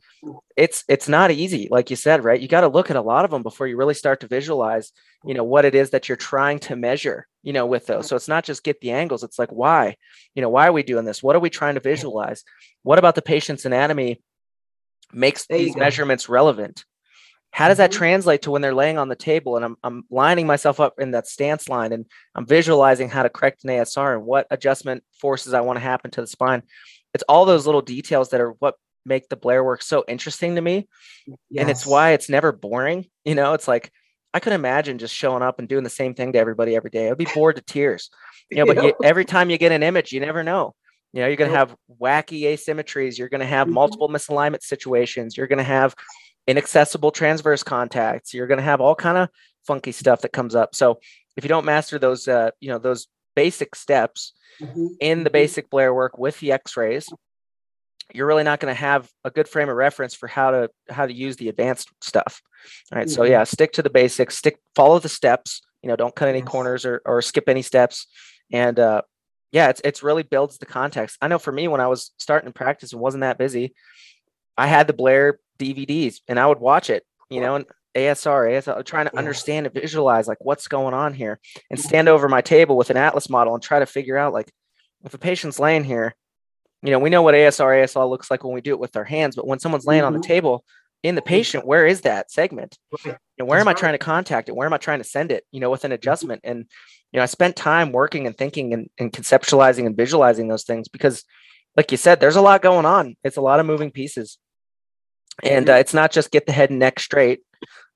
it's 0.56 0.84
it's 0.88 1.08
not 1.08 1.30
easy, 1.30 1.68
like 1.70 1.90
you 1.90 1.96
said, 1.96 2.24
right? 2.24 2.40
You 2.40 2.48
got 2.48 2.62
to 2.62 2.68
look 2.68 2.90
at 2.90 2.96
a 2.96 3.02
lot 3.02 3.24
of 3.24 3.30
them 3.30 3.42
before 3.44 3.66
you 3.68 3.76
really 3.76 3.94
start 3.94 4.20
to 4.20 4.28
visualize, 4.28 4.92
you 5.24 5.34
know, 5.34 5.44
what 5.44 5.64
it 5.64 5.74
is 5.74 5.90
that 5.90 6.08
you're 6.08 6.16
trying 6.16 6.58
to 6.60 6.76
measure, 6.76 7.28
you 7.42 7.52
know, 7.52 7.66
with 7.66 7.86
those. 7.86 8.08
So 8.08 8.16
it's 8.16 8.28
not 8.28 8.44
just 8.44 8.64
get 8.64 8.80
the 8.80 8.92
angles. 8.92 9.24
It's 9.24 9.38
like 9.38 9.50
why, 9.50 9.96
you 10.34 10.42
know, 10.42 10.50
why 10.50 10.66
are 10.68 10.72
we 10.72 10.82
doing 10.82 11.04
this? 11.04 11.22
What 11.22 11.36
are 11.36 11.40
we 11.40 11.50
trying 11.50 11.74
to 11.76 11.80
visualize? 11.80 12.44
What 12.82 12.98
about 12.98 13.14
the 13.14 13.22
patient's 13.22 13.66
anatomy 13.66 14.20
makes 15.12 15.46
these 15.46 15.74
go. 15.74 15.80
measurements 15.80 16.28
relevant? 16.28 16.84
How 17.52 17.68
does 17.68 17.78
that 17.78 17.90
Mhm. 17.90 17.94
translate 17.94 18.42
to 18.42 18.50
when 18.50 18.62
they're 18.62 18.74
laying 18.74 18.98
on 18.98 19.08
the 19.08 19.16
table 19.16 19.56
and 19.56 19.64
I'm, 19.64 19.76
I'm 19.82 20.04
lining 20.10 20.46
myself 20.46 20.80
up 20.80 21.00
in 21.00 21.12
that 21.12 21.26
stance 21.26 21.68
line 21.68 21.92
and 21.92 22.06
I'm 22.34 22.46
visualizing 22.46 23.08
how 23.08 23.22
to 23.22 23.30
correct 23.30 23.64
an 23.64 23.70
ASR 23.70 24.14
and 24.14 24.24
what 24.26 24.46
adjustment 24.50 25.04
forces 25.20 25.54
I 25.54 25.62
want 25.62 25.78
to 25.78 25.82
happen 25.82 26.10
to 26.12 26.20
the 26.20 26.26
spine? 26.26 26.62
It's 27.14 27.24
all 27.28 27.44
those 27.44 27.66
little 27.66 27.80
details 27.82 28.30
that 28.30 28.40
are 28.40 28.50
what 28.58 28.74
make 29.04 29.28
the 29.28 29.36
Blair 29.36 29.64
work 29.64 29.82
so 29.82 30.04
interesting 30.06 30.54
to 30.56 30.60
me. 30.60 30.86
And 31.56 31.70
it's 31.70 31.86
why 31.86 32.10
it's 32.10 32.28
never 32.28 32.52
boring. 32.52 33.06
You 33.24 33.34
know, 33.34 33.54
it's 33.54 33.66
like 33.68 33.90
I 34.34 34.40
could 34.40 34.52
imagine 34.52 34.98
just 34.98 35.14
showing 35.14 35.42
up 35.42 35.58
and 35.58 35.68
doing 35.68 35.84
the 35.84 35.90
same 35.90 36.14
thing 36.14 36.32
to 36.34 36.38
everybody 36.38 36.76
every 36.76 36.90
day. 36.90 37.10
I'd 37.10 37.16
be 37.16 37.26
bored 37.34 37.56
to 37.56 37.62
tears. 37.62 38.10
You 38.50 38.58
know, 38.58 38.66
but 38.66 38.82
you, 38.82 38.92
every 39.02 39.24
time 39.24 39.48
you 39.50 39.56
get 39.58 39.72
an 39.72 39.82
image, 39.82 40.12
you 40.12 40.20
never 40.20 40.42
know. 40.44 40.74
You 41.14 41.22
know, 41.22 41.26
you're 41.28 41.36
going 41.36 41.50
to 41.50 41.56
have 41.56 41.74
wacky 42.00 42.42
asymmetries. 42.42 43.16
You're 43.18 43.30
going 43.30 43.40
to 43.40 43.46
have 43.46 43.66
Mhm. 43.66 43.72
multiple 43.72 44.10
misalignment 44.10 44.62
situations. 44.62 45.36
You're 45.36 45.46
going 45.46 45.58
to 45.58 45.64
have 45.64 45.94
inaccessible 46.46 47.10
transverse 47.10 47.62
contacts. 47.62 48.34
You're 48.34 48.46
going 48.46 48.58
to 48.58 48.64
have 48.64 48.80
all 48.80 48.94
kind 48.94 49.16
of 49.18 49.28
funky 49.66 49.92
stuff 49.92 50.20
that 50.22 50.32
comes 50.32 50.54
up. 50.54 50.74
So 50.74 51.00
if 51.36 51.44
you 51.44 51.48
don't 51.48 51.64
master 51.64 51.98
those, 51.98 52.28
uh, 52.28 52.50
you 52.60 52.68
know, 52.68 52.78
those 52.78 53.06
basic 53.42 53.74
steps 53.76 54.32
Mhm, 54.60 54.96
in 55.00 55.24
the 55.24 55.30
mhm. 55.30 55.32
basic 55.40 55.70
Blair 55.70 55.92
work 55.94 56.18
with 56.18 56.40
the 56.40 56.50
X-rays, 56.52 57.06
you're 58.14 58.26
really 58.26 58.42
not 58.50 58.58
going 58.60 58.74
to 58.74 58.80
have 58.80 59.08
a 59.24 59.30
good 59.30 59.48
frame 59.48 59.68
of 59.68 59.76
reference 59.76 60.14
for 60.14 60.26
how 60.28 60.50
to 60.50 60.70
how 60.96 61.06
to 61.06 61.12
use 61.12 61.36
the 61.36 61.48
advanced 61.48 61.88
stuff. 62.00 62.40
All 62.90 62.98
right. 62.98 63.08
So 63.10 63.22
Mhm. 63.22 63.30
yeah, 63.30 63.44
stick 63.44 63.72
to 63.72 63.82
the 63.82 63.90
basics. 63.90 64.36
Stick 64.38 64.56
follow 64.74 64.98
the 64.98 65.08
steps. 65.08 65.60
You 65.82 65.88
know, 65.88 65.96
don't 65.96 66.14
cut 66.14 66.28
any 66.28 66.40
Yes. 66.40 66.48
corners 66.54 66.84
or 66.86 67.00
or 67.04 67.22
skip 67.22 67.48
any 67.48 67.62
steps. 67.62 68.06
And 68.52 68.78
uh, 68.78 69.02
yeah, 69.52 69.68
it's 69.68 69.80
it's 69.84 70.02
really 70.02 70.22
builds 70.24 70.58
the 70.58 70.66
context. 70.66 71.18
I 71.20 71.28
know 71.28 71.38
for 71.38 71.52
me 71.52 71.68
when 71.68 71.80
I 71.80 71.86
was 71.86 72.12
starting 72.18 72.48
to 72.48 72.54
practice 72.54 72.92
and 72.92 73.00
wasn't 73.00 73.22
that 73.22 73.38
busy, 73.38 73.74
I 74.56 74.66
had 74.66 74.86
the 74.86 74.94
Blair 74.94 75.38
DVDs 75.58 76.20
and 76.28 76.38
I 76.40 76.46
would 76.46 76.60
watch 76.60 76.88
it. 76.90 77.04
You 77.30 77.40
know, 77.42 77.56
and 77.56 77.66
ASR, 77.94 78.50
ASR, 78.50 78.84
trying 78.84 79.06
to 79.06 79.16
understand 79.16 79.66
and 79.66 79.74
visualize 79.74 80.28
like 80.28 80.38
what's 80.40 80.68
going 80.68 80.94
on 80.94 81.14
here, 81.14 81.40
and 81.70 81.78
mm-hmm. 81.78 81.88
stand 81.88 82.08
over 82.08 82.28
my 82.28 82.40
table 82.40 82.76
with 82.76 82.90
an 82.90 82.96
atlas 82.96 83.28
model 83.28 83.54
and 83.54 83.62
try 83.62 83.78
to 83.78 83.86
figure 83.86 84.16
out 84.16 84.32
like 84.32 84.50
if 85.04 85.14
a 85.14 85.18
patient's 85.18 85.58
laying 85.58 85.84
here 85.84 86.14
you 86.82 86.90
know, 86.90 86.98
we 86.98 87.10
know 87.10 87.22
what 87.22 87.34
ASR, 87.34 87.82
ASL 87.82 88.08
looks 88.08 88.30
like 88.30 88.44
when 88.44 88.54
we 88.54 88.60
do 88.60 88.72
it 88.72 88.78
with 88.78 88.96
our 88.96 89.04
hands, 89.04 89.34
but 89.34 89.46
when 89.46 89.58
someone's 89.58 89.86
laying 89.86 90.04
on 90.04 90.12
the 90.12 90.20
Mhm. 90.20 90.26
table 90.26 90.64
in 91.02 91.14
the 91.14 91.20
mm-hmm. 91.20 91.28
patient, 91.28 91.66
where 91.66 91.86
is 91.86 92.02
that 92.02 92.30
segment? 92.30 92.78
And 93.04 93.16
where 93.48 93.58
That's 93.58 93.62
am 93.62 93.68
I 93.68 93.72
right. 93.72 93.76
trying 93.76 93.94
to 93.94 93.98
contact 93.98 94.48
it? 94.48 94.54
Where 94.54 94.66
am 94.66 94.72
I 94.72 94.78
trying 94.78 94.98
to 94.98 95.04
send 95.04 95.32
it? 95.32 95.44
You 95.50 95.60
know, 95.60 95.70
with 95.70 95.84
an 95.84 95.88
mm-hmm. 95.88 95.94
adjustment. 95.94 96.40
And, 96.44 96.66
you 97.12 97.16
know, 97.16 97.22
I 97.22 97.26
spent 97.26 97.56
time 97.56 97.92
working 97.92 98.26
and 98.26 98.36
thinking 98.36 98.72
and, 98.72 98.88
and 98.98 99.12
conceptualizing 99.12 99.86
and 99.86 99.96
visualizing 99.96 100.48
those 100.48 100.64
things 100.64 100.88
because 100.88 101.24
like 101.76 101.92
you 101.92 101.96
said, 101.96 102.18
there's 102.20 102.36
a 102.36 102.40
lot 102.40 102.62
going 102.62 102.86
on. 102.86 103.16
It's 103.22 103.36
a 103.36 103.40
lot 103.40 103.60
of 103.60 103.66
moving 103.66 103.90
pieces. 103.90 104.38
And 105.42 105.68
uh, 105.68 105.74
it's 105.74 105.94
not 105.94 106.12
just 106.12 106.30
get 106.30 106.46
the 106.46 106.52
head 106.52 106.70
and 106.70 106.78
neck 106.78 106.98
straight. 107.00 107.40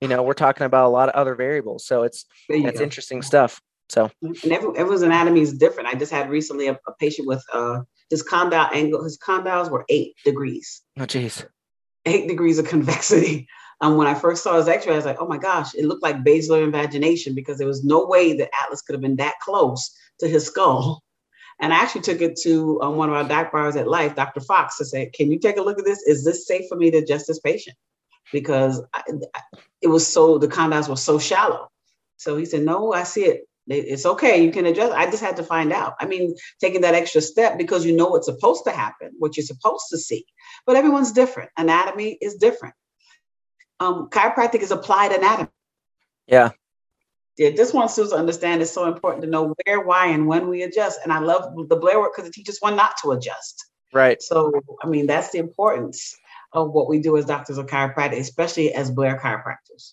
You 0.01 0.09
know, 0.09 0.23
we're 0.23 0.35
talking 0.35 0.65
about 0.65 0.87
a 0.87 0.91
lot 0.91 1.09
of 1.09 1.15
other 1.15 1.35
variables. 1.35 1.87
So 1.87 2.03
it's 2.03 2.25
it's 2.49 2.79
go. 2.79 2.85
interesting 2.85 3.23
stuff. 3.23 3.61
So 3.89 4.11
and 4.23 4.53
every, 4.53 4.71
everyone's 4.77 5.03
anatomy 5.03 5.41
is 5.41 5.53
different. 5.53 5.89
I 5.89 5.95
just 5.95 6.13
had 6.13 6.31
recently 6.31 6.69
a, 6.69 6.73
a 6.73 6.95
patient 6.99 7.29
with 7.29 7.45
uh 7.53 7.81
his 8.11 8.23
condyle 8.23 8.69
angle, 8.73 9.03
his 9.05 9.19
condyles 9.19 9.71
were 9.71 9.85
eight 9.89 10.15
degrees. 10.25 10.83
Oh 10.99 11.07
geez. 11.07 11.45
Eight 12.05 12.29
degrees 12.29 12.59
of 12.59 12.69
convexity. 12.69 13.49
Um, 13.81 13.97
when 13.97 14.07
I 14.07 14.15
first 14.15 14.45
saw 14.45 14.57
his 14.57 14.69
x-ray, 14.69 14.93
I 14.93 14.97
was 14.97 15.05
like, 15.05 15.17
oh 15.19 15.27
my 15.27 15.39
gosh, 15.39 15.75
it 15.75 15.87
looked 15.87 16.05
like 16.05 16.23
basilar 16.23 16.63
invagination 16.63 17.35
because 17.35 17.59
there 17.59 17.67
was 17.67 17.85
no 17.85 18.07
way 18.07 18.37
that 18.37 18.51
Atlas 18.63 18.81
could 18.83 18.95
have 18.95 19.01
been 19.01 19.17
that 19.17 19.35
close 19.45 19.93
to 20.21 20.29
his 20.29 20.47
skull. 20.47 21.03
And 21.63 21.73
I 21.73 21.79
actually 21.79 22.03
took 22.03 22.21
it 22.21 22.37
to 22.43 22.83
um, 22.83 22.97
one 22.97 23.09
of 23.09 23.15
our 23.15 23.27
doc 23.27 23.53
bars 23.53 23.77
at 23.77 23.89
Life, 23.89 24.15
Dr. 24.15 24.41
Fox, 24.41 24.77
to 24.79 24.85
say, 24.85 25.07
can 25.07 25.31
you 25.31 25.39
take 25.39 25.57
a 25.57 25.63
look 25.63 25.79
at 25.79 25.87
this? 25.87 26.03
Is 26.03 26.25
this 26.25 26.47
safe 26.47 26.67
for 26.69 26.77
me 26.77 26.91
to 26.91 26.99
adjust 26.99 27.29
this 27.29 27.39
patient? 27.41 27.77
Because 28.33 28.83
I, 28.93 29.03
it 29.81 29.89
was 29.89 30.07
so, 30.07 30.37
the 30.39 30.49
condyles 30.49 30.89
were 30.89 30.97
so 30.97 31.19
shallow. 31.19 31.71
So 32.19 32.37
he 32.37 32.45
said, 32.45 32.63
no, 32.63 32.93
I 32.93 33.05
see 33.05 33.25
it. 33.25 33.49
It's 33.69 34.05
okay. 34.05 34.45
You 34.45 34.51
can 34.51 34.67
adjust. 34.67 34.93
I 34.93 35.09
just 35.09 35.23
had 35.23 35.37
to 35.37 35.45
find 35.45 35.73
out. 35.73 35.95
I 36.01 36.07
mean, 36.07 36.35
taking 36.61 36.83
that 36.83 36.95
extra 36.95 37.21
step 37.21 37.57
because 37.57 37.87
you 37.87 37.97
know 37.97 38.09
what's 38.09 38.27
supposed 38.27 38.65
to 38.65 38.73
happen, 38.73 39.13
what 39.19 39.37
you're 39.37 39.47
supposed 39.47 39.87
to 39.91 39.99
see. 39.99 40.27
But 40.67 40.77
everyone's 40.77 41.13
different. 41.13 41.51
Anatomy 41.57 42.19
is 42.21 42.35
different 42.35 42.75
um, 43.83 44.09
chiropractic 44.09 44.61
is 44.61 44.71
applied 44.71 45.13
anatomy. 45.13 45.49
Yeah. 46.27 46.51
Yeah, 47.39 47.51
just 47.51 47.75
wants 47.75 47.95
to 47.95 48.15
understand 48.15 48.61
it's 48.61 48.71
so 48.71 48.87
important 48.87 49.23
to 49.25 49.31
know 49.31 49.55
where, 49.65 49.81
why, 49.81 50.07
and 50.09 50.27
when 50.27 50.49
we 50.49 50.63
adjust. 50.63 51.01
And 51.03 51.13
I 51.13 51.19
love 51.19 51.55
the 51.69 51.77
Blair 51.77 51.99
work 51.99 52.13
because 52.15 52.29
it 52.29 52.35
teaches 52.35 52.59
one 52.61 52.77
not 52.77 52.95
to 53.03 53.13
adjust. 53.13 53.65
Right. 53.93 54.21
So, 54.23 54.53
I 54.83 54.87
mean, 54.87 55.07
that's 55.07 55.31
the 55.31 55.39
importance 55.39 56.15
of 56.53 56.71
what 56.73 56.89
we 56.89 56.99
do 56.99 57.17
as 57.17 57.25
doctors 57.25 57.57
of 57.57 57.67
chiropractic, 57.67 58.19
especially 58.19 58.75
as 58.75 58.91
Blair 58.91 59.19
chiropractors. 59.19 59.93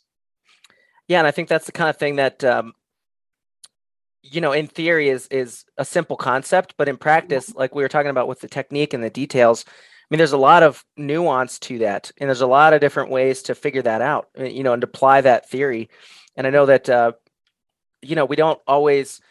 Yeah, 1.08 1.20
and 1.20 1.28
I 1.28 1.32
think 1.32 1.48
that's 1.48 1.66
the 1.66 1.72
kind 1.72 1.90
of 1.90 1.98
thing 1.98 2.18
that 2.18 2.44
um, 2.44 2.74
you 4.22 4.42
know, 4.42 4.52
in 4.52 4.68
theory 4.68 5.10
is 5.10 5.28
is 5.28 5.66
a 5.78 5.86
simple 5.86 6.18
concept, 6.18 6.76
but 6.78 6.90
in 6.90 6.98
practice, 6.98 7.54
like 7.56 7.74
we 7.74 7.84
were 7.84 7.90
talking 7.90 8.12
about 8.12 8.28
with 8.28 8.42
the 8.42 8.48
technique 8.48 8.94
and 8.94 9.04
the 9.04 9.10
details, 9.10 9.66
I 9.68 9.74
mean, 10.10 10.18
there's 10.18 10.34
a 10.34 10.38
lot 10.38 10.64
of 10.64 10.84
nuance 10.98 11.60
to 11.60 11.80
that, 11.80 12.12
and 12.18 12.30
there's 12.30 12.42
a 12.42 12.48
lot 12.48 12.74
of 12.74 12.82
different 12.82 13.12
ways 13.12 13.42
to 13.44 13.56
figure 13.56 13.82
that 13.84 14.02
out, 14.02 14.30
you 14.38 14.64
know, 14.64 14.74
and 14.74 14.84
apply 14.84 15.22
that 15.22 15.50
theory. 15.50 15.90
And 16.36 16.46
I 16.48 16.50
know 16.50 16.66
that, 16.66 16.90
uh, 16.90 17.14
you 18.02 18.16
know, 18.16 18.26
we 18.26 18.36
don't 18.36 18.60
always 18.68 19.22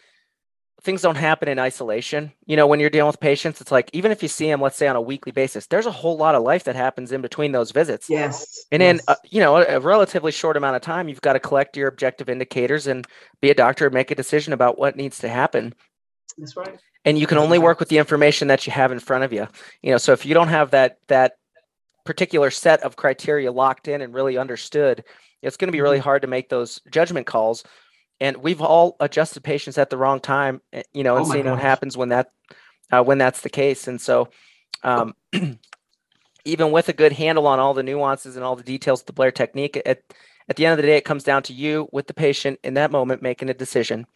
things 0.81 1.01
don't 1.01 1.17
happen 1.17 1.49
in 1.49 1.59
isolation. 1.59 2.31
You 2.45 2.55
know, 2.55 2.65
when 2.65 2.79
you're 2.79 2.89
dealing 2.89 3.07
with 3.07 3.19
patients, 3.19 3.59
it's 3.59 3.71
like 3.71 3.89
even 3.91 4.11
if 4.11 4.23
you 4.23 4.29
see 4.29 4.47
them, 4.47 4.61
let's 4.61 4.77
say 4.77 4.87
on 4.87 4.95
a 4.95 5.01
weekly 5.01 5.33
basis, 5.33 5.67
there's 5.67 5.85
a 5.85 5.91
whole 5.91 6.15
lot 6.15 6.35
of 6.35 6.43
life 6.43 6.63
that 6.63 6.75
happens 6.75 7.11
in 7.11 7.21
between 7.21 7.51
those 7.51 7.71
visits. 7.71 8.09
Yes. 8.09 8.65
And 8.71 8.81
yes. 8.81 8.95
in 8.95 9.01
uh, 9.07 9.15
you 9.29 9.41
know 9.41 9.57
a, 9.57 9.65
a, 9.75 9.79
relatively 9.79 10.31
short 10.31 10.57
amount 10.57 10.75
of 10.75 10.81
time, 10.81 11.09
you've 11.09 11.21
got 11.21 11.33
to 11.33 11.39
collect 11.39 11.75
your 11.75 11.87
objective 11.87 12.29
indicators 12.29 12.87
and 12.87 13.05
be 13.41 13.49
a 13.49 13.55
doctor 13.55 13.85
and 13.85 13.93
make 13.93 14.11
a 14.11 14.15
decision 14.15 14.53
about 14.53 14.79
what 14.79 14.95
needs 14.95 15.19
to 15.19 15.29
happen. 15.29 15.73
That's 16.37 16.55
right 16.55 16.79
and 17.05 17.17
you 17.17 17.27
can 17.27 17.37
only 17.37 17.59
work 17.59 17.79
with 17.79 17.89
the 17.89 17.97
information 17.97 18.47
that 18.47 18.65
you 18.65 18.73
have 18.73 18.91
in 18.91 18.99
front 18.99 19.23
of 19.23 19.33
you 19.33 19.47
you 19.81 19.91
know 19.91 19.97
so 19.97 20.11
if 20.11 20.25
you 20.25 20.33
don't 20.33 20.47
have 20.47 20.71
that 20.71 20.97
that 21.07 21.33
particular 22.05 22.49
set 22.49 22.81
of 22.81 22.95
criteria 22.95 23.51
locked 23.51 23.87
in 23.87 24.01
and 24.01 24.13
really 24.13 24.37
understood 24.37 25.03
it's 25.41 25.57
going 25.57 25.67
to 25.67 25.71
be 25.71 25.81
really 25.81 25.97
mm-hmm. 25.97 26.03
hard 26.03 26.21
to 26.21 26.27
make 26.27 26.49
those 26.49 26.81
judgment 26.91 27.25
calls 27.25 27.63
and 28.19 28.37
we've 28.37 28.61
all 28.61 28.95
adjusted 28.99 29.43
patients 29.43 29.77
at 29.77 29.89
the 29.89 29.97
wrong 29.97 30.19
time 30.19 30.61
eh, 30.73 30.83
you 30.93 31.03
know 31.03 31.17
and 31.17 31.25
oh 31.25 31.31
seen 31.31 31.43
gosh. 31.43 31.51
what 31.51 31.61
happens 31.61 31.97
when 31.97 32.09
that 32.09 32.31
uh, 32.91 33.03
when 33.03 33.17
that's 33.17 33.41
the 33.41 33.49
case. 33.49 33.87
And 33.87 33.99
so 33.99 34.29
um, 34.83 35.13
even 36.45 36.71
with 36.71 36.89
a 36.89 36.93
good 36.93 37.13
handle 37.13 37.47
on 37.47 37.59
all 37.59 37.73
the 37.73 37.83
nuances 37.83 38.35
and 38.35 38.45
all 38.45 38.55
the 38.55 38.63
details 38.63 39.01
of 39.01 39.07
the 39.07 39.13
blair 39.13 39.31
technique 39.31 39.81
at 39.85 40.01
at 40.47 40.55
the 40.55 40.65
end 40.65 40.71
of 40.71 40.77
the 40.77 40.87
day 40.87 40.97
it 40.97 41.05
comes 41.05 41.23
down 41.23 41.43
to 41.43 41.53
you 41.53 41.87
with 41.91 42.07
the 42.07 42.13
patient 42.13 42.59
in 42.63 42.73
that 42.73 42.91
moment 42.91 43.21
making 43.21 43.49
a 43.49 43.53
decision 43.53 44.07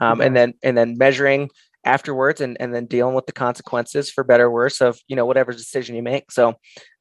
um, 0.00 0.22
and 0.22 0.34
then 0.34 0.54
and 0.62 0.78
then 0.78 0.96
measuring 0.96 1.50
afterwards 1.84 2.40
and, 2.40 2.56
and 2.58 2.74
then 2.74 2.86
dealing 2.86 3.14
with 3.14 3.26
the 3.26 3.32
consequences 3.32 4.10
for 4.10 4.24
better 4.24 4.46
or 4.46 4.50
worse 4.50 4.80
of 4.80 4.98
you 5.08 5.16
know 5.16 5.26
whatever 5.26 5.52
decision 5.52 5.94
you 5.94 6.02
make. 6.02 6.32
So 6.32 6.54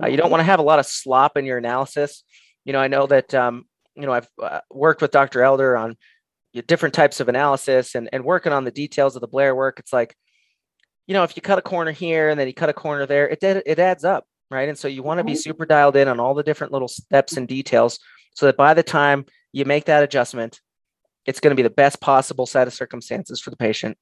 uh, 0.04 0.08
you 0.08 0.18
don't 0.18 0.32
want 0.32 0.42
to 0.42 0.46
have 0.46 0.60
a 0.60 0.64
lot 0.64 0.80
of 0.80 0.86
slop 0.86 1.38
in 1.38 1.46
your 1.46 1.58
analysis. 1.58 2.24
You 2.66 2.74
know 2.74 2.80
i 2.80 2.88
know 2.88 3.08
that 3.08 3.34
um, 3.34 3.66
you 3.96 4.06
know 4.06 4.14
i've 4.14 4.28
uh, 4.42 4.62
worked 4.72 5.02
with 5.02 5.12
dr 5.12 5.42
elder 5.42 5.76
on 5.76 5.98
different 6.62 6.94
types 6.94 7.20
of 7.20 7.30
analysis 7.30 7.96
and, 7.96 8.10
and 8.14 8.24
working 8.24 8.54
on 8.54 8.64
the 8.64 8.72
details 8.72 9.16
of 9.16 9.22
the 9.22 9.28
blair 9.28 9.56
work 9.56 9.80
it's 9.80 9.94
like 9.94 10.16
you 11.08 11.14
know 11.14 11.24
if 11.24 11.36
you 11.36 11.42
cut 11.42 11.58
a 11.58 11.62
corner 11.62 11.92
here 11.92 12.30
and 12.30 12.40
then 12.40 12.48
you 12.48 12.54
cut 12.54 12.70
a 12.70 12.74
corner 12.74 13.06
there 13.06 13.28
it 13.28 13.44
it 13.44 13.80
adds 13.80 14.04
up 14.04 14.26
right 14.52 14.70
and 14.70 14.78
so 14.78 14.88
you 14.88 15.04
want 15.04 15.18
to 15.18 15.24
be 15.24 15.36
super 15.36 15.66
dialed 15.66 15.96
in 15.96 16.08
on 16.08 16.20
all 16.20 16.34
the 16.34 16.44
different 16.44 16.72
little 16.72 16.88
steps 16.88 17.38
and 17.38 17.48
details 17.48 18.00
so 18.36 18.46
that 18.46 18.58
by 18.58 18.74
the 18.74 18.84
time 18.84 19.26
you 19.52 19.66
make 19.66 19.86
that 19.86 20.04
adjustment 20.04 20.62
it's 21.26 21.40
going 21.40 21.52
to 21.52 21.56
be 21.56 21.64
the 21.64 21.70
best 21.70 22.02
possible 22.02 22.46
set 22.46 22.68
of 22.68 22.74
circumstances 22.74 23.40
for 23.40 23.50
the 23.50 23.58
patient 23.58 23.98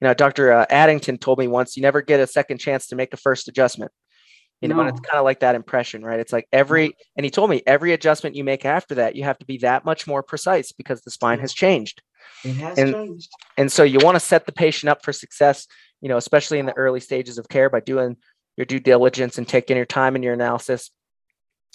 you 0.00 0.08
know, 0.08 0.14
Dr. 0.14 0.52
Uh, 0.52 0.66
Addington 0.68 1.18
told 1.18 1.38
me 1.38 1.48
once, 1.48 1.76
you 1.76 1.82
never 1.82 2.02
get 2.02 2.20
a 2.20 2.26
second 2.26 2.58
chance 2.58 2.88
to 2.88 2.96
make 2.96 3.14
a 3.14 3.16
first 3.16 3.48
adjustment. 3.48 3.90
You 4.64 4.68
know, 4.68 4.76
no. 4.76 4.80
and 4.80 4.88
it's 4.88 5.00
kind 5.00 5.18
of 5.18 5.24
like 5.24 5.40
that 5.40 5.54
impression, 5.54 6.02
right? 6.02 6.18
It's 6.18 6.32
like 6.32 6.48
every, 6.50 6.96
and 7.18 7.24
he 7.24 7.30
told 7.30 7.50
me 7.50 7.62
every 7.66 7.92
adjustment 7.92 8.34
you 8.34 8.44
make 8.44 8.64
after 8.64 8.94
that, 8.94 9.14
you 9.14 9.22
have 9.24 9.38
to 9.40 9.44
be 9.44 9.58
that 9.58 9.84
much 9.84 10.06
more 10.06 10.22
precise 10.22 10.72
because 10.72 11.02
the 11.02 11.10
spine 11.10 11.38
has 11.40 11.52
changed. 11.52 12.00
It 12.44 12.56
has 12.56 12.78
and, 12.78 12.94
changed. 12.94 13.28
And 13.58 13.70
so 13.70 13.82
you 13.82 13.98
want 13.98 14.14
to 14.14 14.20
set 14.20 14.46
the 14.46 14.52
patient 14.52 14.88
up 14.88 15.04
for 15.04 15.12
success, 15.12 15.66
you 16.00 16.08
know, 16.08 16.16
especially 16.16 16.60
in 16.60 16.64
the 16.64 16.72
early 16.78 17.00
stages 17.00 17.36
of 17.36 17.46
care 17.46 17.68
by 17.68 17.80
doing 17.80 18.16
your 18.56 18.64
due 18.64 18.80
diligence 18.80 19.36
and 19.36 19.46
taking 19.46 19.76
your 19.76 19.84
time 19.84 20.16
in 20.16 20.22
your 20.22 20.32
analysis. 20.32 20.90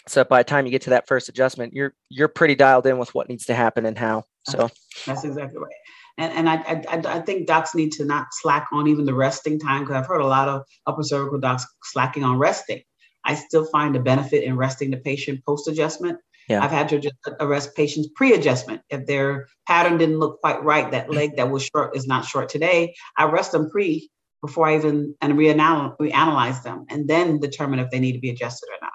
So 0.08 0.24
by 0.24 0.40
the 0.40 0.50
time 0.50 0.66
you 0.66 0.72
get 0.72 0.82
to 0.84 0.90
that 0.90 1.08
first 1.08 1.30
adjustment, 1.30 1.74
you're 1.74 1.94
you're 2.10 2.28
pretty 2.28 2.56
dialed 2.56 2.88
in 2.88 2.98
with 2.98 3.14
what 3.14 3.30
needs 3.30 3.46
to 3.46 3.54
happen 3.54 3.86
and 3.86 3.96
how. 3.96 4.24
So 4.48 4.68
that's 5.06 5.24
exactly 5.24 5.60
right. 5.60 5.76
And, 6.20 6.34
and 6.34 6.50
I, 6.50 6.56
I, 6.90 7.18
I 7.18 7.20
think 7.22 7.48
docs 7.48 7.74
need 7.74 7.94
to 7.94 8.06
not 8.06 8.28
slack 8.32 8.68
on 8.74 8.88
even 8.88 9.06
the 9.06 9.14
resting 9.14 9.58
time 9.58 9.82
because 9.82 9.96
I've 9.96 10.06
heard 10.08 10.20
a 10.20 10.28
lot 10.28 10.50
of 10.50 10.64
upper 10.86 11.02
cervical 11.02 11.40
docs 11.40 11.66
slacking 11.84 12.26
on 12.26 12.38
resting. 12.38 12.82
I 13.24 13.36
still 13.36 13.66
find 13.66 13.96
a 13.96 14.02
benefit 14.02 14.44
in 14.44 14.58
resting 14.58 14.92
the 14.92 14.98
patient 14.98 15.46
post 15.46 15.70
adjustment. 15.70 16.20
Yeah. 16.50 16.64
I've 16.64 16.72
had 16.72 16.90
to 16.90 17.00
just 17.00 17.16
arrest 17.40 17.74
patients 17.74 18.10
pre 18.16 18.34
adjustment. 18.34 18.82
If 18.90 19.06
their 19.06 19.48
pattern 19.66 19.98
didn't 19.98 20.20
look 20.20 20.42
quite 20.42 20.62
right, 20.62 20.92
that 20.92 21.08
mm. 21.08 21.16
leg 21.16 21.38
that 21.38 21.50
was 21.50 21.70
short 21.74 21.96
is 21.96 22.06
not 22.06 22.26
short 22.26 22.50
today, 22.50 22.96
I 23.18 23.26
rest 23.26 23.54
them 23.54 23.70
pre 23.70 24.10
before 24.42 24.68
I 24.68 24.76
even 24.76 25.16
and 25.22 25.38
reanal- 25.38 25.96
reanalyze 26.02 26.64
them 26.64 26.86
and 26.90 27.08
then 27.08 27.40
determine 27.40 27.80
if 27.80 27.92
they 27.92 28.00
need 28.00 28.14
to 28.14 28.20
be 28.20 28.30
adjusted 28.30 28.68
or 28.68 28.78
not. 28.82 28.94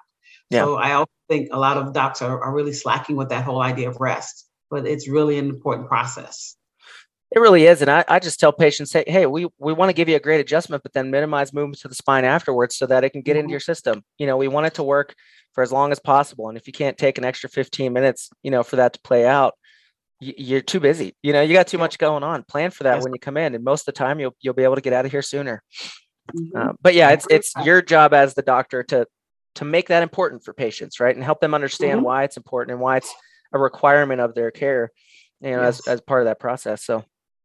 Yeah. 0.51 0.65
So 0.65 0.77
I 0.77 0.93
also 0.93 1.13
think 1.31 1.49
a 1.53 1.59
lot 1.59 1.79
of 1.79 1.95
docs 1.95 2.21
are, 2.21 2.43
are 2.43 2.55
really 2.55 2.75
slacking 2.75 3.17
with 3.17 3.31
that 3.31 3.45
whole 3.45 3.63
idea 3.63 3.89
of 3.89 3.97
rest, 3.99 4.47
but 4.71 4.87
it's 4.87 5.09
really 5.09 5.39
an 5.39 5.49
important 5.49 5.89
process. 5.89 6.57
It 7.35 7.41
really 7.41 7.67
is. 7.67 7.83
And 7.83 7.91
I, 7.91 8.05
I 8.07 8.21
just 8.21 8.39
tell 8.39 8.53
patients, 8.53 8.93
hey, 8.93 9.03
hey, 9.09 9.27
we, 9.27 9.49
we 9.59 9.73
want 9.73 9.89
to 9.89 9.93
give 9.93 10.09
you 10.09 10.15
a 10.15 10.21
great 10.21 10.41
adjustment, 10.41 10.85
but 10.85 10.93
then 10.93 11.11
minimize 11.11 11.53
movement 11.53 11.81
to 11.81 11.89
the 11.89 11.95
spine 11.95 12.25
afterwards 12.25 12.77
so 12.77 12.87
that 12.87 13.03
it 13.03 13.11
can 13.11 13.23
get 13.23 13.35
into 13.35 13.47
mm-hmm. 13.47 13.51
your 13.51 13.61
system. 13.61 14.05
You 14.19 14.29
know, 14.29 14.37
we 14.37 14.47
want 14.47 14.67
it 14.67 14.75
to 14.75 14.85
work 14.85 15.17
for 15.53 15.63
as 15.65 15.73
long 15.73 15.91
as 15.91 15.99
possible. 15.99 16.49
And 16.49 16.57
if 16.57 16.69
you 16.69 16.73
can't 16.73 16.97
take 16.97 17.19
an 17.19 17.25
extra 17.25 17.51
15 17.51 17.93
minutes, 17.93 18.31
you 18.45 18.53
know, 18.53 18.63
for 18.63 18.77
that 18.77 18.93
to 18.93 19.01
play 19.01 19.27
out, 19.27 19.55
you're 20.21 20.61
too 20.61 20.79
busy. 20.79 21.17
You 21.25 21.33
know, 21.33 21.43
you 21.43 21.55
got 21.55 21.67
too 21.67 21.77
much 21.77 21.99
going 21.99 22.23
on. 22.23 22.45
Plan 22.45 22.71
for 22.71 22.85
that 22.85 23.03
when 23.03 23.13
you 23.13 23.19
come 23.19 23.37
in, 23.37 23.55
and 23.55 23.65
most 23.65 23.83
of 23.83 23.87
the 23.87 23.99
time 23.99 24.21
you'll 24.21 24.35
you'll 24.41 24.55
be 24.55 24.63
able 24.63 24.77
to 24.77 24.81
get 24.81 24.93
out 24.93 25.05
of 25.05 25.11
here 25.11 25.21
sooner. 25.21 25.63
Mm-hmm. 26.35 26.57
Uh, 26.57 26.73
but 26.81 26.95
yeah, 26.95 27.11
it's 27.11 27.27
it's 27.29 27.53
your 27.65 27.83
job 27.83 28.15
as 28.15 28.35
the 28.35 28.43
doctor 28.43 28.85
to 28.85 29.07
to 29.57 29.65
make 29.65 29.89
that 29.89 30.03
important 30.03 30.45
for 30.45 30.55
patients, 30.55 31.01
right, 31.01 31.15
and 31.15 31.25
help 31.25 31.41
them 31.41 31.53
understand 31.53 31.99
mm-hmm. 31.99 32.07
why 32.07 32.25
it's 32.25 32.37
important 32.37 32.73
and 32.73 32.81
why 32.81 32.99
it's 32.99 33.13
a 33.53 33.59
requirement 33.59 34.21
of 34.21 34.35
their 34.35 34.51
care, 34.51 34.93
you 35.41 35.51
know, 35.51 35.63
yes. 35.63 35.81
as 35.81 35.95
as 35.95 36.01
part 36.01 36.23
of 36.23 36.27
that 36.27 36.41
process. 36.41 36.85
So 36.85 37.05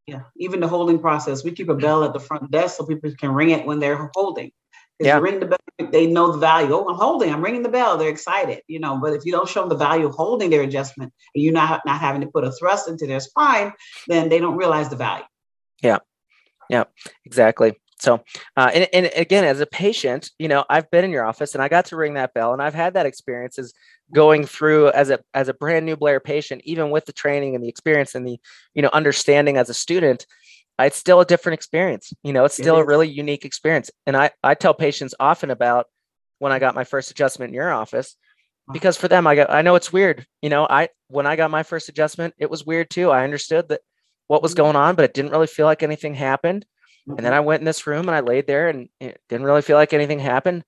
yeah, 0.10 0.22
even 0.38 0.60
the 0.60 0.68
holding 0.68 0.99
process. 0.99 1.43
We 1.43 1.51
keep 1.51 1.70
a 1.70 1.76
bell 1.76 2.03
at 2.03 2.14
the 2.14 2.20
front 2.20 2.49
desk 2.51 2.78
so 2.78 2.86
people 2.86 3.12
can 3.18 3.32
ring 3.32 3.51
it 3.51 3.66
when 3.66 3.80
they're 3.80 4.10
holding. 4.14 4.51
If 4.99 5.05
yeah. 5.05 5.18
you 5.18 5.24
ring 5.24 5.39
the 5.39 5.45
bell, 5.45 5.91
they 5.91 6.07
know 6.07 6.32
the 6.32 6.39
value. 6.39 6.74
Oh, 6.74 6.88
I'm 6.89 6.95
holding. 6.95 7.32
I'm 7.32 7.41
ringing 7.41 7.64
the 7.64 7.70
bell. 7.70 7.97
They're 7.97 8.10
excited, 8.10 8.64
you 8.68 8.80
know. 8.80 8.97
But 8.97 9.14
if 9.14 9.26
you 9.26 9.32
don't 9.32 9.47
show 9.47 9.62
them 9.62 9.70
the 9.70 9.76
value 9.76 10.07
of 10.07 10.14
holding 10.14 10.49
their 10.49 10.64
adjustment, 10.64 11.14
and 11.34 11.43
you're 11.43 11.53
not 11.53 11.82
not 11.86 12.01
having 12.01 12.22
to 12.22 12.28
put 12.28 12.43
a 12.43 12.51
thrust 12.51 12.89
into 12.89 13.07
their 13.07 13.20
spine, 13.20 13.72
then 14.07 14.30
they 14.30 14.39
don't 14.39 14.57
realize 14.57 14.89
the 14.89 14.97
value. 14.97 15.26
Yeah, 15.82 15.99
yeah, 16.70 16.86
exactly. 17.24 17.80
So, 17.99 18.24
uh, 18.55 18.72
and, 18.74 18.88
and 18.93 19.12
again, 19.16 19.43
as 19.43 19.60
a 19.60 19.66
patient, 19.66 20.32
you 20.39 20.47
know, 20.47 20.66
I've 20.70 20.89
been 20.89 21.03
in 21.03 21.12
your 21.12 21.26
office 21.26 21.53
and 21.53 21.62
I 21.62 21.68
got 21.68 21.86
to 21.88 21.97
ring 21.97 22.16
that 22.16 22.34
bell, 22.34 22.53
and 22.53 22.62
I've 22.62 22.74
had 22.74 22.93
that 22.95 23.05
experience 23.05 23.60
as 23.60 23.74
going 24.14 24.45
through 24.45 24.89
as 24.91 25.10
a 25.10 25.20
as 25.34 25.49
a 25.49 25.53
brand 25.53 25.86
new 25.86 25.95
Blair 25.95 26.20
patient, 26.20 26.62
even 26.66 26.89
with 26.89 27.05
the 27.05 27.14
training 27.14 27.55
and 27.55 27.64
the 27.64 27.70
experience 27.70 28.16
and 28.16 28.28
the 28.28 28.39
you 28.74 28.82
know 28.82 28.89
understanding 28.93 29.57
as 29.57 29.70
a 29.70 29.74
student. 29.74 30.26
It's 30.80 30.95
still 30.95 31.20
a 31.20 31.26
different 31.26 31.55
experience. 31.55 32.14
You 32.24 32.32
know, 32.32 32.45
it's 32.45 32.55
still 32.55 32.78
a 32.78 32.86
really 32.86 33.10
unique 33.10 33.43
experience. 33.43 33.91
And 34.05 34.16
I 34.16 34.32
I 34.43 34.55
tell 34.55 34.74
patients 34.74 35.14
often 35.20 35.51
about 35.51 35.88
when 36.38 36.53
I 36.53 36.60
got 36.60 36.76
my 36.76 36.86
first 36.86 37.12
adjustment 37.12 37.49
in 37.49 37.53
your 37.53 37.72
office 37.72 38.16
because 38.72 38.95
for 38.95 39.10
them 39.10 39.28
I 39.28 39.36
got 39.36 39.49
I 39.49 39.62
know 39.62 39.76
it's 39.76 39.91
weird. 39.91 40.26
You 40.41 40.49
know, 40.49 40.66
I 40.70 40.89
when 41.07 41.28
I 41.28 41.36
got 41.36 41.51
my 41.51 41.64
first 41.64 41.89
adjustment, 41.89 42.34
it 42.38 42.49
was 42.49 42.66
weird 42.66 42.89
too. 42.89 43.12
I 43.12 43.26
understood 43.26 43.68
that 43.70 43.82
what 44.28 44.41
was 44.41 44.53
mm-hmm. 44.53 44.64
going 44.64 44.76
on, 44.78 44.95
but 44.95 45.05
it 45.05 45.14
didn't 45.14 45.32
really 45.32 45.47
feel 45.47 45.66
like 45.66 45.84
anything 45.84 46.14
happened 46.14 46.66
And 47.18 47.26
then 47.26 47.34
I 47.34 47.39
went 47.39 47.62
in 47.62 47.66
this 47.66 47.88
room 47.88 48.07
and 48.07 48.16
I 48.16 48.20
laid 48.20 48.45
there 48.47 48.70
and 48.70 48.89
it 48.99 49.20
didn't 49.30 49.45
really 49.45 49.62
feel 49.62 49.78
like 49.78 49.93
anything 49.93 50.20
happened. 50.20 50.64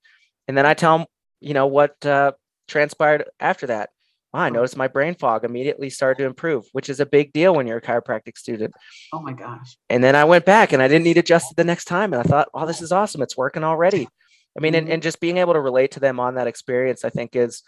And 0.48 0.56
then 0.56 0.66
I 0.66 0.74
tell 0.74 0.98
them, 0.98 1.06
you 1.40 1.54
know, 1.54 1.68
what 1.68 2.04
uh, 2.04 2.32
transpired 2.72 3.24
after 3.38 3.68
that. 3.68 3.90
I 4.34 4.48
noticed 4.48 4.78
my 4.78 4.88
brain 4.88 5.14
fog 5.14 5.44
immediately 5.44 5.90
started 5.90 6.22
to 6.22 6.26
improve, 6.26 6.64
which 6.72 6.88
is 6.88 7.00
a 7.00 7.06
big 7.06 7.34
deal 7.34 7.54
when 7.54 7.66
you're 7.66 7.76
a 7.76 7.82
chiropractic 7.82 8.38
student. 8.38 8.72
Oh 9.12 9.20
my 9.20 9.34
gosh. 9.34 9.76
And 9.90 10.02
then 10.02 10.16
I 10.16 10.24
went 10.24 10.46
back 10.46 10.72
and 10.72 10.82
I 10.82 10.88
didn't 10.88 11.04
need 11.04 11.18
adjusted 11.18 11.56
the 11.56 11.64
next 11.64 11.84
time. 11.84 12.14
And 12.14 12.20
I 12.20 12.22
thought, 12.22 12.48
oh, 12.54 12.64
this 12.64 12.80
is 12.80 12.92
awesome. 12.92 13.20
It's 13.20 13.36
working 13.36 13.62
already. 13.62 14.08
I 14.56 14.60
mean, 14.60 14.72
mm-hmm. 14.72 14.84
and, 14.84 14.88
and 14.88 15.02
just 15.02 15.20
being 15.20 15.36
able 15.36 15.52
to 15.52 15.60
relate 15.60 15.92
to 15.92 16.00
them 16.00 16.18
on 16.18 16.36
that 16.36 16.46
experience, 16.46 17.04
I 17.04 17.10
think 17.10 17.36
is 17.36 17.62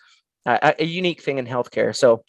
a, 0.46 0.74
a 0.78 0.84
unique 0.86 1.22
thing 1.22 1.36
in 1.36 1.46
healthcare. 1.46 1.94
So, 1.94 2.24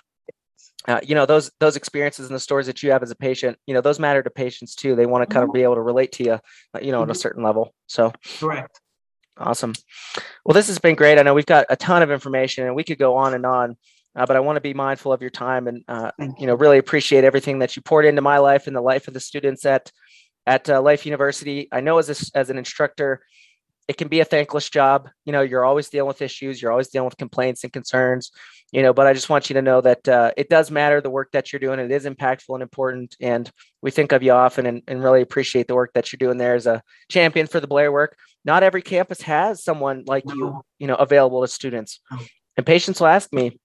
uh, 0.85 0.99
you 1.01 1.15
know, 1.15 1.25
those, 1.25 1.49
those 1.61 1.77
experiences 1.77 2.27
and 2.27 2.35
the 2.35 2.39
stories 2.39 2.67
that 2.67 2.83
you 2.83 2.91
have 2.91 3.03
as 3.03 3.11
a 3.11 3.15
patient, 3.15 3.57
you 3.67 3.73
know, 3.73 3.81
those 3.81 3.99
matter 3.99 4.21
to 4.21 4.29
patients 4.29 4.75
too. 4.75 4.97
They 4.97 5.05
want 5.05 5.21
to 5.27 5.33
kind 5.33 5.43
mm-hmm. 5.43 5.51
of 5.51 5.53
be 5.53 5.63
able 5.63 5.75
to 5.75 5.81
relate 5.81 6.11
to 6.13 6.23
you, 6.25 6.33
uh, 6.33 6.39
you 6.81 6.91
know, 6.91 6.97
mm-hmm. 6.97 7.03
on 7.03 7.11
a 7.11 7.15
certain 7.15 7.41
level. 7.41 7.73
So 7.87 8.11
correct. 8.39 8.81
Awesome. 9.37 9.73
Well, 10.45 10.53
this 10.53 10.67
has 10.67 10.79
been 10.79 10.95
great. 10.95 11.19
I 11.19 11.23
know 11.23 11.33
we've 11.33 11.45
got 11.45 11.65
a 11.69 11.75
ton 11.75 12.01
of 12.01 12.11
information 12.11 12.65
and 12.65 12.75
we 12.75 12.83
could 12.83 12.99
go 12.99 13.15
on 13.15 13.33
and 13.33 13.45
on 13.45 13.75
uh, 14.15 14.25
but 14.25 14.35
I 14.35 14.39
want 14.39 14.55
to 14.57 14.61
be 14.61 14.73
mindful 14.73 15.11
of 15.11 15.21
your 15.21 15.29
time 15.29 15.67
and 15.67 15.83
uh, 15.87 16.11
you 16.39 16.47
know 16.47 16.55
really 16.55 16.77
appreciate 16.77 17.23
everything 17.23 17.59
that 17.59 17.75
you 17.75 17.81
poured 17.81 18.05
into 18.05 18.21
my 18.21 18.37
life 18.37 18.67
and 18.67 18.75
the 18.75 18.81
life 18.81 19.07
of 19.07 19.13
the 19.13 19.19
students 19.19 19.65
at 19.65 19.91
at 20.47 20.69
uh, 20.69 20.81
Life 20.81 21.05
University. 21.05 21.67
I 21.71 21.81
know 21.81 21.97
as 21.97 22.09
a, 22.09 22.37
as 22.37 22.49
an 22.51 22.57
instructor, 22.57 23.21
it 23.87 23.97
can 23.97 24.07
be 24.07 24.19
a 24.19 24.25
thankless 24.25 24.69
job. 24.69 25.09
You 25.25 25.31
know, 25.31 25.41
you're 25.41 25.65
always 25.65 25.89
dealing 25.89 26.07
with 26.07 26.21
issues, 26.21 26.61
you're 26.61 26.71
always 26.71 26.89
dealing 26.89 27.05
with 27.05 27.17
complaints 27.17 27.63
and 27.63 27.73
concerns. 27.73 28.31
You 28.71 28.81
know, 28.81 28.93
but 28.93 29.07
I 29.07 29.13
just 29.13 29.29
want 29.29 29.49
you 29.49 29.53
to 29.53 29.61
know 29.61 29.79
that 29.81 30.07
uh, 30.07 30.31
it 30.35 30.49
does 30.49 30.71
matter 30.71 30.99
the 30.99 31.09
work 31.09 31.31
that 31.33 31.51
you're 31.51 31.59
doing. 31.59 31.79
It 31.79 31.91
is 31.91 32.05
impactful 32.05 32.53
and 32.53 32.63
important, 32.63 33.15
and 33.21 33.49
we 33.81 33.91
think 33.91 34.11
of 34.11 34.23
you 34.23 34.31
often 34.31 34.65
and, 34.65 34.81
and 34.87 35.03
really 35.03 35.21
appreciate 35.21 35.67
the 35.67 35.75
work 35.75 35.91
that 35.93 36.11
you're 36.11 36.17
doing 36.17 36.37
there 36.37 36.55
as 36.55 36.67
a 36.67 36.81
champion 37.09 37.47
for 37.47 37.59
the 37.59 37.67
Blair 37.67 37.91
work. 37.91 38.17
Not 38.45 38.63
every 38.63 38.81
campus 38.83 39.21
has 39.21 39.63
someone 39.63 40.03
like 40.05 40.23
you, 40.27 40.61
you 40.77 40.87
know, 40.87 40.95
available 40.95 41.41
to 41.41 41.47
students. 41.47 41.99
And 42.55 42.65
patients 42.65 42.99
will 42.99 43.07
ask 43.07 43.33
me, 43.33 43.59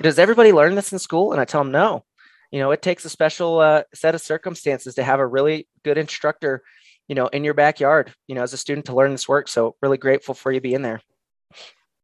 does 0.00 0.18
everybody 0.18 0.52
learn 0.52 0.74
this 0.74 0.92
in 0.92 0.98
school? 0.98 1.32
And 1.32 1.40
I 1.40 1.44
tell 1.44 1.62
them 1.62 1.70
no. 1.70 2.02
You 2.50 2.60
know, 2.60 2.70
it 2.70 2.80
takes 2.80 3.04
a 3.04 3.10
special 3.10 3.60
uh, 3.60 3.82
set 3.94 4.14
of 4.14 4.22
circumstances 4.22 4.94
to 4.94 5.04
have 5.04 5.20
a 5.20 5.26
really 5.26 5.68
good 5.84 5.98
instructor, 5.98 6.62
you 7.08 7.14
know, 7.14 7.26
in 7.26 7.44
your 7.44 7.52
backyard, 7.52 8.12
you 8.26 8.34
know, 8.34 8.42
as 8.42 8.54
a 8.54 8.56
student 8.56 8.86
to 8.86 8.94
learn 8.94 9.12
this 9.12 9.28
work. 9.28 9.48
So 9.48 9.76
really 9.82 9.98
grateful 9.98 10.34
for 10.34 10.50
you 10.50 10.62
being 10.62 10.80
there. 10.80 11.02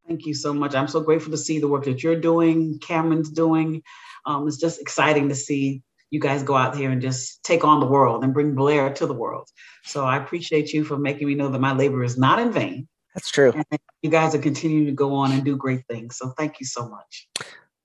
Thank 0.07 0.27
you 0.27 0.35
so 0.35 0.53
much. 0.53 0.75
I'm 0.75 0.89
so 0.89 1.01
grateful 1.01 1.31
to 1.31 1.39
see 1.39 1.61
the 1.61 1.69
work 1.69 1.87
that 1.87 2.03
you're 2.03 2.21
doing, 2.21 2.79
Cameron's 2.79 3.31
doing. 3.31 3.83
Um, 4.27 4.47
it's 4.47 4.59
just 4.59 4.83
exciting 4.83 5.31
to 5.31 5.35
see 5.35 5.83
you 6.11 6.21
guys 6.21 6.43
go 6.43 6.55
out 6.55 6.77
here 6.77 6.91
and 6.91 7.03
just 7.03 7.43
take 7.43 7.65
on 7.65 7.81
the 7.81 7.87
world 7.87 8.23
and 8.23 8.33
bring 8.33 8.55
Blair 8.55 8.93
to 8.95 9.07
the 9.07 9.15
world. 9.15 9.49
So 9.85 10.05
I 10.05 10.17
appreciate 10.17 10.73
you 10.73 10.85
for 10.85 10.97
making 10.97 11.27
me 11.27 11.35
know 11.35 11.49
that 11.49 11.61
my 11.61 11.73
labor 11.73 12.05
is 12.05 12.17
not 12.17 12.39
in 12.39 12.53
vain. 12.53 12.89
That's 13.15 13.31
true. 13.31 13.53
And 13.53 13.81
you 14.03 14.11
guys 14.11 14.35
are 14.35 14.41
continuing 14.41 14.87
to 14.87 14.93
go 14.93 15.15
on 15.15 15.33
and 15.33 15.45
do 15.45 15.57
great 15.57 15.87
things. 15.89 16.17
So 16.17 16.31
thank 16.37 16.61
you 16.61 16.67
so 16.67 16.89
much. 16.89 17.29